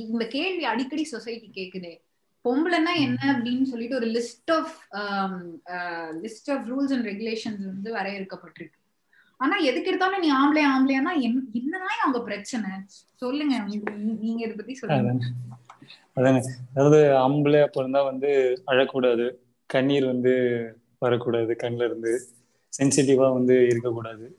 இந்த 0.04 0.26
கேள்வி 0.28 0.64
அடிக்கடி 0.64 1.04
சொசைட்டி 1.06 1.48
கேக்குதே. 1.52 1.94
பொம்பளைன்னா 2.44 2.96
என்ன 2.96 3.18
அப்படின்னு 3.24 3.64
சொல்லிட்டு 3.64 3.96
ஒரு 3.96 4.08
list 4.08 4.52
of 4.52 4.76
list 6.22 6.52
of 6.52 6.68
rules 6.68 6.94
and 6.94 7.06
regulations 7.06 7.66
வந்து 7.66 7.96
வரையறுக்கப்பட்டிருக்கு. 7.96 8.82
ஆனா 9.38 9.58
எதுக்கு 9.58 9.88
எடுத்தாலும் 9.88 10.20
நீ 10.20 10.32
ஆம்பளை 10.32 10.66
ஆம்பளையானா 10.66 11.10
என்- 11.18 11.52
என்னதான் 11.54 11.98
அவங்க 12.02 12.24
பிரச்சனை? 12.24 12.70
சொல்லுங்க. 13.16 13.64
நீங்க 13.96 14.44
இதை 14.44 14.56
பத்தி 14.56 14.74
சொல்லுங்க. 14.74 15.26
அதானே. 16.14 16.40
அதாவது 16.74 17.04
ஆம்பளையா 17.04 17.68
பிறந்தா 17.78 18.04
வந்து 18.04 18.64
அழக்கூடாது. 18.68 19.32
கண்ணீர் 19.66 20.06
வந்து 20.06 20.68
வரக்கூடாது 21.00 21.56
கண்ணுல 21.64 21.86
இருந்து. 21.86 22.22
சென்சிட்டிவா 22.78 23.34
வந்து 23.34 23.66
இருக்கக்கூடாது. 23.66 24.38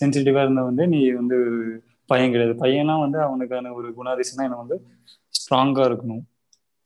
சென்சிட்டிவா 0.00 0.42
இருந்தா 0.42 0.62
வந்து 0.62 0.86
நீ 0.86 1.10
வந்து 1.10 1.46
பையன் 2.06 2.30
கிடையாது. 2.30 2.64
பையனா 2.64 3.00
வந்து 3.00 3.20
அவனுக்கான 3.20 3.72
ஒரு 3.72 3.94
குணாதிசயம் 4.02 4.42
என்ன 4.42 4.56
வந்து 4.56 4.86
ஸ்ட்ராங்கா 5.28 5.96
இருக்கணும். 5.96 6.22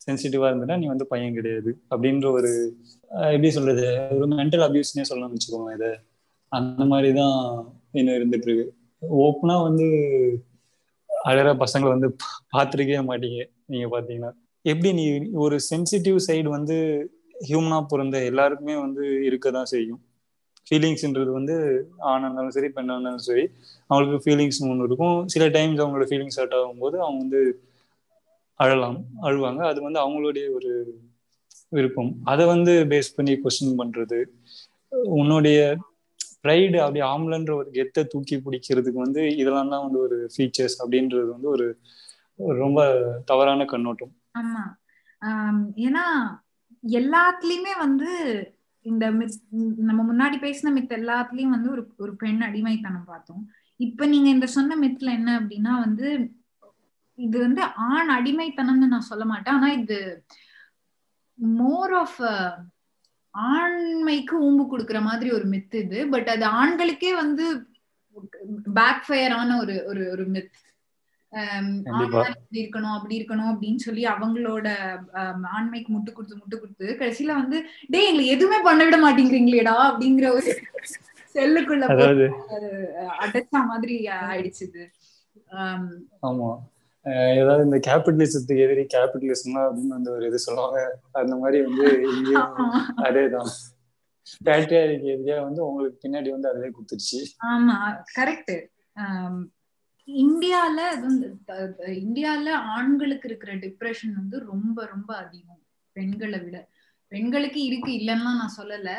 சென்சிட்டிவா 0.06 0.46
இருந்தனா 0.50 0.78
நீ 0.78 0.86
வந்து 0.86 1.06
பையன் 1.06 1.34
கிடையாது. 1.34 1.70
அப்படின்ற 1.90 2.26
ஒரு 2.32 2.50
எப்படி 3.10 3.50
சொல்றது? 3.50 3.86
ஒரு 4.10 4.26
மென்டல் 4.26 4.64
அபியூஸ்னே 4.68 5.04
சொல்லணும்னு 5.10 5.36
வச்சுக்கோங்க 5.36 5.74
இதை. 5.74 5.90
அந்த 6.48 6.84
மாதிரிதான் 6.84 7.38
இன்னும் 7.92 8.14
இருந்துட்டு 8.14 8.46
இருக்கு. 8.48 8.74
ஓப்பனா 9.02 9.62
வந்து 9.62 9.86
அழற 11.24 11.48
பசங்களை 11.64 11.90
வந்து 11.94 12.08
பார்த்துருக்கவே 12.56 13.00
மாட்டீங்க 13.10 13.40
நீங்க 13.66 13.88
பாத்தீங்கன்னா. 13.94 14.30
எப்படி 14.62 14.92
நீ 14.92 15.04
ஒரு 15.32 15.58
சென்சிட்டிவ் 15.70 16.18
சைடு 16.26 16.48
வந்து 16.48 16.76
ஹியூமனா 17.48 17.78
பிறந்த 17.88 18.24
எல்லாருக்குமே 18.24 18.74
வந்து 18.76 19.04
இருக்க 19.24 19.50
தான் 19.50 19.70
செய்யும். 19.74 20.00
ஃபீலிங்ஸ்ன்றது 20.66 21.30
வந்து 21.32 21.54
ஆணாக 21.98 22.24
இருந்தாலும் 22.24 22.50
சரி 22.50 22.68
பெண்ணாக 22.68 22.96
இருந்தாலும் 22.96 23.26
சரி 23.28 23.44
அவங்களுக்கு 23.86 24.22
ஃபீலிங்ஸ் 24.24 24.70
ஒன்று 24.70 24.84
இருக்கும். 24.84 25.28
சில 25.28 25.48
டைம்ஸ் 25.48 25.80
அவங்களோட 25.80 26.06
ஃபீலிங்ஸ் 26.10 26.38
ஹர்ட் 26.40 26.56
ஆகும்போது 26.58 26.96
அவங்க 27.04 27.20
வந்து 27.24 27.40
அழலாம் 28.62 28.98
அழுவாங்க. 29.22 29.62
அது 29.70 29.80
வந்து 29.82 30.00
அவங்களுடைய 30.02 30.46
ஒரு 30.54 30.72
விருப்பம். 31.72 32.12
அதை 32.24 32.44
வந்து 32.46 32.72
பேஸ் 32.90 33.16
பண்ணி 33.16 33.34
கொஸ்டின் 33.34 33.80
பண்றது. 33.80 34.18
உன்னுடைய 35.18 35.58
ப்ரைடு 36.42 36.76
அப்படி 36.76 37.00
ஆம்பளன்ற 37.06 37.52
ஒரு 37.54 37.68
கெத்தை 37.72 38.02
தூக்கி 38.04 38.36
பிடிக்கிறதுக்கு 38.36 38.98
வந்து 39.04 39.22
இதெல்லாம் 39.36 39.68
தான் 39.68 39.84
வந்து 39.84 39.98
ஒரு 39.98 40.16
ஃபீச்சர்ஸ் 40.34 40.76
அப்படின்றது 40.82 41.28
வந்து 41.28 41.48
ஒரு 41.48 41.66
ரொம்ப 42.58 42.80
தவறான 43.24 43.64
கண்ணோட்டம். 43.64 44.12
ஆமா. 44.38 44.62
ஏன்னா 45.86 46.04
எல்லாத்துலயுமே 46.84 47.74
வந்து 47.78 48.10
இந்த 48.84 49.04
நம்ம 49.88 50.00
முன்னாடி 50.10 50.36
பேசின 50.44 50.72
மித் 50.72 50.94
எல்லாத்துலயும் 50.98 51.54
வந்து 51.56 51.68
ஒரு 51.70 51.82
ஒரு 51.96 52.12
பெண் 52.16 52.40
அடிமைத்தனம் 52.42 53.04
பார்த்தோம். 53.04 53.42
இப்ப 53.80 54.06
நீங்க 54.06 54.28
இந்த 54.28 54.46
சொன்ன 54.46 54.76
மித்ல 54.80 55.10
என்ன 55.10 55.30
அப்படின்னா 55.40 55.72
வந்து 55.80 56.08
இது 57.18 57.36
வந்து 57.38 57.62
ஆண் 57.88 58.10
அடிமைத்தனம்னு 58.10 58.92
நான் 58.92 59.10
சொல்ல 59.10 59.24
மாட்டேன். 59.24 59.56
ஆனா 59.56 59.68
இது 59.80 59.98
மோர் 61.58 61.94
ஆஃப் 62.00 62.20
ஆண்மைக்கு 63.34 64.34
ஊம்பு 64.46 64.64
கொடுக்குற 64.66 64.98
மாதிரி 65.02 65.28
ஒரு 65.32 65.46
மித் 65.52 65.76
இது. 65.82 66.00
பட் 66.14 66.28
அது 66.34 66.44
ஆண்களுக்கே 66.60 67.12
வந்து 67.20 67.44
பேக் 68.76 69.04
ஃபயர் 69.06 69.34
ஆன 69.36 69.56
ஒரு 69.62 69.74
ஒரு 69.90 70.02
ஒரு 70.14 70.24
மித் 70.34 70.50
இப்படி 72.32 72.58
இருக்கணும் 72.62 72.96
அப்படி 72.96 73.16
இருக்கணும் 73.18 73.50
அப்படின்னு 73.52 73.80
சொல்லி 73.84 74.02
அவங்களோட 74.14 74.66
ஆண்மைக்கு 75.52 75.90
முட்டு 75.92 76.10
கொடுத்து 76.10 76.40
முட்டு 76.40 76.56
கொடுத்து 76.58 76.86
கடைசியில 76.98 77.36
வந்து 77.38 77.58
டே 77.90 78.00
எங்களுக்கு 78.08 78.34
எதுவுமே 78.34 78.58
பண்ண 78.66 78.80
விட 78.84 78.98
மாட்டேங்கிறீங்களேடா 78.98 79.76
அப்படிங்கிற 79.88 80.28
ஒரு 80.32 80.50
செல்லுக்குள்ள 81.34 81.86
அடைச்சா 83.22 83.60
மாதிரி 83.70 83.96
ஆயிடுச்சுது 84.26 84.84
ஆமா. 86.22 86.50
ஏதாவது 87.36 87.62
இந்த 87.64 87.78
கேபிட்டலிசத்துக்கு 87.86 88.64
எதிரி 88.64 88.84
கேபிட்டலிசம் 88.94 89.56
அப்படின்னு 89.62 89.96
வந்து 89.96 90.10
ஒரு 90.10 90.24
இது 90.26 90.38
சொல்லுவாங்க. 90.38 90.80
அந்த 91.20 91.36
மாதிரி 91.36 91.60
வந்து 91.64 91.86
இங்கேயும் 92.10 92.58
அதேதான். 93.06 93.50
பேட்ரியாரிக்கு 94.40 95.08
எதிரியா 95.14 95.38
வந்து 95.42 95.60
உங்களுக்கு 95.66 96.02
பின்னாடி 96.04 96.30
வந்து 96.30 96.50
அதுவே 96.50 96.68
குத்துருச்சு 96.70 97.20
ஆமா 97.48 97.76
கரெக்ட் 98.14 98.54
இந்தியால 100.08 100.78
இந்தியால 102.00 102.46
ஆண்களுக்கு 102.72 103.28
இருக்கிற 103.28 103.52
டிப்ரெஷன் 103.64 104.14
வந்து 104.14 104.36
ரொம்ப 104.46 104.86
ரொம்ப 104.86 105.10
அதிகம். 105.16 105.58
பெண்களை 105.96 106.38
விட. 106.38 106.56
பெண்களுக்கு 107.12 107.60
இருக்கு 107.64 107.90
இல்லைன்னா 107.92 108.30
நான் 108.34 108.56
சொல்லல. 108.56 108.90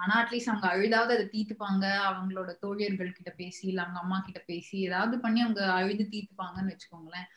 ஆனா 0.00 0.12
அட்லீஸ்ட் 0.20 0.52
அவங்க 0.52 0.68
அழுதாவது 0.68 1.12
அதை 1.14 1.26
தீத்துப்பாங்க 1.34 1.84
அவங்களோட 2.08 2.50
தோழியர்கள் 2.60 3.12
கிட்ட 3.12 3.30
பேசி 3.36 3.62
இல்ல 3.66 3.82
அவங்க 3.82 4.00
அம்மா 4.00 4.18
கிட்ட 4.20 4.40
பேசி 4.46 4.74
ஏதாவது 4.86 5.18
பண்ணி 5.20 5.40
அவங்க 5.40 5.62
அழுது 5.78 6.06
தீத்துப்பாங்கன்னு 6.14 6.72
வச்சுக்கோங்களேன். 6.72 7.28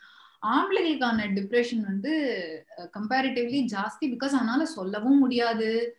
ஆம்பளைகளுக்கான 0.44 1.28
டிப்ரெஷன் 1.28 1.80
வந்து 1.80 2.14
கம்பேரிட்டிவ்லி 2.78 3.68
ஜாஸ்தி 3.74 4.06
பிகாஸ் 4.06 4.32
அவனால 4.32 4.64
சொல்லவும் 4.64 5.20
முடியாது. 5.20 5.98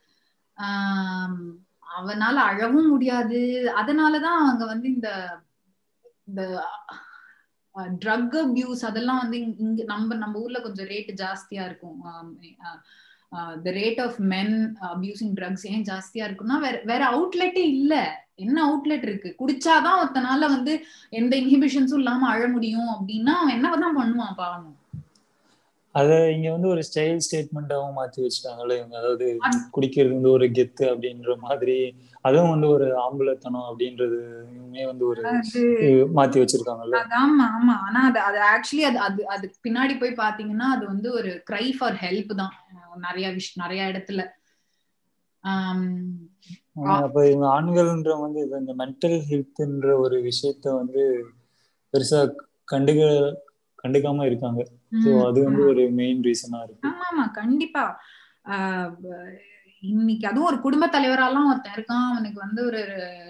ஆஹ் 0.57 1.57
அவனால 1.99 2.34
அழவும் 2.34 2.88
முடியாது. 2.88 3.72
அதனாலதான் 3.76 4.36
அவங்க 4.38 4.66
வந்து 4.66 4.88
இந்த 4.88 5.38
இந்த 6.24 6.64
ட்ரக் 7.74 8.34
அபியூஸ் 8.34 8.84
அதெல்லாம் 8.84 9.18
வந்து 9.18 9.57
இங்க 9.57 9.84
நம்ம 9.84 10.14
நம்ம 10.14 10.40
ஊர்ல 10.40 10.61
கொஞ்சம் 10.61 10.86
ரேட் 10.86 11.24
ஜாஸ்தியா 11.24 11.64
இருக்கும். 11.64 12.03
The 13.62 13.70
rate 13.70 14.01
of 14.01 14.18
men 14.18 14.76
abusing 14.80 15.35
drugs 15.35 15.66
ஏன் 15.66 15.82
ஜாஸ்தியா 15.82 16.26
இருக்குன்னா 16.28 16.59
வேற 16.61 16.80
வேற 16.85 17.03
அவுட்லெட்டே 17.07 17.64
இல்ல. 17.76 18.22
என்ன 18.35 18.59
அவுட்லெட் 18.68 19.03
இருக்கு? 19.03 19.37
குடிச்சாதான் 19.39 19.99
ஒருத்தனால 20.03 20.39
வந்து 20.39 20.85
எந்த 21.11 21.37
இன்ஹிபிஷன்ஸும் 21.37 21.95
இல்லாம 21.95 22.28
அழ 22.28 22.49
முடியும் 22.49 22.89
அப்படின்னா 22.89 23.35
அவன் 23.35 23.55
என்னதான் 23.55 23.99
பண்ணுவான் 23.99 24.35
பாவம். 24.37 24.76
அத 25.95 26.07
இங்க 26.32 26.49
வந்து 26.53 26.68
ஒரு 26.72 26.82
ஸ்டைல் 26.86 27.20
ஸ்டேட்மெண்டாவும் 27.24 27.97
மாத்தி 27.99 28.18
வச்சுட்டாங்கல்ல 28.22 28.76
இவங்க. 28.78 28.95
அதாவது 29.01 29.26
குடிக்கிறது 29.74 30.16
வந்து 30.16 30.30
ஒரு 30.36 30.47
கெத்து 30.53 30.84
அப்படின்ற 30.92 31.34
மாதிரி 31.45 31.76
அதுவும் 32.24 32.53
வந்து 32.55 32.68
ஒரு 32.74 32.86
ஆம்பளத்தனம் 33.05 33.68
அப்படின்றது 33.70 34.18
வந்து 34.88 35.05
ஒரு 35.11 35.22
மாத்தி 36.16 36.38
வச்சிருக்காங்கல்ல. 36.40 36.97
ஆமா 37.20 37.47
ஆமா. 37.57 37.74
ஆனா 37.86 38.01
அது 38.09 38.20
அது 38.28 38.40
ஆக்சுவலி 38.51 38.84
அது 38.90 39.01
அது 39.07 39.22
அதுக்கு 39.34 39.59
பின்னாடி 39.66 39.97
போய் 40.01 40.20
பாத்தீங்கன்னா 40.22 40.68
அது 40.76 40.84
வந்து 40.92 41.11
ஒரு 41.18 41.32
க்ரை 41.51 41.66
ஃபார் 41.76 41.99
ஹெல்ப் 42.05 42.32
தான். 42.42 42.55
நிறைய 43.05 43.26
விஷ் 43.36 43.53
நிறைய 43.61 43.82
இடத்துல. 43.92 44.22
அப்ப 46.99 47.18
இவங்க 47.28 47.47
ஆண்கள்ன்ற 47.55 48.12
வந்து 48.20 48.40
இந்த 48.61 48.74
மென்டல் 48.80 49.18
ஹெல்த்ன்ற 49.26 49.90
ஒரு 50.05 50.16
விஷயத்த 50.28 50.66
வந்து 50.78 51.03
பெருசா 51.95 52.20
கண்டுக 52.68 53.01
கண்டுக்காம 53.85 54.26
இருக்காங்க. 54.26 54.62
சோ 55.05 55.11
அது 55.28 55.39
வந்து 55.45 55.62
ஒரு 55.72 55.85
மெயின் 56.01 56.20
ரீசனா 56.26 56.61
இருக்கு. 56.64 56.82
ஆமா 56.91 57.07
ஆமா. 57.11 57.24
கண்டிப்பா. 57.32 57.85
இன்னைக்கு 59.82 60.26
அதுவும் 60.28 60.49
ஒரு 60.49 60.59
குடும்ப 60.61 60.85
தலைவராலாம் 60.87 61.49
ஒருத்தன் 61.51 61.76
இருக்கான். 61.76 62.07
அவனுக்கு 62.11 62.39
வந்து 62.41 62.61
ஒரு 62.66 62.80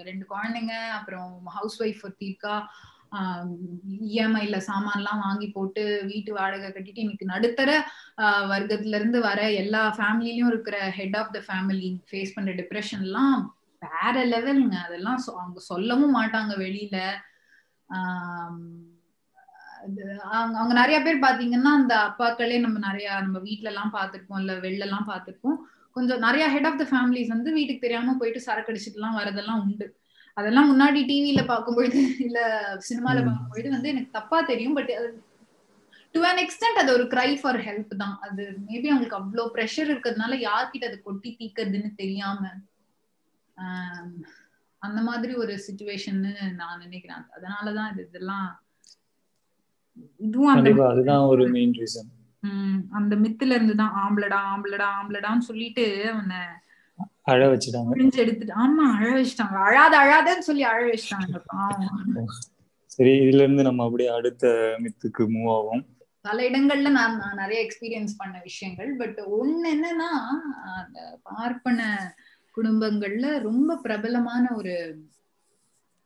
ரெண்டு 0.03 0.25
குழந்தைங்க 0.29 0.75
அப்புறம் 0.97 1.31
ஹவுஸ் 1.55 1.77
ஒய்ஃப் 1.83 2.03
ஒருத்தி 2.03 2.25
இருக்கா. 2.25 2.55
இஎம்ஐல 4.09 4.57
சாமான்லாம் 4.67 5.23
வாங்கி 5.25 5.47
போட்டு 5.47 5.83
வீட்டு 6.05 6.31
வாடகை 6.33 6.69
கட்டிட்டு 6.69 7.03
இன்னைக்கு 7.03 7.25
நடுத்தர 7.25 7.69
வர்க்கத்துல 8.51 8.99
இருந்து 8.99 9.19
வர 9.19 9.39
எல்லா 9.61 9.81
ஃபேமிலிலயும் 9.97 10.49
இருக்கிற 10.49 10.77
head 10.89 11.17
of 11.17 11.31
the 11.33 11.41
family 11.47 11.89
face 12.09 12.33
பண்ற 12.35 12.53
டிப்ரெஷன்லாம் 12.53 13.37
வேற 13.81 14.15
லெவலுங்க 14.25 14.75
அதெல்லாம் 14.87 15.19
அவங்க 15.35 15.59
சொல்லவும் 15.71 16.15
மாட்டாங்க 16.15 16.53
வெளியில. 16.57 16.97
அவங்க 20.39 20.73
நிறைய 20.81 20.97
பேர் 21.05 21.25
பாத்தீங்கன்னா 21.25 21.71
அந்த 21.79 21.93
அப்பாக்களே 22.07 22.57
நம்ம 22.65 22.77
நிறைய 22.87 23.07
நம்ம 23.25 23.39
வீட்டுல 23.47 23.71
எல்லாம் 23.73 23.93
பாத்திருப்போம் 23.97 24.39
இல்ல 24.43 24.53
வெளில 24.65 24.85
எல்லாம் 24.87 25.09
பாத்திருப்போம். 25.11 25.57
கொஞ்சம் 25.95 26.23
நிறைய 26.27 26.45
ஹெட் 26.53 26.67
ஆஃப் 26.69 26.79
த 26.81 26.85
ஃபேமிலிஸ் 26.89 27.33
வந்து 27.33 27.49
வீட்டுக்கு 27.57 27.85
தெரியாம 27.85 28.15
போயிட்டு 28.21 28.45
சரக்கு 28.47 28.71
அடிச்சுட்டு 28.71 28.99
எல்லாம் 28.99 29.19
வரதெல்லாம் 29.19 29.61
உண்டு. 29.65 29.87
அதெல்லாம் 30.37 30.69
முன்னாடி 30.71 31.01
டிவில 31.11 31.41
பார்க்கும்பொழுது 31.51 31.99
இல்ல 32.25 32.39
சினிமால 32.87 33.17
பார்க்கும்பொழுது 33.27 33.69
வந்து 33.75 33.91
எனக்கு 33.93 34.17
தப்பா 34.17 34.39
தெரியும் 34.51 34.75
பட் 34.77 34.91
டு 36.15 36.21
அன் 36.29 36.41
எக்ஸ்டென்ட் 36.43 36.81
அது 36.81 36.89
ஒரு 36.97 37.05
கிரை 37.13 37.29
ஃபார் 37.41 37.59
ஹெல்ப் 37.67 37.93
தான். 38.03 38.15
அது 38.25 38.43
மேபி 38.67 38.87
அவங்களுக்கு 38.91 39.19
அவ்வளோ 39.21 39.45
ப்ரெஷர் 39.55 39.89
இருக்கிறதுனால 39.91 40.33
யார்கிட்ட 40.47 40.89
அதை 40.89 40.99
கொட்டி 41.07 41.31
தீக்கிறதுன்னு 41.39 41.91
தெரியாம 42.01 42.51
அந்த 44.81 44.99
மாதிரி 45.01 45.33
ஒரு 45.43 45.53
சுச்சுவேஷன்னு 45.65 46.31
நான் 46.61 46.81
நினைக்கிறேன். 46.85 47.23
அதனாலதான் 47.35 47.91
இது 47.93 48.03
இதெல்லாம் 48.09 48.47
அதுதான் 50.87 51.23
ஒரு 51.31 51.43
மெயின் 51.53 51.73
ரீசன் 51.77 52.11
அந்த 52.97 53.13
மித்துல 53.23 53.55
இருந்து 53.57 53.75
தான் 53.79 53.95
ஆம்பளடா 54.01 54.39
ஆம்பளடா 54.49 54.87
ஆம்பளடான்னு 54.97 55.47
சொல்லிட்டு 55.47 55.85
அவனை 56.11 56.39
அழ 57.27 57.41
வச்சுட்டாங்க. 57.51 57.89
புரிஞ்சு 57.91 58.17
எடுத்துட்டு 58.23 58.53
ஆமா 58.63 58.83
அழ 58.97 59.07
வச்சுட்டாங்க. 59.13 59.57
அழாத 59.67 59.93
அழாதன்னு 60.01 60.47
சொல்லி 60.47 60.63
அழ 60.63 60.81
வச்சுட்டாங்க. 60.85 62.25
சரி 62.91 63.13
இதுல 63.21 63.45
இருந்து 63.45 63.67
நம்ம 63.67 63.85
அப்படியே 63.87 64.09
அடுத்த 64.11 64.45
மித்துக்கு 64.83 65.23
மூவ் 65.31 65.49
ஆகும் 65.55 65.83
பல 66.25 66.37
இடங்கள்ல 66.49 66.91
நான் 66.91 67.17
நான் 67.17 67.41
நிறைய 67.41 67.59
எக்ஸ்பீரியன்ஸ் 67.63 68.13
பண்ண 68.17 68.35
விஷயங்கள் 68.45 68.91
பட் 68.97 69.17
ஒண்ணு 69.39 69.65
என்னன்னா 69.73 70.09
அந்த 70.75 70.99
பார்ப்பன 71.23 71.81
குடும்பங்கள்ல 72.57 73.27
ரொம்ப 73.43 73.77
பிரபலமான 73.83 74.45
ஒரு 74.55 74.75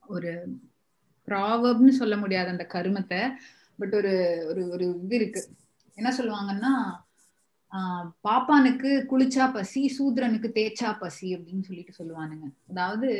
ஒரு 0.02 0.32
ப்ராவப்னு 1.28 1.92
சொல்ல 2.00 2.14
முடியாது 2.16 2.48
அந்த 2.48 2.66
கருமத்தை. 2.72 3.20
பட் 3.80 3.94
ஒரு 4.00 4.14
ஒரு 4.50 4.62
ஒரு 4.74 4.86
இது 5.04 5.16
இருக்கு. 5.20 5.42
என்ன 5.98 6.10
சொல்லுவாங்கன்னா 6.18 6.72
பாப்பானுக்கு 8.26 8.90
குளிச்சா 9.10 9.44
பசி 9.56 9.80
சூத்ரனுக்கு 9.96 10.48
தேய்ச்சா 10.56 10.88
பசி 11.02 11.28
அப்படின்னு 11.36 11.66
சொல்லிட்டு 11.68 11.98
சொல்லுவானுங்க. 11.98 12.46
அதாவது 12.70 13.10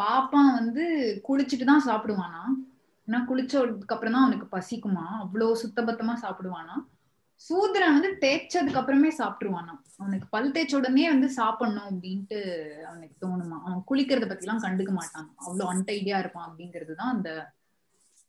பாப்பா 0.00 0.40
வந்து 0.58 0.84
குளிச்சுட்டு 1.28 1.64
தான் 1.70 1.86
சாப்பிடுவானா? 1.88 2.42
ஏன்னா 3.08 3.18
குளிச்சதுக்கு 3.30 3.94
அப்புறம் 3.94 4.14
தான் 4.16 4.24
அவனுக்கு 4.26 4.46
பசிக்குமா? 4.54 5.06
அவ்வளோ 5.24 5.48
சுத்தபத்தமா 5.62 6.14
சாப்பிடுவானா? 6.24 6.76
சூத்ரன் 7.46 7.96
வந்து 7.96 8.10
தேய்ச்சதுக்கு 8.22 8.80
அப்புறமே 8.80 9.10
சாப்பிட்டுருவானா? 9.18 9.74
அவனுக்கு 10.00 10.26
பல் 10.34 10.52
தேய்ச்ச 10.54 10.74
உடனே 10.78 11.04
வந்து 11.14 11.28
சாப்பிடணும் 11.40 11.88
அப்படின்ட்டு 11.90 12.38
அவனுக்கு 12.88 13.16
தோணுமா? 13.24 13.58
அவன் 13.66 13.82
குளிக்கிறத 13.90 14.26
பத்தி 14.28 14.46
எல்லாம் 14.46 14.64
கண்டுக்க 14.66 14.92
மாட்டான். 15.00 15.28
அவ்வளோ 15.44 15.66
அன்டைடியா 15.72 16.18
இருப்பான் 16.22 16.48
அப்படிங்கிறது 16.48 16.94
தான் 17.00 17.14
அந்த 17.16 17.30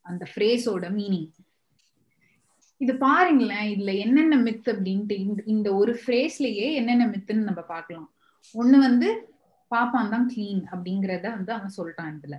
அந்த 0.00 0.26
ஃப்ரேஸோட 0.34 0.86
மீனிங் 0.90 1.28
இது 2.80 2.94
பாருங்களேன் 2.94 3.68
இதுல 3.74 3.98
என்னென்ன 3.98 4.36
மித் 4.36 4.68
அப்படின்ட்டு 4.68 5.44
இந்த 5.44 5.74
ஒரு 5.74 6.00
ஃப்ரேஸ்லயே 6.06 6.72
என்னென்ன 6.72 7.06
மித்துன்னு 7.06 7.48
நம்ம 7.48 7.60
பார்க்கலாம். 7.60 8.10
ஒண்ணு 8.54 8.78
வந்து 8.78 9.08
பாப்பான் 9.70 10.08
தான் 10.08 10.30
கிளீன் 10.34 10.62
அப்படிங்கறத 10.70 11.30
வந்து 11.30 11.52
அவன் 11.52 11.74
சொல்லிட்டான் 11.76 12.18
இதுல. 12.18 12.36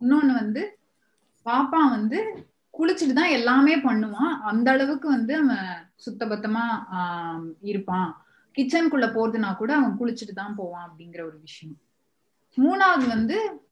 இன்னொன்னு 0.00 0.32
வந்து 0.32 0.78
பாப்பா 1.46 1.90
வந்து 1.90 2.18
குளிச்சுட்டு 2.74 3.12
தான் 3.12 3.30
எல்லாமே 3.30 3.76
பண்ணுவான். 3.76 4.40
அந்த 4.40 4.70
அளவுக்கு 4.70 5.08
வந்து 5.08 5.36
அவன் 5.36 5.88
சுத்தபத்தமா 6.06 6.64
ஆஹ் 6.92 7.50
இருப்பான். 7.60 8.10
கிச்சனுக்குள்ள 8.54 9.06
போறதுனா 9.12 9.56
கூட 9.56 9.76
அவன் 9.76 9.98
குளிச்சுட்டு 10.00 10.34
தான் 10.34 10.54
போவான் 10.54 10.90
அப்படிங்கிற 10.90 11.26
ஒரு 11.26 11.38
விஷயம். 11.40 11.78
மூணாவது 12.58 13.06
வந்து 13.08 13.62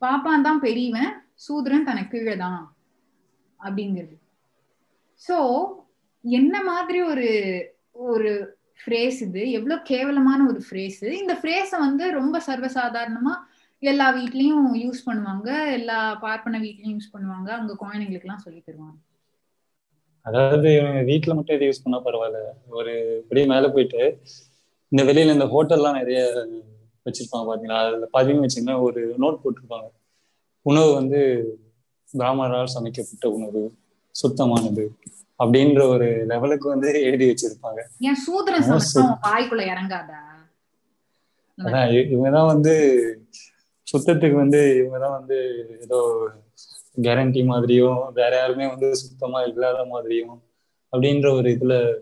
பாப்பான் 0.00 0.42
தான் 0.42 0.60
பெரியவன். 0.60 1.12
சூத்ரன் 1.44 1.88
தனக்கு 1.90 2.12
கீழே 2.14 2.34
தான் 2.44 2.60
அப்படிங்கிறது. 3.60 4.16
சோ 5.22 5.36
என்ன 6.24 6.54
மாதிரி 6.70 6.98
ஒரு 7.12 7.28
ஒரு 8.08 8.32
ஃப்ரேஸ் 8.80 9.18
இது? 9.26 9.42
எவ்வளவு 9.58 9.86
கேவலமான 9.90 10.40
ஒரு 10.50 10.60
ஃப்ரேஸ் 10.66 11.00
இந்த 11.22 11.34
ஃப்ரேஸ 11.40 11.70
வந்து 11.86 12.04
ரொம்ப 12.18 12.36
சர்வசாதாரணமா 12.48 13.34
எல்லா 13.82 14.06
வீட்லயும் 14.18 14.66
யூஸ் 14.82 15.00
பண்ணுவாங்க. 15.08 15.48
எல்லா 15.78 15.98
பார்ப்பன 16.24 16.58
வீட்லயும் 16.64 16.96
யூஸ் 16.96 17.12
பண்ணுவாங்க. 17.14 17.48
அவங்க 17.56 17.74
குழந்தைங்களுக்கு 17.82 18.28
எல்லாம் 18.28 18.44
சொல்லி 18.46 18.60
தருவாங்க. 18.60 18.98
அதாவது 20.26 20.68
இவங்க 20.78 21.00
வீட்டுல 21.10 21.34
மட்டும் 21.36 21.56
இது 21.58 21.68
யூஸ் 21.68 21.84
பண்ணா 21.84 21.98
பரவாயில்ல. 22.06 22.40
ஒரு 22.78 22.92
அப்படியே 23.22 23.46
மேல 23.54 23.68
போயிட்டு 23.76 24.02
இந்த 24.92 25.02
வெளியில 25.08 25.34
இந்த 25.36 25.46
ஹோட்டல்லாம் 25.54 25.98
நிறைய 26.00 26.20
வச்சிருப்பாங்க 27.06 27.46
பாத்தீங்களா? 27.50 27.80
அதுல 27.88 28.08
பாத்தீங்கன்னு 28.16 28.48
வச்சீங்கன்னா 28.48 28.76
ஒரு 28.88 29.02
நோட் 29.22 29.42
போட்டிருப்பாங்க. 29.42 29.88
உணவு 30.62 30.94
வந்து 30.94 31.20
பிராமணரால் 32.18 32.74
சமைக்கப்பட்ட 32.74 33.30
உணவு 33.30 33.72
சுத்தமானது 34.14 34.88
அப்படின்ற 35.38 35.88
ஒரு 35.88 36.24
லெவலுக்கு 36.26 36.68
வந்து 36.68 37.02
எழுதி 37.02 37.26
வச்சிருப்பாங்க. 37.30 37.80
ஏன் 37.98 38.16
வாய்க்குள்ள 39.22 39.62
இறங்காதா? 39.72 40.20
இவங்கதான் 42.12 42.46
வந்து 42.46 42.74
சுத்தத்துக்கு 43.92 44.32
வந்து 44.32 44.88
இவங்கதான் 44.88 45.10
வந்து 45.10 45.38
ஏதோ 45.80 46.28
கேரண்டி 47.02 47.44
மாதிரியும் 47.44 48.12
வேற 48.12 48.36
யாருமே 48.36 48.66
வந்து 48.68 48.96
சுத்தமா 48.96 49.42
இல்லாத 49.42 49.84
மாதிரியும் 49.84 50.42
அப்படின்ற 50.92 51.34
ஒரு 51.36 51.50
இதுல 51.50 51.98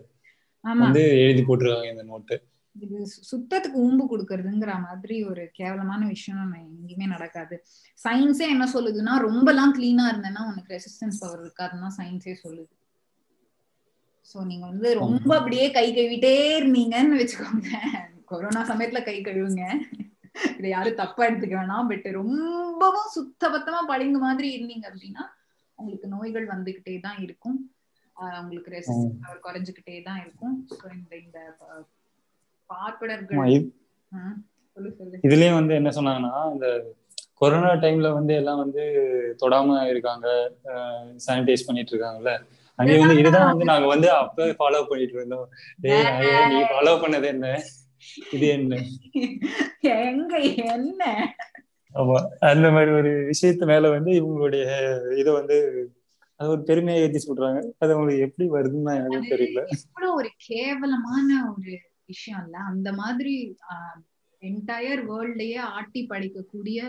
வந்து 0.79 1.09
எழுதி 1.19 1.41
போட்டிருக்காங்க 1.41 1.91
இந்த 1.91 2.03
நோட்டு 2.03 2.41
இது 2.75 2.97
சுத்தத்துக்கு 3.29 3.77
ஊம்பு 3.85 4.03
கொடுக்கறதுங்கிற 4.11 4.73
மாதிரி 4.85 5.15
ஒரு 5.29 5.43
கேவலமான 5.57 6.01
விஷயம் 6.11 6.41
நம்ம 6.41 6.59
எங்கேயுமே 6.67 7.07
நடக்காது. 7.15 7.55
சயின்ஸே 8.03 8.45
என்ன 8.53 8.65
சொல்லுதுன்னா 8.75 9.13
ரொம்பலாம் 9.25 9.73
கிளீனா 9.77 10.05
இருந்தேன்னா 10.11 10.43
உனக்கு 10.51 10.73
ரெசிஸ்டன்ஸ் 10.75 11.19
பவர் 11.23 11.43
இருக்காதுன்னு 11.45 11.85
தான் 11.85 11.97
சயின்ஸே 11.99 12.35
சொல்லுது. 12.45 12.71
சோ 14.29 14.37
நீங்க 14.51 14.65
வந்து 14.71 14.89
ரொம்ப 15.03 15.29
அப்படியே 15.39 15.65
கை 15.77 15.85
கழுவிட்டே 15.97 16.33
இருந்தீங்கன்னு 16.59 17.19
வச்சுக்கோங்க. 17.21 17.69
கொரோனா 18.31 18.63
சமயத்துல 18.71 19.01
கை 19.09 19.17
கழுவுங்க. 19.27 19.63
இதை 20.57 20.67
யாரும் 20.73 20.99
தப்பா 21.01 21.21
எடுத்துக்க 21.29 21.55
வேணாம். 21.59 21.87
பட் 21.91 22.07
ரொம்பவும் 22.21 23.09
சுத்தபத்தமா 23.17 23.79
பளிங்கு 23.91 24.19
மாதிரி 24.27 24.49
இருந்தீங்க 24.57 24.85
அப்படின்னா 24.91 25.23
உங்களுக்கு 25.79 26.07
நோய்கள் 26.15 26.47
வந்துகிட்டே 26.53 26.95
தான் 27.07 27.19
இருக்கும். 27.25 27.57
உங்களுக்கு 28.41 28.73
ரெசிஸ்டன்ஸ் 28.77 29.21
பவர் 29.23 29.45
குறைஞ்சுக்கிட்டே 29.47 29.97
தான் 30.07 30.21
இருக்கும். 30.23 30.55
ஸோ 30.69 30.75
இந்த 30.97 31.15
பார்ப்பனர்கள். 32.73 33.53
இதுலயும் 35.27 35.59
வந்து 35.59 35.73
என்ன 35.79 35.89
சொன்னாங்கன்னா 35.97 36.33
இந்த 36.53 36.67
கொரோனா 37.41 37.69
டைம்ல 37.83 38.07
வந்து 38.17 38.33
எல்லாம் 38.39 38.61
வந்து 38.63 38.83
தொடாம 39.41 39.77
இருக்காங்க 39.91 40.27
சானிடைஸ் 41.25 41.67
பண்ணிட்டு 41.67 41.93
இருக்காங்கல்ல. 41.93 42.33
அங்கே 42.79 42.97
வந்து 43.01 43.19
இதுதான் 43.21 43.49
வந்து 43.49 43.65
நாங்க 43.71 43.87
வந்து 43.93 44.07
அப்ப 44.19 44.45
ஃபாலோ 44.59 44.81
பண்ணிட்டு 44.89 45.15
இருந்தோம். 45.17 45.47
ஐயா, 45.85 46.41
நீ 46.53 46.59
ஃபாலோ 46.71 46.93
பண்ணது 47.03 47.27
என்ன? 47.33 47.47
இது 48.35 48.45
என்ன? 48.57 48.75
எங்க 50.07 50.33
என்ன? 50.75 51.03
ஆமா 51.95 52.17
அந்த 52.51 52.67
மாதிரி 52.75 52.91
ஒரு 52.99 53.11
விஷயத்து 53.31 53.65
மேல 53.71 53.89
வந்து 53.95 54.11
இவங்களுடைய 54.19 54.65
இதை 55.21 55.31
வந்து 55.39 55.57
அது 56.39 56.49
ஒரு 56.53 56.61
பெருமையை 56.69 57.01
ஏற்றி 57.03 57.19
சொல்றாங்க. 57.23 57.59
அது 57.81 57.93
அவங்களுக்கு 57.93 58.25
எப்படி 58.27 58.45
வருதுன்னு 58.55 58.93
எனக்கு 58.99 59.33
தெரியல. 59.33 59.61
ஒரு 60.19 60.29
கேவலமான 60.47 61.29
ஒரு 61.53 61.73
விஷயம் 62.11 62.41
இல்ல 62.43 62.57
அந்த 62.69 62.89
மாதிரி 62.93 63.33
என்டையர் 64.41 65.01
வேர்ல்டையே 65.07 65.59
ஆட்டி 65.71 66.07
படைக்கக்கூடிய 66.09 66.79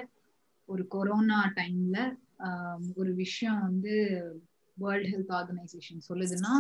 ஒரு 0.69 0.83
கொரோனா 0.89 1.41
டைம்ல 1.57 1.99
ஒரு 2.95 3.11
விஷயம் 3.15 3.61
வந்து 3.61 3.95
வேர்ல்ட் 4.77 5.11
ஹெல்த் 5.11 5.35
ஆர்கனைசேஷன் 5.35 6.07
சொல்லுதுன்னா 6.09 6.53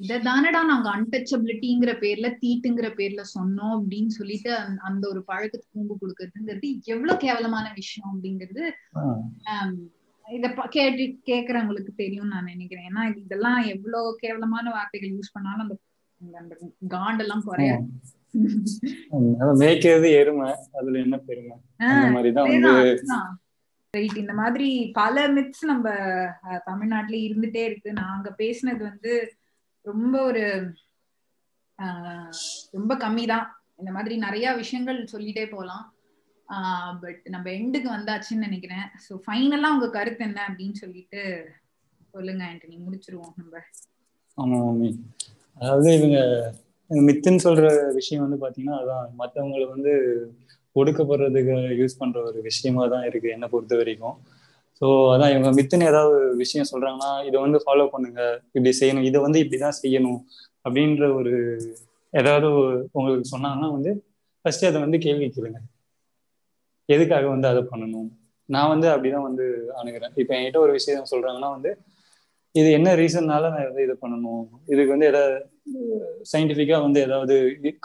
இதை 0.00 0.16
தானடா 0.20 0.60
நாங்க 0.64 0.88
அன்டச்சபிலிட்டிங்கிற 0.96 1.92
பேர்ல 2.00 2.28
தீட்டுங்கிற 2.40 2.88
பேர்ல 2.94 3.22
சொன்னோம் 3.34 3.74
அப்படின்னு 3.78 4.12
சொல்லிட்டு 4.14 4.52
அந்த- 4.80 5.08
ஒரு 5.08 5.20
பழக்கத்துக்கு 5.26 5.74
கூம்பு 5.74 5.94
கொடுக்கறதுங்கிறது 5.96 6.68
எவ்வளவு 6.86 7.18
கேவலமான 7.18 7.66
விஷயம் 7.74 8.10
அப்படிங்கிறது 8.12 8.62
இத 10.26 10.46
கேட்டு 10.68 11.04
கேக்குறவங்களுக்கு 11.26 11.92
தெரியும் 11.94 12.28
நான் 12.28 12.44
நினைக்கிறேன். 12.44 12.86
ஏன்னா 12.88 13.02
இது- 13.08 13.22
இதெல்லாம் 13.22 13.60
எவ்வளவு 13.66 14.16
கேவலமான 14.20 14.66
வார்த்தைகள் 14.70 15.14
யூஸ் 15.14 15.32
பண்ணாலும் 15.32 15.64
அந்த 15.64 15.76
காண்டெல்லாம் 16.94 17.44
குறையாது 17.44 17.86
அதை 19.40 19.52
மேய்க்கிறது 19.60 20.08
எருமை 20.20 20.48
அதுல 20.78 20.98
என்ன 20.98 21.16
பெருமை? 21.28 21.56
அந்த 21.92 22.10
மாதிரிதான் 22.16 22.50
வந்து 22.50 22.72
ரைட் 23.94 24.18
இந்த 24.18 24.34
மாதிரி 24.34 24.68
பல 24.92 25.22
மித்ஸ் 25.28 25.64
நம்ம 25.70 25.86
தமிழ்நாட்டுல 26.64 27.16
இருந்துட்டே 27.26 27.62
இருக்கு. 27.64 27.90
நாங்க 28.02 28.28
பேசினது 28.38 28.82
வந்து 28.90 29.12
ரொம்ப 29.84 30.14
ஒரு 30.22 30.44
ரொம்ப 32.72 32.92
கம்மி 32.96 33.24
தான் 33.26 33.46
இந்த 33.78 33.90
மாதிரி 33.92 34.14
நிறைய 34.16 34.46
விஷயங்கள் 34.52 35.00
சொல்லிட்டே 35.12 35.44
போலாம் 35.50 35.84
பட் 37.02 37.22
நம்ம 37.28 37.46
எண்டுக்கு 37.50 37.88
வந்தாச்சுன்னு 37.88 38.46
நினைக்கிறேன். 38.46 38.86
ஸோ 39.04 39.12
ஃபைனலா 39.26 39.68
உங்க 39.74 39.88
கருத்து 39.90 40.24
என்ன 40.24 40.40
அப்படின்னு 40.48 40.76
சொல்லிட்டு 40.82 41.22
சொல்லுங்க 42.14 42.44
ஆண்டனி. 42.44 42.76
முடிச்சிருவோம் 42.86 43.34
நம்ம. 43.36 43.56
ஆமா. 44.38 44.60
அதாவது 45.60 45.88
இவங்க 45.98 46.18
மித்துன்னு 46.90 47.42
சொல்ற 47.46 47.64
விஷயம் 47.94 48.24
வந்து 48.24 48.38
பாத்தீங்கன்னா 48.44 48.76
அதான். 48.82 49.06
மத்தவங்களை 49.18 49.66
வந்து 49.68 49.92
ஒடுக்கப்படுறதுக்கு 50.76 51.54
யூஸ் 51.80 51.98
பண்ற 51.98 52.18
ஒரு 52.22 52.38
விஷயமா 52.40 52.82
தான் 52.88 53.04
இருக்கு 53.04 53.28
என்னை 53.30 53.48
பொறுத்த 53.48 53.74
வரைக்கும். 53.76 54.16
ஸோ 54.80 54.86
அதான் 55.14 55.32
இவங்க 55.34 55.48
மித்துன்னு 55.58 55.88
ஏதாவது 55.92 56.18
விஷயம் 56.36 56.70
சொல்றாங்கன்னா 56.72 57.10
இதை 57.28 57.38
வந்து 57.40 57.58
ஃபாலோ 57.64 57.86
பண்ணுங்க. 57.86 58.20
இப்படி 58.54 58.72
செய்யணும். 58.80 59.06
இதை 59.10 59.18
வந்து 59.20 59.38
இப்படிதான் 59.44 59.78
செய்யணும். 59.82 60.20
அப்படின்ற 60.64 61.04
ஒரு 61.14 61.34
ஏதாவது 62.12 62.48
உங்களுக்கு 62.92 63.26
சொன்னாங்கன்னா 63.34 63.68
வந்து 63.76 63.90
ஃபர்ஸ்ட் 64.44 64.64
அதை 64.64 64.78
வந்து 64.80 64.98
கேள்வி 64.98 65.26
கேளுங்க. 65.26 65.60
எதுக்காக 66.88 67.26
வந்து 67.28 67.48
அதை 67.48 67.62
பண்ணணும்? 67.72 68.08
நான் 68.48 68.68
வந்து 68.68 68.86
அப்படிதான் 68.92 69.26
வந்து 69.28 69.44
அணுகிறேன் 69.80 70.14
இப்போ 70.16 70.32
என்கிட்ட 70.36 70.58
ஒரு 70.58 70.72
விஷயம் 70.72 71.10
சொல்றாங்கன்னா 71.12 71.50
வந்து 71.56 71.70
இது 72.54 72.68
என்ன 72.76 72.88
ரீசன்னால 73.00 73.50
நான் 73.52 73.66
வந்து 73.68 73.84
இதை 73.86 73.94
பண்ணணும்? 74.02 74.44
இதுக்கு 74.72 74.94
வந்து 74.94 75.10
ஏதாவது 75.10 75.36
சயின்டிஃபிக்கா 76.30 76.76
வந்து 76.86 77.00
ஏதாவது 77.06 77.34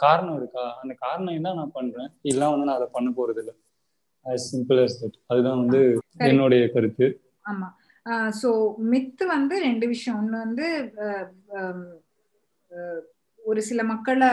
காரணம் 0.03 0.37
இருக்கா? 0.39 0.63
அந்த 0.81 0.93
காரணம் 1.05 1.37
என்ன 1.39 1.53
நான் 1.59 1.75
பண்றேன்? 1.77 2.09
இதெல்லாம் 2.29 2.53
வந்து 2.53 2.67
நான் 2.69 2.79
அதை 2.79 2.89
பண்ண 2.97 3.09
போறது 3.19 3.41
இல்லை 3.43 3.55
as 4.25 4.43
simple 4.51 4.79
as 4.83 4.93
that. 5.01 5.15
அதுதான் 5.31 5.59
வந்து 5.63 5.81
என்னுடைய 6.29 6.63
கருத்து. 6.75 7.07
ஆமா. 7.51 7.67
சோ 8.39 8.49
மித்து 8.93 9.23
வந்து 9.35 9.55
ரெண்டு 9.67 9.85
விஷயம். 9.91 10.17
ஒண்ணு 10.21 10.37
வந்து 10.45 10.67
ஒரு 13.39 13.61
சில 13.69 13.81
மக்களை 13.91 14.31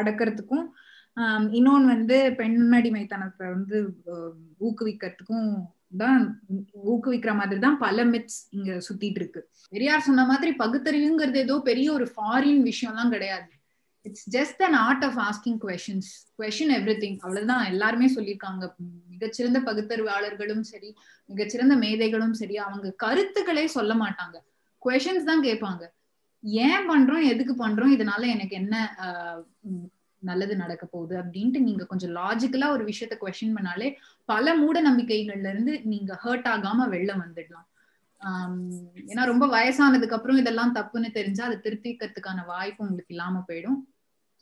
அடக்கிறதுக்கும் 0.00 0.66
இன்னொன்னு 1.58 1.92
வந்து 1.94 2.18
பெண்ணடிமைத்தனத்தை 2.40 3.46
வந்து 3.56 3.78
ஊக்குவிக்கிறதுக்கும் 4.66 5.48
தான் 6.02 6.22
ஊக்குவிக்கிற 6.92 7.32
மாதிரி 7.38 7.60
தான் 7.60 7.78
பல 7.84 8.04
மித்ஸ் 8.04 8.38
இங்க 8.56 8.70
சுத்திட்டு 8.86 9.20
இருக்கு. 9.20 9.40
பெரியார் 9.74 10.06
சொன்ன 10.06 10.24
மாதிரி 10.30 10.52
பகுத்தறிவுங்கிறது 10.62 11.38
ஏதோ 11.46 11.56
பெரிய 11.70 11.88
ஒரு 11.92 12.06
ஃபாரின் 12.14 12.62
விஷயம்லாம் 12.70 13.12
கிடையாது. 13.14 13.50
It's 14.06 14.26
just 14.36 14.62
an 14.66 14.76
art 14.86 15.04
of 15.08 15.18
asking 15.26 15.58
questions 15.64 16.10
question 16.40 16.72
everything 17.02 17.18
அவ்வளவுதான். 17.24 17.64
எல்லாருமே 17.72 18.08
சொல்லியிருக்காங்க. 18.16 18.64
மிகச்சிறந்த 19.14 19.58
பகுத்தறிவாளர்களும் 19.68 20.64
சரி 20.70 20.90
மிகச்சிறந்த 21.28 21.74
மேதைகளும் 21.84 22.36
சரி 22.40 22.56
அவங்க 22.66 22.94
கருத்துக்களே 23.04 23.66
சொல்ல 23.76 23.94
மாட்டாங்க. 23.94 24.36
கொஷின்ஸ் 24.82 25.28
தான் 25.30 25.44
கேட்பாங்க. 25.48 25.82
ஏன் 26.66 26.86
பண்றோம்? 26.90 27.24
எதுக்கு 27.32 27.54
பண்றோம்? 27.64 27.92
இதனால 27.96 28.22
எனக்கு 28.34 28.54
என்ன 28.56 28.76
நல்லது 30.22 30.54
நடக்க 30.62 30.84
போகுது 30.86 31.14
அப்படின்ட்டு 31.20 31.60
நீங்க 31.66 31.84
கொஞ்சம் 31.90 32.12
லாஜிக்கலா 32.18 32.68
ஒரு 32.76 32.84
விஷயத்த 32.90 33.16
கொஸ்டின் 33.22 33.56
பண்ணாலே 33.56 33.88
பல 34.28 34.54
மூட 34.60 34.80
நம்பிக்கைகள்ல 34.88 35.52
இருந்து 35.54 35.74
நீங்க 35.92 36.18
ஹர்ட் 36.24 36.48
ஆகாம 36.54 36.88
வெளில 36.94 37.12
வந்துடலாம். 37.22 37.66
ஏன்னா 39.10 39.22
ரொம்ப 39.30 39.44
வயசானதுக்கு 39.54 40.16
அப்புறம் 40.16 40.40
இதெல்லாம் 40.42 40.74
தப்புன்னு 40.78 41.08
தெரிஞ்சா 41.18 41.44
அதை 41.48 41.56
திருத்திக்கிறதுக்கான 41.64 42.44
வாய்ப்பு 42.52 42.84
உங்களுக்கு 42.84 43.14
இல்லாம 43.14 43.42
போயிடும். 43.48 43.78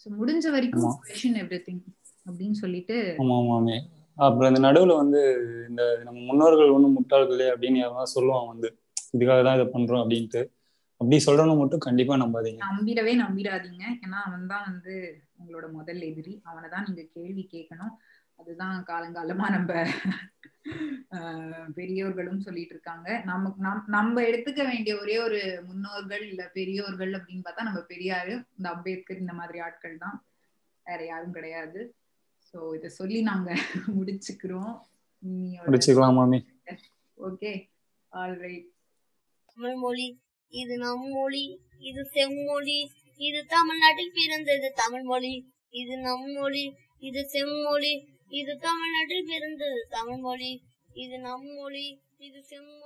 ஸோ 0.00 0.08
முடிஞ்ச 0.20 0.46
வரைக்கும். 0.56 0.92
கொஷின் 1.08 1.38
எவ்ரி 1.42 1.60
திங் 1.68 1.82
அப்படின்னு 2.26 2.56
சொல்லிட்டு 2.64 2.96
அப்புறம் 4.16 4.50
இந்த 4.50 4.60
நடுவுல 4.66 4.94
வந்து 5.02 5.20
இந்த 5.68 5.82
நம்ம 6.06 6.18
முன்னோர்கள் 6.28 6.74
ஒன்றும் 6.76 6.96
முட்டாள்களே 6.98 7.46
அப்படின்னு 7.52 7.78
யாராவது 7.82 8.14
சொல்லுவான் 8.16 8.50
வந்து 8.52 8.68
இதுக்காக 9.14 9.40
தான் 9.46 9.56
இதை 9.58 9.66
பண்றோம் 9.74 10.02
அப்படின்ட்டு. 10.02 10.42
அப்படி 11.00 11.18
சொல்றவங்க 11.24 11.56
மட்டும் 11.60 11.84
கண்டிப்பா 11.84 12.14
நம்பாதீங்க. 12.22 12.60
நம்பிடவே 12.66 13.12
நம்பிடாதீங்க. 13.22 13.84
ஏன்னா 14.04 14.18
அவன் 14.26 14.46
தான் 14.46 14.66
வந்து 14.66 14.94
உங்களோட 15.40 15.66
முதல் 15.72 16.00
எதிரி. 16.08 16.34
அவனை 16.44 16.68
தான் 16.68 16.86
நீங்க 16.88 17.04
கேள்வி 17.14 17.44
கேட்கணும். 17.54 17.94
அதுதான் 18.38 18.76
காலங்காலமா 18.90 19.46
நம்ம 19.50 19.70
ஆஹ், 21.16 21.68
பெரியோர்களும் 21.76 22.42
சொல்லிட்டு 22.44 22.74
இருக்காங்க. 22.76 23.08
நம்ம 23.24 23.52
நம் 23.58 23.86
நம்ம 23.94 24.22
எடுத்துக்க 24.22 24.60
வேண்டிய 24.68 24.94
ஒரே 24.96 25.16
ஒரு 25.18 25.38
முன்னோர்கள் 25.68 26.24
இல்ல 26.26 26.42
பெரியோர்கள் 26.54 27.12
அப்படின்னு 27.18 27.44
பார்த்தா 27.46 27.68
நம்ம 27.68 27.82
பெரியாரு 27.88 28.34
இந்த 28.56 28.68
அம்பேத்கர் 28.70 29.22
இந்த 29.24 29.34
மாதிரி 29.34 29.58
ஆட்கள் 29.60 29.96
தான். 29.98 30.18
வேற 30.86 31.00
யாரும் 31.06 31.34
கிடையாது. 31.34 31.80
சோ 32.50 32.58
இத 32.76 32.88
சொல்லி 32.98 33.18
நாங்க 33.22 33.50
முடிச்சுக்கிறோம். 33.96 34.72
முடிச்சுக்கலாம் 35.64 36.18
மாமி. 36.18 36.40
ஓகே 37.18 37.52
ஆல்ரைட் 38.12 38.68
தமிழ் 39.48 39.78
மொழி 39.82 40.06
இது 40.52 40.74
நம் 40.76 41.06
மொழி 41.10 41.44
இது 41.80 42.02
செம்மொழி 42.14 42.78
இது 43.20 43.40
தமிழ்நாட்டில் 43.46 44.14
பிறந்தது 44.14 44.68
தமிழ் 44.72 45.02
மொழி 45.02 45.34
இது 45.72 45.96
நம் 45.98 46.28
மொழி 46.32 46.64
இது 47.00 47.20
செம்மொழி 47.34 47.92
இது 48.30 48.52
தமிழ்நாட்டில் 48.58 49.28
பிறந்தது 49.28 49.80
தமிழ் 49.90 50.20
மொழி 50.20 50.52
இது 50.94 51.18
நம் 51.18 51.48
மொழி 51.54 51.86
இது 52.18 52.40
செம்மொழி. 52.42 52.80